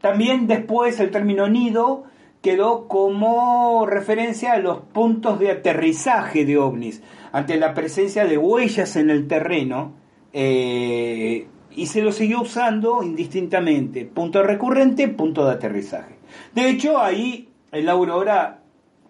También 0.00 0.46
después 0.46 0.98
el 1.00 1.10
término 1.10 1.48
nido 1.48 2.04
quedó 2.42 2.88
como 2.88 3.86
referencia 3.86 4.52
a 4.52 4.58
los 4.58 4.80
puntos 4.80 5.38
de 5.38 5.50
aterrizaje 5.50 6.44
de 6.44 6.56
ovnis 6.56 7.02
ante 7.32 7.58
la 7.58 7.74
presencia 7.74 8.24
de 8.24 8.38
huellas 8.38 8.96
en 8.96 9.10
el 9.10 9.28
terreno 9.28 9.92
eh, 10.32 11.46
y 11.70 11.86
se 11.86 12.02
lo 12.02 12.12
siguió 12.12 12.40
usando 12.40 13.02
indistintamente, 13.02 14.04
punto 14.04 14.42
recurrente, 14.42 15.08
punto 15.08 15.44
de 15.44 15.52
aterrizaje. 15.52 16.16
De 16.54 16.68
hecho, 16.68 16.98
ahí 16.98 17.48
en 17.72 17.86
la 17.86 17.92
Aurora 17.92 18.60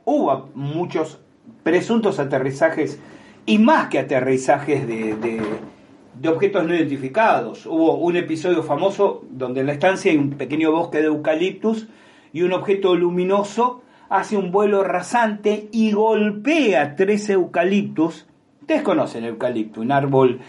hubo 0.05 0.51
muchos 0.55 1.21
presuntos 1.63 2.19
aterrizajes 2.19 2.99
y 3.47 3.59
más 3.59 3.89
que 3.89 3.99
aterrizajes 3.99 4.87
de, 4.87 5.17
de, 5.17 6.29
objetos 6.29 6.67
no 6.67 6.75
identificados. 6.75 7.65
Hubo 7.67 7.95
un 7.95 8.17
episodio 8.17 8.63
famoso 8.63 9.25
donde 9.31 9.61
en 9.61 9.67
la 9.67 9.73
estancia 9.73 10.11
hay 10.11 10.19
un 10.19 10.31
pequeño 10.31 10.71
bosque 10.71 10.99
de 10.99 11.07
eucaliptus 11.07 11.89
y 12.33 12.43
un 12.43 12.53
objeto 12.53 12.95
luminoso 12.95 13.83
hace 14.09 14.37
un 14.37 14.51
vuelo 14.51 14.83
rasante 14.83 15.69
y 15.73 15.93
golpea 15.93 16.97
tres 16.97 17.29
eucaliptus. 17.31 18.27
Ustedes 18.61 18.83
conocen 18.83 19.25
el 19.25 19.31
eucalipto, 19.31 19.81
un 19.81 19.93
árbol 19.93 20.41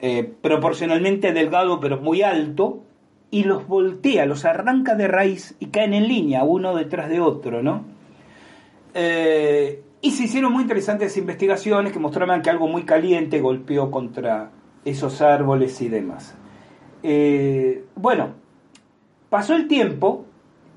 eh, 0.00 0.30
proporcionalmente 0.40 1.32
delgado 1.32 1.80
pero 1.80 1.98
muy 2.00 2.22
alto, 2.22 2.82
y 3.30 3.44
los 3.44 3.66
voltea, 3.66 4.26
los 4.26 4.44
arranca 4.44 4.94
de 4.94 5.08
raíz 5.08 5.56
y 5.58 5.66
caen 5.66 5.94
en 5.94 6.08
línea, 6.08 6.44
uno 6.44 6.74
detrás 6.74 7.08
de 7.08 7.20
otro, 7.20 7.62
¿no? 7.62 7.84
Eh, 8.94 9.82
y 10.00 10.10
se 10.12 10.24
hicieron 10.24 10.52
muy 10.52 10.62
interesantes 10.62 11.16
investigaciones 11.16 11.92
que 11.92 11.98
mostraban 11.98 12.42
que 12.42 12.50
algo 12.50 12.68
muy 12.68 12.84
caliente 12.84 13.40
golpeó 13.40 13.90
contra 13.90 14.50
esos 14.84 15.20
árboles 15.20 15.80
y 15.82 15.88
demás. 15.88 16.36
Eh, 17.02 17.84
bueno, 17.96 18.34
pasó 19.28 19.54
el 19.54 19.66
tiempo 19.66 20.25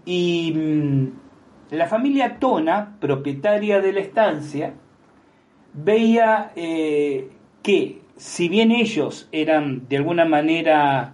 y 0.09 0.51
mm, 0.55 1.07
la 1.69 1.85
familia 1.85 2.39
Tona, 2.39 2.97
propietaria 2.99 3.79
de 3.79 3.93
la 3.93 3.99
estancia, 3.99 4.73
veía 5.71 6.51
eh, 6.55 7.29
que 7.61 8.01
si 8.15 8.49
bien 8.49 8.71
ellos 8.71 9.29
eran 9.31 9.87
de 9.87 9.97
alguna 9.97 10.25
manera 10.25 11.13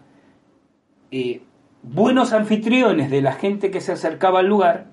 eh, 1.11 1.41
buenos 1.83 2.31
anfitriones 2.31 3.11
de 3.11 3.21
la 3.21 3.33
gente 3.33 3.69
que 3.69 3.81
se 3.81 3.91
acercaba 3.91 4.39
al 4.39 4.47
lugar, 4.47 4.85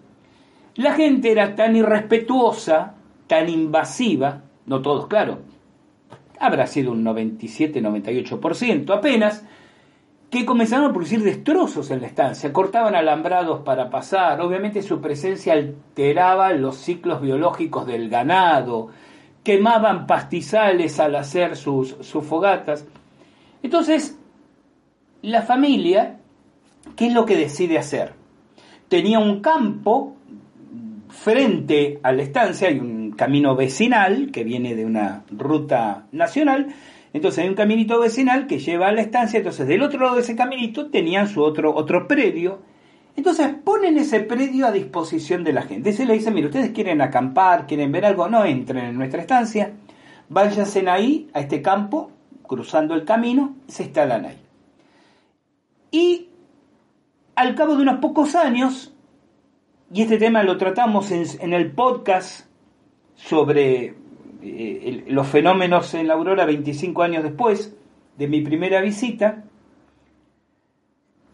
la 0.74 0.94
gente 0.94 1.30
era 1.30 1.55
tan 1.55 1.76
irrespetuosa, 1.76 2.96
tan 3.28 3.48
invasiva, 3.48 4.42
no 4.66 4.82
todos, 4.82 5.07
claro, 5.07 5.42
habrá 6.40 6.66
sido 6.66 6.90
un 6.90 7.05
97-98% 7.05 8.92
apenas, 8.96 9.46
que 10.33 10.47
comenzaron 10.47 10.87
a 10.87 10.93
producir 10.95 11.22
destrozos 11.22 11.91
en 11.91 12.01
la 12.01 12.07
estancia, 12.07 12.55
cortaban 12.55 12.95
alambrados 12.95 13.61
para 13.61 13.91
pasar, 13.91 14.41
obviamente 14.41 14.80
su 14.80 14.99
presencia 14.99 15.53
alteraba 15.53 16.55
los 16.55 16.78
ciclos 16.78 17.20
biológicos 17.20 17.87
del 17.87 18.09
ganado, 18.09 18.89
quemaban 19.45 20.07
pastizales 20.07 20.99
al 21.01 21.16
hacer 21.16 21.55
sus, 21.55 21.97
sus 22.01 22.24
fogatas. 22.24 22.87
Entonces, 23.62 24.18
la 25.20 25.43
familia, 25.43 26.16
¿qué 26.97 27.09
es 27.09 27.12
lo 27.12 27.26
que 27.26 27.37
decide 27.37 27.76
hacer? 27.76 28.14
Tenía 28.89 29.18
un 29.18 29.43
campo 29.43 30.16
frente 31.11 32.01
a 32.03 32.11
la 32.11 32.22
estancia, 32.22 32.68
hay 32.68 32.78
un 32.78 33.11
camino 33.11 33.55
vecinal 33.55 34.30
que 34.33 34.45
viene 34.45 34.74
de 34.76 34.87
una 34.87 35.24
ruta 35.30 36.07
nacional, 36.11 36.68
entonces 37.12 37.42
hay 37.42 37.48
un 37.48 37.54
caminito 37.54 38.00
vecinal 38.00 38.46
que 38.46 38.58
lleva 38.58 38.88
a 38.88 38.92
la 38.92 39.02
estancia, 39.02 39.38
entonces 39.38 39.66
del 39.66 39.82
otro 39.82 40.00
lado 40.00 40.14
de 40.16 40.22
ese 40.22 40.36
caminito 40.36 40.90
tenían 40.90 41.28
su 41.28 41.42
otro, 41.42 41.74
otro 41.74 42.08
predio. 42.08 42.60
Entonces 43.14 43.48
ponen 43.62 43.98
ese 43.98 44.20
predio 44.20 44.66
a 44.66 44.72
disposición 44.72 45.44
de 45.44 45.52
la 45.52 45.62
gente. 45.62 45.92
Se 45.92 46.06
le 46.06 46.14
dice, 46.14 46.30
mire, 46.30 46.46
ustedes 46.46 46.70
quieren 46.70 47.02
acampar, 47.02 47.66
quieren 47.66 47.92
ver 47.92 48.06
algo, 48.06 48.28
no 48.28 48.44
entren 48.46 48.86
en 48.86 48.96
nuestra 48.96 49.20
estancia, 49.20 49.72
váyanse 50.30 50.88
ahí, 50.88 51.28
a 51.34 51.40
este 51.40 51.60
campo, 51.60 52.10
cruzando 52.46 52.94
el 52.94 53.04
camino, 53.04 53.56
se 53.66 53.84
instalan 53.84 54.24
ahí. 54.24 54.38
Y 55.90 56.28
al 57.34 57.54
cabo 57.54 57.76
de 57.76 57.82
unos 57.82 57.98
pocos 57.98 58.34
años, 58.34 58.94
y 59.92 60.00
este 60.00 60.16
tema 60.16 60.42
lo 60.42 60.56
tratamos 60.56 61.10
en, 61.10 61.26
en 61.40 61.52
el 61.52 61.70
podcast 61.72 62.46
sobre 63.14 64.01
eh, 64.43 65.05
los 65.09 65.26
fenómenos 65.28 65.95
en 65.95 66.09
la 66.09 66.14
aurora 66.14 66.45
25 66.45 67.03
años 67.03 67.22
después 67.22 67.76
de 68.18 68.28
mi 68.28 68.40
primera 68.40 68.80
visita, 68.80 69.45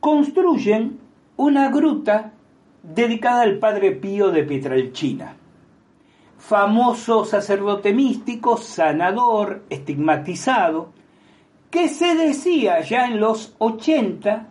construyen 0.00 0.98
una 1.36 1.70
gruta 1.70 2.32
dedicada 2.82 3.42
al 3.42 3.58
Padre 3.58 3.92
Pío 3.92 4.30
de 4.30 4.44
Pietralcina, 4.44 5.36
famoso 6.38 7.24
sacerdote 7.24 7.92
místico, 7.92 8.56
sanador, 8.56 9.64
estigmatizado, 9.70 10.92
que 11.70 11.88
se 11.88 12.14
decía 12.14 12.80
ya 12.80 13.06
en 13.06 13.20
los 13.20 13.54
80, 13.58 14.46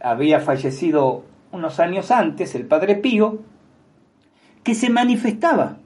había 0.00 0.40
fallecido 0.40 1.24
unos 1.52 1.80
años 1.80 2.10
antes 2.10 2.54
el 2.54 2.66
Padre 2.66 2.96
Pío, 2.96 3.40
que 4.62 4.74
se 4.74 4.90
manifestaba 4.90 5.78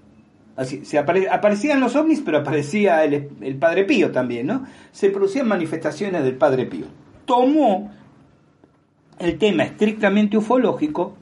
Así, 0.57 0.85
se 0.85 0.99
aparecían 0.99 1.81
los 1.81 1.97
ovnis, 1.97 2.23
pero 2.25 2.39
aparecía 2.39 3.03
el, 3.05 3.57
Padre 3.59 3.85
Pío 3.85 4.13
también, 4.13 4.47
¿no? 4.47 4.65
Se 4.93 5.11
producían 5.11 5.49
manifestaciones 5.49 6.23
del 6.23 6.37
Padre 6.37 6.67
Pío. 6.67 6.87
Tomó 7.25 7.91
el 9.19 9.37
tema 9.39 9.65
estrictamente 9.65 10.37
ufológico, 10.37 11.17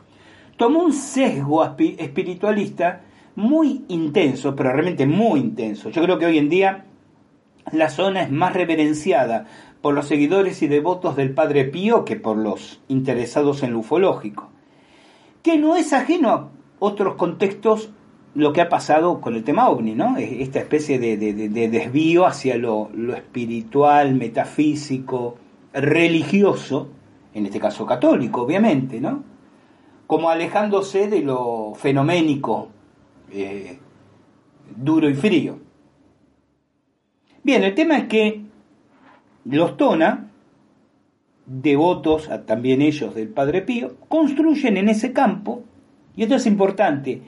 tomó 0.57 0.83
un 0.83 0.93
sesgo 0.93 1.64
espiritualista 1.64 3.03
muy 3.37 3.85
intenso, 3.89 4.55
pero 4.55 4.70
realmente 4.72 5.07
muy 5.07 5.41
intenso. 5.41 5.89
Yo 5.89 6.03
creo 6.03 6.18
que 6.18 6.26
hoy 6.26 6.37
en 6.37 6.51
día 6.51 6.85
la 7.72 7.89
zona 7.89 8.22
es 8.22 8.30
más 8.30 8.53
reverenciada 8.53 9.47
por 9.80 9.95
los 9.95 10.07
seguidores 10.07 10.62
y 10.62 10.68
devotos 10.68 11.16
del 11.16 11.33
Padre 11.33 11.64
Pío 11.64 12.05
que 12.05 12.16
por 12.16 12.37
los 12.37 12.80
interesados 12.89 13.62
en 13.62 13.72
lo 13.72 13.78
ufológico, 13.78 14.51
que 15.43 15.57
no 15.57 15.76
es 15.76 15.95
ajeno 15.95 16.28
a 16.28 16.51
otros 16.78 17.14
contextos 17.14 17.91
lo 18.35 18.53
que 18.53 18.62
ha 18.62 18.68
pasado 18.68 19.20
con 19.20 19.35
el 19.35 19.45
tema 19.45 19.68
ovni, 19.68 19.95
¿no? 19.95 20.16
Esta 20.16 20.59
especie 20.59 20.99
de, 20.99 21.16
desvío 21.68 22.26
hacia 22.26 22.57
lo, 22.57 22.91
espiritual, 23.14 24.14
metafísico, 24.14 25.37
religioso, 25.72 26.89
en 27.35 27.47
este 27.47 27.61
caso 27.61 27.85
católico, 27.85 28.43
obviamente, 28.43 29.01
¿no? 29.01 29.22
Como 30.07 30.30
alejándose 30.30 31.09
de 31.09 31.20
lo 31.20 31.74
fenoménico, 31.74 32.68
eh, 33.30 33.78
duro 34.76 35.09
y 35.09 35.14
frío. 35.14 35.59
Bien, 37.43 37.62
el 37.64 37.74
tema 37.74 37.99
es 37.99 38.05
que 38.07 38.43
los 39.45 39.76
Tona, 39.76 40.30
devotos 41.45 42.30
también 42.47 42.80
ellos 42.80 43.14
del 43.14 43.28
Padre 43.28 43.62
Pío, 43.62 43.97
construyen 44.09 44.76
en 44.76 44.89
ese 44.89 45.12
campo, 45.12 45.64
y 46.14 46.22
esto 46.22 46.37
es 46.37 46.47
importante, 46.47 47.22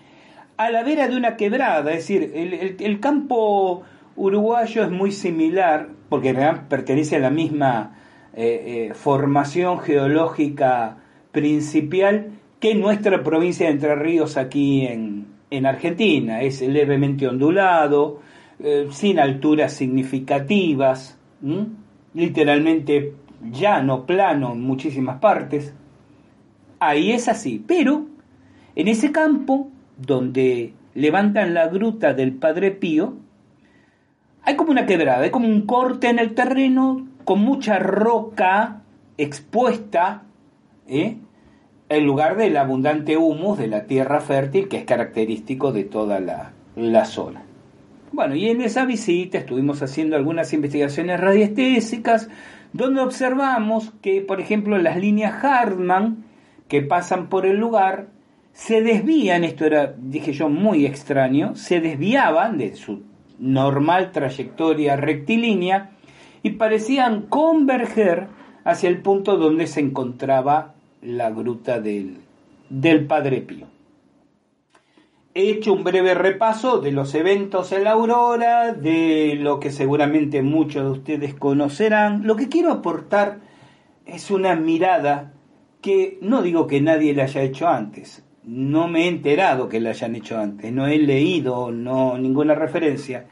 a 0.57 0.71
la 0.71 0.83
vera 0.83 1.09
de 1.09 1.17
una 1.17 1.37
quebrada, 1.37 1.91
es 1.93 2.09
decir, 2.09 2.33
el, 2.35 3.01
campo 3.01 3.83
uruguayo 4.17 4.85
es 4.85 4.91
muy 4.91 5.11
similar, 5.11 5.89
porque 6.09 6.35
pertenece 6.69 7.17
a 7.17 7.21
la 7.21 7.31
misma 7.31 7.97
eh, 8.35 8.89
eh, 8.91 8.95
formación 8.95 9.81
geológica 9.81 10.99
principal 11.33 12.31
que 12.61 12.75
nuestra 12.75 13.23
provincia 13.23 13.67
de 13.67 13.73
Entre 13.73 13.95
Ríos 13.97 14.37
aquí 14.37 14.87
en, 14.87 15.33
Argentina. 15.67 16.43
Es 16.43 16.63
levemente 16.63 17.29
ondulado, 17.29 18.21
eh, 18.59 18.89
sin 18.91 19.21
alturas 19.21 19.73
significativas, 19.73 21.17
literalmente 22.13 23.13
llano, 23.53 24.05
plano 24.05 24.53
en 24.53 24.63
muchísimas 24.63 25.21
partes. 25.21 25.73
Ahí 26.81 27.13
es 27.13 27.29
así, 27.29 27.63
pero 27.65 28.07
en 28.75 28.89
ese 28.89 29.13
campo 29.13 29.71
donde 29.97 30.73
levantan 30.95 31.55
la 31.55 31.69
gruta 31.69 32.15
del 32.15 32.33
Padre 32.33 32.71
Pío, 32.71 33.15
hay 34.43 34.57
como 34.57 34.71
una 34.71 34.87
quebrada, 34.87 35.23
hay 35.23 35.31
como 35.31 35.49
un 35.49 35.63
corte 35.63 36.09
en 36.09 36.19
el 36.19 36.35
terreno 36.35 37.07
con 37.25 37.41
mucha 37.41 37.79
roca 37.79 38.83
expuesta 39.17 40.23
¿eh? 40.87 41.17
en 41.89 42.07
lugar 42.07 42.37
del 42.37 42.57
abundante 42.57 43.17
humus 43.17 43.59
de 43.59 43.69
la 43.69 43.85
tierra 43.85 44.21
fértil 44.21 44.69
que 44.69 44.79
es 44.79 44.85
característico 44.85 45.73
de 45.73 45.85
toda 45.85 46.21
la, 46.21 46.53
la 46.77 47.05
zona. 47.05 47.43
Bueno, 48.13 48.35
y 48.37 48.49
en 48.49 48.61
esa 48.61 48.85
visita 48.85 49.39
estuvimos 49.39 49.83
haciendo 49.83 50.15
algunas 50.15 50.53
investigaciones 50.53 51.21
radiestésicas 51.21 52.29
donde 52.73 53.01
observamos 53.01 53.93
que, 54.03 54.21
por 54.21 54.41
ejemplo, 54.41 54.79
las 54.79 54.97
líneas 54.99 55.43
Hartmann 55.43 56.25
que 56.69 56.83
pasan 56.83 57.29
por 57.29 57.47
el 57.47 57.57
lugar 57.57 58.09
se 58.55 58.83
desvían, 58.83 59.43
esto 59.43 59.67
era, 59.67 59.95
dije 59.99 60.33
yo, 60.33 60.49
muy 60.49 60.87
extraño, 60.87 61.57
se 61.57 61.81
desviaban 61.81 62.57
de 62.57 62.77
su 62.77 63.03
normal 63.39 64.13
trayectoria 64.13 64.97
rectilínea 64.97 65.91
y 66.45 66.51
parecían 66.51 67.23
converger 67.23 68.29
hacia 68.65 68.89
el 68.89 69.03
punto 69.03 69.37
donde 69.37 69.67
se 69.67 69.81
encontraba 69.81 70.75
la 71.03 71.31
gruta 71.31 71.81
del, 71.81 72.19
del 72.71 73.07
Padre 73.07 73.41
Pío. 73.41 73.67
He 75.35 75.51
hecho 75.51 75.73
un 75.73 75.83
breve 75.83 76.15
repaso 76.15 76.79
de 76.79 76.93
los 76.93 77.13
eventos 77.17 77.73
en 77.73 77.83
la 77.83 77.91
aurora, 77.91 78.73
de 78.73 79.35
lo 79.35 79.59
que 79.59 79.73
seguramente 79.73 80.43
muchos 80.43 80.85
de 80.85 80.91
ustedes 80.91 81.35
conocerán. 81.35 82.25
Lo 82.25 82.37
que 82.37 82.49
quiero 82.49 82.71
aportar 82.71 83.41
es 84.07 84.31
una 84.31 84.55
mirada 84.55 85.33
que 85.83 86.19
no 86.21 86.41
digo 86.41 86.69
que 86.69 86.81
nadie 86.81 87.15
la 87.15 87.25
haya 87.25 87.43
hecho 87.43 87.67
antes, 87.67 88.25
no 88.47 88.89
me 88.89 89.05
he 89.05 89.09
enterado 89.09 89.69
que 89.69 89.81
la 89.81 89.91
hayan 89.91 90.17
hecho 90.17 90.39
antes, 90.39 90.73
no 90.73 90.87
he 90.87 90.99
leído 90.99 91.71
no 91.71 92.19
ninguna 92.19 92.55
referencia. 92.55 93.27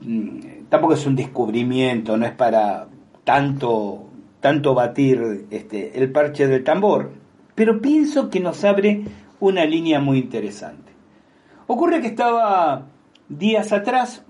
Mm, 0.00 0.66
tampoco 0.68 0.94
es 0.94 1.06
un 1.06 1.16
descubrimiento, 1.16 2.16
no 2.16 2.26
es 2.26 2.32
para 2.32 2.86
tanto 3.24 4.06
tanto 4.40 4.74
batir 4.74 5.46
este, 5.50 5.98
el 5.98 6.12
parche 6.12 6.46
del 6.46 6.62
tambor, 6.62 7.10
pero 7.56 7.80
pienso 7.80 8.30
que 8.30 8.38
nos 8.38 8.62
abre 8.64 9.02
una 9.40 9.64
línea 9.64 9.98
muy 9.98 10.18
interesante. 10.18 10.92
Ocurre 11.66 12.00
que 12.00 12.06
estaba 12.06 12.86
días 13.28 13.72
atrás 13.72 14.24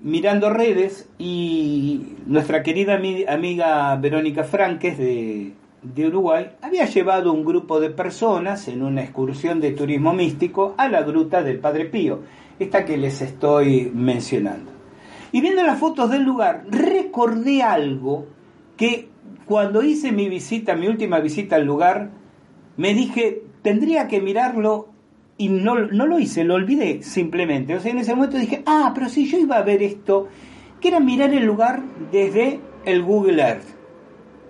mirando 0.00 0.50
redes 0.50 1.08
y 1.18 2.14
nuestra 2.26 2.62
querida 2.62 2.94
amiga 3.28 3.96
Verónica 3.96 4.44
Franques 4.44 4.98
de, 4.98 5.54
de 5.94 6.06
Uruguay 6.06 6.50
había 6.62 6.86
llevado 6.86 7.32
un 7.32 7.44
grupo 7.44 7.80
de 7.80 7.90
personas 7.90 8.68
en 8.68 8.82
una 8.82 9.02
excursión 9.02 9.60
de 9.60 9.72
turismo 9.72 10.12
místico 10.12 10.74
a 10.76 10.88
la 10.88 11.02
gruta 11.02 11.42
del 11.42 11.58
Padre 11.58 11.86
Pío, 11.86 12.20
esta 12.58 12.84
que 12.84 12.96
les 12.96 13.22
estoy 13.22 13.90
mencionando. 13.94 14.72
Y 15.32 15.40
viendo 15.40 15.62
las 15.62 15.78
fotos 15.78 16.10
del 16.10 16.22
lugar, 16.22 16.64
recordé 16.68 17.62
algo 17.62 18.26
que 18.76 19.08
cuando 19.44 19.82
hice 19.82 20.12
mi 20.12 20.28
visita, 20.28 20.74
mi 20.74 20.88
última 20.88 21.20
visita 21.20 21.56
al 21.56 21.64
lugar, 21.64 22.10
me 22.76 22.94
dije, 22.94 23.42
tendría 23.62 24.08
que 24.08 24.20
mirarlo 24.20 24.88
y 25.38 25.48
no, 25.48 25.74
no 25.74 26.06
lo 26.06 26.18
hice, 26.18 26.44
lo 26.44 26.54
olvidé 26.54 27.02
simplemente. 27.02 27.74
O 27.76 27.80
sea, 27.80 27.92
en 27.92 27.98
ese 27.98 28.14
momento 28.14 28.38
dije, 28.38 28.62
ah, 28.66 28.92
pero 28.94 29.08
si 29.08 29.26
yo 29.26 29.38
iba 29.38 29.56
a 29.56 29.62
ver 29.62 29.82
esto, 29.82 30.28
que 30.80 30.88
era 30.88 31.00
mirar 31.00 31.32
el 31.32 31.44
lugar 31.44 31.82
desde 32.10 32.60
el 32.84 33.02
Google 33.02 33.42
Earth, 33.42 33.75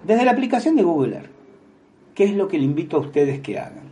desde 0.06 0.24
la 0.24 0.30
aplicación 0.30 0.76
de 0.76 0.82
Google 0.82 1.16
Earth, 1.16 1.30
que 2.14 2.24
es 2.24 2.34
lo 2.34 2.48
que 2.48 2.58
le 2.58 2.64
invito 2.64 2.96
a 2.96 3.00
ustedes 3.00 3.40
que 3.40 3.58
hagan. 3.58 3.86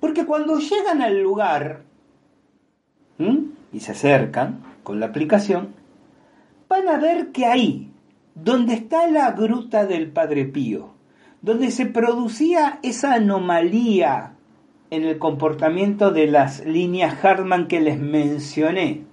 Porque 0.00 0.26
cuando 0.26 0.58
llegan 0.58 1.02
al 1.02 1.22
lugar 1.22 1.82
y 3.72 3.80
se 3.80 3.92
acercan 3.92 4.62
con 4.82 5.00
la 5.00 5.06
aplicación, 5.06 5.74
van 6.68 6.88
a 6.88 6.98
ver 6.98 7.32
que 7.32 7.46
ahí, 7.46 7.90
donde 8.34 8.74
está 8.74 9.06
la 9.08 9.32
gruta 9.32 9.86
del 9.86 10.10
Padre 10.10 10.44
Pío, 10.44 10.94
donde 11.40 11.70
se 11.70 11.86
producía 11.86 12.78
esa 12.82 13.14
anomalía 13.14 14.34
en 14.90 15.04
el 15.04 15.18
comportamiento 15.18 16.10
de 16.10 16.26
las 16.26 16.64
líneas 16.64 17.24
Hartmann 17.24 17.68
que 17.68 17.80
les 17.80 17.98
mencioné. 17.98 19.05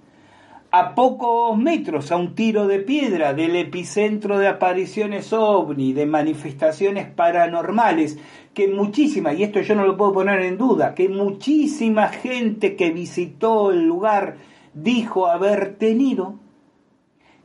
A 0.76 0.96
pocos 0.96 1.56
metros, 1.56 2.10
a 2.10 2.16
un 2.16 2.34
tiro 2.34 2.66
de 2.66 2.80
piedra 2.80 3.32
del 3.32 3.54
epicentro 3.54 4.40
de 4.40 4.48
apariciones 4.48 5.32
ovni, 5.32 5.92
de 5.92 6.04
manifestaciones 6.04 7.06
paranormales, 7.06 8.18
que 8.54 8.66
muchísima, 8.66 9.32
y 9.34 9.44
esto 9.44 9.60
yo 9.60 9.76
no 9.76 9.86
lo 9.86 9.96
puedo 9.96 10.14
poner 10.14 10.40
en 10.40 10.58
duda, 10.58 10.96
que 10.96 11.08
muchísima 11.08 12.08
gente 12.08 12.74
que 12.74 12.90
visitó 12.90 13.70
el 13.70 13.84
lugar 13.84 14.38
dijo 14.72 15.28
haber 15.28 15.76
tenido, 15.76 16.40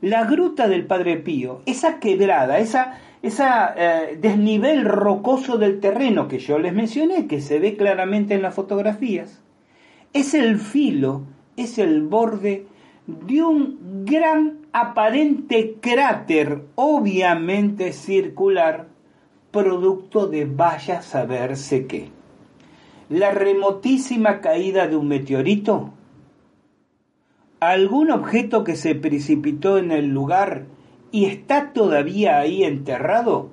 la 0.00 0.24
gruta 0.24 0.66
del 0.66 0.86
Padre 0.86 1.16
Pío, 1.16 1.62
esa 1.66 2.00
quebrada, 2.00 2.58
esa 2.58 2.98
ese 3.22 3.44
eh, 3.76 4.18
desnivel 4.20 4.84
rocoso 4.84 5.56
del 5.56 5.78
terreno 5.78 6.26
que 6.26 6.40
yo 6.40 6.58
les 6.58 6.72
mencioné, 6.72 7.28
que 7.28 7.40
se 7.40 7.60
ve 7.60 7.76
claramente 7.76 8.34
en 8.34 8.42
las 8.42 8.56
fotografías, 8.56 9.40
es 10.12 10.34
el 10.34 10.58
filo, 10.58 11.22
es 11.56 11.78
el 11.78 12.02
borde 12.02 12.66
de 13.26 13.42
un 13.42 14.04
gran 14.04 14.58
aparente 14.72 15.76
cráter, 15.80 16.62
obviamente 16.74 17.92
circular, 17.92 18.88
producto 19.50 20.26
de 20.26 20.44
vaya 20.44 21.02
saberse 21.02 21.86
qué. 21.86 22.08
La 23.08 23.32
remotísima 23.32 24.40
caída 24.40 24.86
de 24.86 24.96
un 24.96 25.08
meteorito, 25.08 25.92
algún 27.60 28.10
objeto 28.10 28.64
que 28.64 28.76
se 28.76 28.94
precipitó 28.94 29.78
en 29.78 29.92
el 29.92 30.06
lugar 30.08 30.66
y 31.12 31.26
está 31.26 31.72
todavía 31.72 32.38
ahí 32.38 32.64
enterrado? 32.64 33.50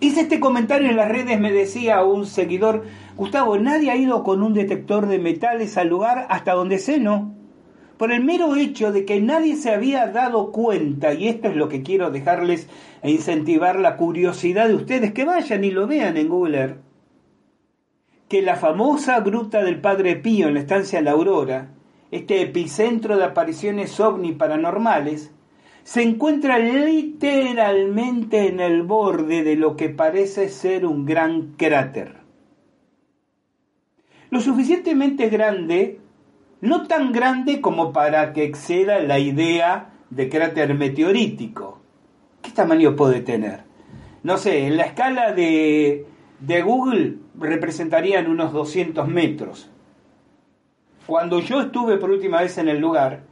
Hice 0.00 0.22
este 0.22 0.40
comentario 0.40 0.88
en 0.88 0.96
las 0.96 1.08
redes, 1.08 1.38
me 1.40 1.52
decía 1.52 2.02
un 2.04 2.26
seguidor, 2.26 2.84
Gustavo, 3.16 3.58
nadie 3.58 3.90
ha 3.90 3.96
ido 3.96 4.22
con 4.22 4.42
un 4.42 4.54
detector 4.54 5.06
de 5.06 5.18
metales 5.18 5.76
al 5.76 5.88
lugar 5.88 6.26
hasta 6.30 6.52
donde 6.52 6.78
sé, 6.78 6.98
¿no? 6.98 7.34
Por 7.96 8.12
el 8.12 8.24
mero 8.24 8.56
hecho 8.56 8.92
de 8.92 9.04
que 9.04 9.20
nadie 9.20 9.56
se 9.56 9.70
había 9.70 10.08
dado 10.08 10.50
cuenta, 10.50 11.14
y 11.14 11.28
esto 11.28 11.48
es 11.48 11.56
lo 11.56 11.68
que 11.68 11.82
quiero 11.82 12.10
dejarles 12.10 12.68
e 13.02 13.10
incentivar 13.10 13.78
la 13.78 13.96
curiosidad 13.96 14.68
de 14.68 14.74
ustedes, 14.74 15.12
que 15.12 15.24
vayan 15.24 15.62
y 15.64 15.70
lo 15.70 15.86
vean 15.86 16.16
en 16.16 16.28
Google 16.28 16.58
Earth, 16.58 16.78
que 18.28 18.42
la 18.42 18.56
famosa 18.56 19.20
gruta 19.20 19.62
del 19.62 19.80
Padre 19.80 20.16
Pío 20.16 20.48
en 20.48 20.54
la 20.54 20.60
estancia 20.60 21.00
La 21.02 21.12
Aurora, 21.12 21.70
este 22.10 22.42
epicentro 22.42 23.16
de 23.16 23.24
apariciones 23.24 23.98
ovni 24.00 24.32
paranormales, 24.32 25.32
se 25.84 26.02
encuentra 26.02 26.58
literalmente 26.58 28.48
en 28.48 28.58
el 28.58 28.82
borde 28.82 29.44
de 29.44 29.54
lo 29.54 29.76
que 29.76 29.90
parece 29.90 30.48
ser 30.48 30.86
un 30.86 31.04
gran 31.04 31.54
cráter. 31.56 32.16
Lo 34.30 34.40
suficientemente 34.40 35.28
grande, 35.28 36.00
no 36.64 36.86
tan 36.86 37.12
grande 37.12 37.60
como 37.60 37.92
para 37.92 38.32
que 38.32 38.44
exceda 38.44 38.98
la 39.00 39.18
idea 39.18 39.90
de 40.08 40.30
cráter 40.30 40.74
meteorítico. 40.74 41.78
¿Qué 42.40 42.52
tamaño 42.52 42.96
puede 42.96 43.20
tener? 43.20 43.64
No 44.22 44.38
sé, 44.38 44.66
en 44.66 44.78
la 44.78 44.84
escala 44.84 45.32
de, 45.32 46.06
de 46.40 46.62
Google 46.62 47.16
representarían 47.38 48.30
unos 48.30 48.54
200 48.54 49.06
metros. 49.08 49.70
Cuando 51.06 51.40
yo 51.40 51.60
estuve 51.60 51.98
por 51.98 52.10
última 52.10 52.40
vez 52.40 52.56
en 52.58 52.68
el 52.68 52.78
lugar, 52.78 53.22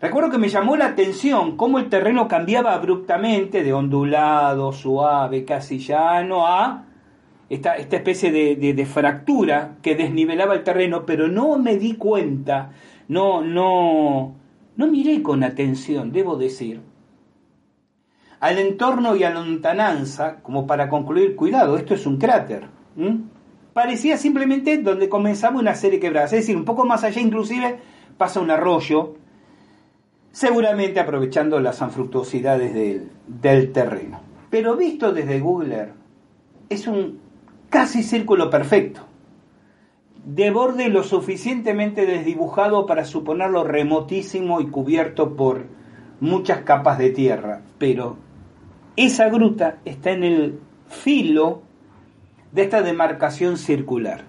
Recuerdo 0.00 0.28
que 0.28 0.38
me 0.38 0.50
llamó 0.50 0.76
la 0.76 0.88
atención 0.88 1.56
cómo 1.56 1.78
el 1.78 1.88
terreno 1.88 2.28
cambiaba 2.28 2.74
abruptamente 2.74 3.64
de 3.64 3.72
ondulado, 3.72 4.70
suave, 4.72 5.46
casi 5.46 5.78
llano 5.78 6.46
a 6.46 6.84
esta, 7.48 7.76
esta 7.76 7.96
especie 7.96 8.32
de, 8.32 8.86
fractura 8.86 9.76
que 9.82 9.94
desnivelaba 9.94 10.54
el 10.54 10.62
terreno, 10.62 11.04
pero 11.06 11.28
no 11.28 11.58
me 11.58 11.76
di 11.76 11.94
cuenta, 11.94 12.72
no, 13.08 13.42
no, 13.42 14.34
no 14.76 14.86
miré 14.86 15.22
con 15.22 15.44
atención, 15.44 16.12
debo 16.12 16.36
decir, 16.36 16.80
al 18.40 18.58
entorno 18.58 19.16
y 19.16 19.24
a 19.24 19.30
la 19.30 19.40
lontananza, 19.40 20.36
como 20.42 20.66
para 20.66 20.88
concluir, 20.88 21.36
cuidado, 21.36 21.76
esto 21.76 21.94
es 21.94 22.06
un 22.06 22.18
cráter. 22.18 22.66
Parecía 23.72 24.16
simplemente 24.16 24.78
donde 24.78 25.08
comenzaba 25.08 25.58
una 25.58 25.74
serie 25.74 25.98
quebrada, 25.98 26.26
es 26.26 26.32
decir, 26.32 26.56
un 26.56 26.64
poco 26.64 26.84
más 26.84 27.04
allá 27.04 27.20
inclusive 27.20 27.78
pasa 28.16 28.40
un 28.40 28.50
arroyo, 28.50 29.16
seguramente 30.30 31.00
aprovechando 31.00 31.60
las 31.60 31.80
anfructuosidades 31.80 32.74
del, 32.74 33.72
terreno. 33.72 34.20
Pero 34.50 34.76
visto 34.76 35.12
desde 35.12 35.40
Google 35.40 35.92
es 36.68 36.86
un 36.86 37.23
casi 37.74 38.04
círculo 38.04 38.50
perfecto, 38.50 39.00
de 40.24 40.52
borde 40.52 40.90
lo 40.90 41.02
suficientemente 41.02 42.06
desdibujado 42.06 42.86
para 42.86 43.04
suponerlo 43.04 43.64
remotísimo 43.64 44.60
y 44.60 44.68
cubierto 44.68 45.34
por 45.34 45.64
muchas 46.20 46.60
capas 46.60 46.98
de 46.98 47.10
tierra, 47.10 47.62
pero 47.78 48.16
esa 48.94 49.28
gruta 49.28 49.78
está 49.84 50.12
en 50.12 50.22
el 50.22 50.60
filo 50.86 51.62
de 52.52 52.62
esta 52.62 52.80
demarcación 52.80 53.56
circular, 53.56 54.22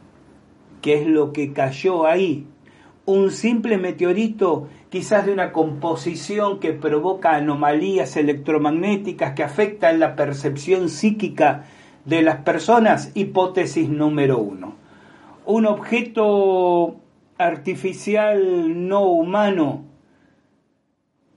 que 0.82 1.00
es 1.00 1.08
lo 1.08 1.32
que 1.32 1.54
cayó 1.54 2.08
ahí. 2.08 2.48
Un 3.06 3.30
simple 3.30 3.78
meteorito, 3.78 4.70
quizás 4.90 5.28
de 5.28 5.34
una 5.34 5.52
composición 5.52 6.60
que 6.60 6.74
provoca 6.74 7.36
anomalías 7.36 8.18
electromagnéticas 8.18 9.34
que 9.34 9.44
afectan 9.44 10.00
la 10.00 10.16
percepción 10.16 10.90
psíquica 10.90 11.66
de 12.06 12.22
las 12.22 12.38
personas, 12.44 13.12
hipótesis 13.16 13.90
número 13.90 14.38
uno. 14.38 14.76
Un 15.46 15.66
objeto 15.66 16.96
artificial 17.38 18.88
no 18.88 19.04
humano 19.04 19.84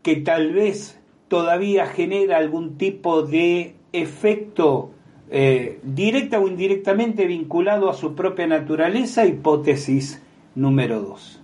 que 0.02 0.16
tal 0.16 0.52
vez 0.52 1.00
todavía 1.28 1.86
genera 1.86 2.38
algún 2.38 2.78
tipo 2.78 3.22
de 3.22 3.74
efecto 3.92 4.90
eh, 5.30 5.80
directa 5.82 6.38
o 6.38 6.48
indirectamente 6.48 7.26
vinculado 7.26 7.90
a 7.90 7.94
su 7.94 8.14
propia 8.14 8.46
naturaleza, 8.46 9.26
hipótesis 9.26 10.22
número 10.54 11.00
dos. 11.00 11.42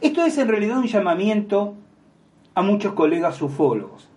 Esto 0.00 0.24
es 0.24 0.38
en 0.38 0.48
realidad 0.48 0.78
un 0.78 0.86
llamamiento 0.86 1.74
a 2.54 2.62
muchos 2.62 2.94
colegas 2.94 3.42
ufólogos. 3.42 4.09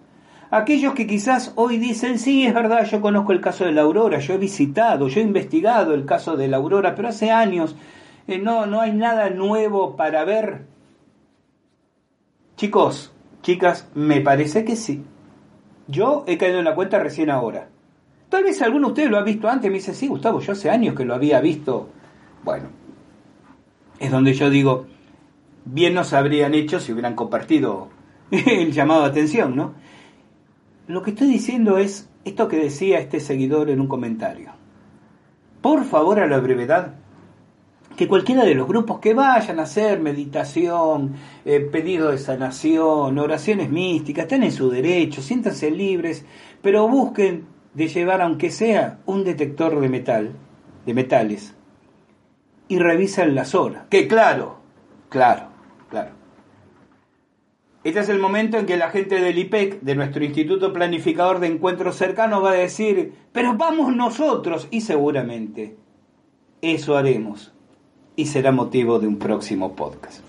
Aquellos 0.53 0.93
que 0.93 1.07
quizás 1.07 1.51
hoy 1.55 1.79
dicen, 1.79 2.19
sí, 2.19 2.45
es 2.45 2.53
verdad, 2.53 2.85
yo 2.85 3.01
conozco 3.01 3.31
el 3.31 3.41
caso 3.41 3.65
de 3.65 3.71
la 3.71 3.81
aurora, 3.81 4.19
yo 4.19 4.35
he 4.35 4.37
visitado, 4.37 5.07
yo 5.07 5.19
he 5.19 5.23
investigado 5.23 5.95
el 5.95 6.05
caso 6.05 6.37
de 6.37 6.47
la 6.47 6.57
aurora, 6.57 6.93
pero 6.93 7.07
hace 7.07 7.31
años 7.31 7.75
eh, 8.27 8.37
no, 8.37 8.67
no 8.67 8.79
hay 8.79 8.91
nada 8.91 9.31
nuevo 9.31 9.95
para 9.95 10.23
ver. 10.25 10.67
Chicos, 12.55 13.11
chicas, 13.41 13.89
me 13.95 14.21
parece 14.21 14.63
que 14.63 14.75
sí. 14.75 15.03
Yo 15.87 16.23
he 16.27 16.37
caído 16.37 16.59
en 16.59 16.65
la 16.65 16.75
cuenta 16.75 16.99
recién 16.99 17.31
ahora. 17.31 17.69
Tal 18.29 18.43
vez 18.43 18.61
alguno 18.61 18.89
de 18.89 18.91
ustedes 18.91 19.09
lo 19.09 19.17
ha 19.17 19.23
visto 19.23 19.49
antes, 19.49 19.71
me 19.71 19.77
dice, 19.77 19.95
sí, 19.95 20.07
Gustavo, 20.07 20.39
yo 20.39 20.51
hace 20.51 20.69
años 20.69 20.93
que 20.93 21.03
lo 21.03 21.15
había 21.15 21.41
visto. 21.41 21.89
Bueno, 22.43 22.65
es 23.97 24.11
donde 24.11 24.35
yo 24.35 24.51
digo, 24.51 24.85
bien 25.65 25.95
nos 25.95 26.13
habrían 26.13 26.53
hecho 26.53 26.79
si 26.79 26.91
hubieran 26.91 27.15
compartido 27.15 27.87
el 28.29 28.71
llamado 28.71 29.01
de 29.01 29.09
atención, 29.09 29.55
¿no? 29.55 29.81
Lo 30.87 31.01
que 31.01 31.11
estoy 31.11 31.27
diciendo 31.27 31.77
es 31.77 32.09
esto 32.25 32.49
que 32.49 32.57
decía 32.57 32.99
este 32.99 33.21
seguidor 33.21 33.69
en 33.69 33.79
un 33.79 33.87
comentario. 33.87 34.51
Por 35.61 35.85
favor, 35.85 36.19
a 36.19 36.27
la 36.27 36.39
brevedad, 36.39 36.95
que 37.95 38.07
cualquiera 38.07 38.43
de 38.43 38.55
los 38.55 38.67
grupos 38.67 38.99
que 38.99 39.13
vayan 39.13 39.59
a 39.59 39.63
hacer 39.63 40.01
meditación, 40.01 41.13
eh, 41.45 41.61
pedido 41.61 42.11
de 42.11 42.17
sanación, 42.17 43.17
oraciones 43.17 43.69
místicas, 43.69 44.23
están 44.23 44.43
en 44.43 44.51
su 44.51 44.69
derecho, 44.69 45.21
siéntanse 45.21 45.71
libres, 45.71 46.25
pero 46.61 46.87
busquen 46.89 47.45
de 47.73 47.87
llevar, 47.87 48.21
aunque 48.21 48.51
sea 48.51 48.99
un 49.05 49.23
detector 49.23 49.79
de 49.79 49.87
metal, 49.87 50.31
de 50.85 50.93
metales, 50.93 51.55
y 52.67 52.77
revisan 52.79 53.35
la 53.35 53.45
zona. 53.45 53.85
Que 53.89 54.07
claro, 54.07 54.57
claro, 55.07 55.47
claro. 55.89 56.22
Este 57.83 57.99
es 57.99 58.07
el 58.07 58.19
momento 58.19 58.57
en 58.57 58.65
que 58.65 58.77
la 58.77 58.89
gente 58.89 59.19
del 59.19 59.37
IPEC, 59.37 59.81
de 59.81 59.95
nuestro 59.95 60.23
Instituto 60.23 60.71
Planificador 60.71 61.39
de 61.39 61.47
Encuentros 61.47 61.97
Cercanos, 61.97 62.41
va 62.41 62.51
a 62.51 62.55
decir, 62.55 63.13
pero 63.33 63.55
vamos 63.55 63.93
nosotros, 63.93 64.69
y 64.71 64.81
seguramente 64.81 65.75
eso 66.61 66.95
haremos 66.95 67.53
y 68.15 68.27
será 68.27 68.53
motivo 68.53 68.99
de 68.99 69.07
un 69.07 69.17
próximo 69.17 69.75
podcast. 69.75 70.23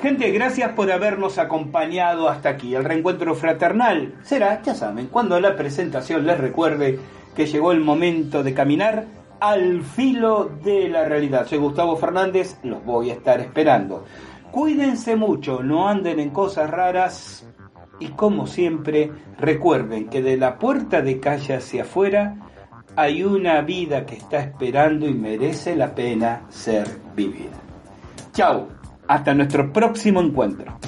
Gente, 0.00 0.30
gracias 0.30 0.72
por 0.72 0.90
habernos 0.90 1.38
acompañado 1.38 2.28
hasta 2.30 2.48
aquí. 2.48 2.74
El 2.74 2.84
reencuentro 2.84 3.34
fraternal 3.34 4.14
será, 4.22 4.62
ya 4.62 4.74
saben, 4.74 5.08
cuando 5.08 5.38
la 5.40 5.56
presentación 5.56 6.26
les 6.26 6.38
recuerde 6.38 6.98
que 7.36 7.46
llegó 7.46 7.72
el 7.72 7.80
momento 7.80 8.42
de 8.42 8.54
caminar 8.54 9.04
al 9.40 9.82
filo 9.82 10.50
de 10.62 10.88
la 10.88 11.04
realidad. 11.04 11.46
Soy 11.46 11.58
Gustavo 11.58 11.96
Fernández, 11.96 12.58
los 12.62 12.84
voy 12.84 13.10
a 13.10 13.14
estar 13.14 13.40
esperando. 13.40 14.04
Cuídense 14.54 15.16
mucho, 15.16 15.64
no 15.64 15.88
anden 15.88 16.20
en 16.20 16.30
cosas 16.30 16.70
raras 16.70 17.44
y 17.98 18.10
como 18.10 18.46
siempre 18.46 19.10
recuerden 19.36 20.08
que 20.08 20.22
de 20.22 20.36
la 20.36 20.60
puerta 20.60 21.02
de 21.02 21.18
calle 21.18 21.56
hacia 21.56 21.82
afuera 21.82 22.36
hay 22.94 23.24
una 23.24 23.62
vida 23.62 24.06
que 24.06 24.14
está 24.14 24.38
esperando 24.38 25.08
y 25.08 25.12
merece 25.12 25.74
la 25.74 25.92
pena 25.92 26.42
ser 26.50 26.86
vivida. 27.16 27.50
Chao, 28.32 28.68
hasta 29.08 29.34
nuestro 29.34 29.72
próximo 29.72 30.20
encuentro. 30.20 30.78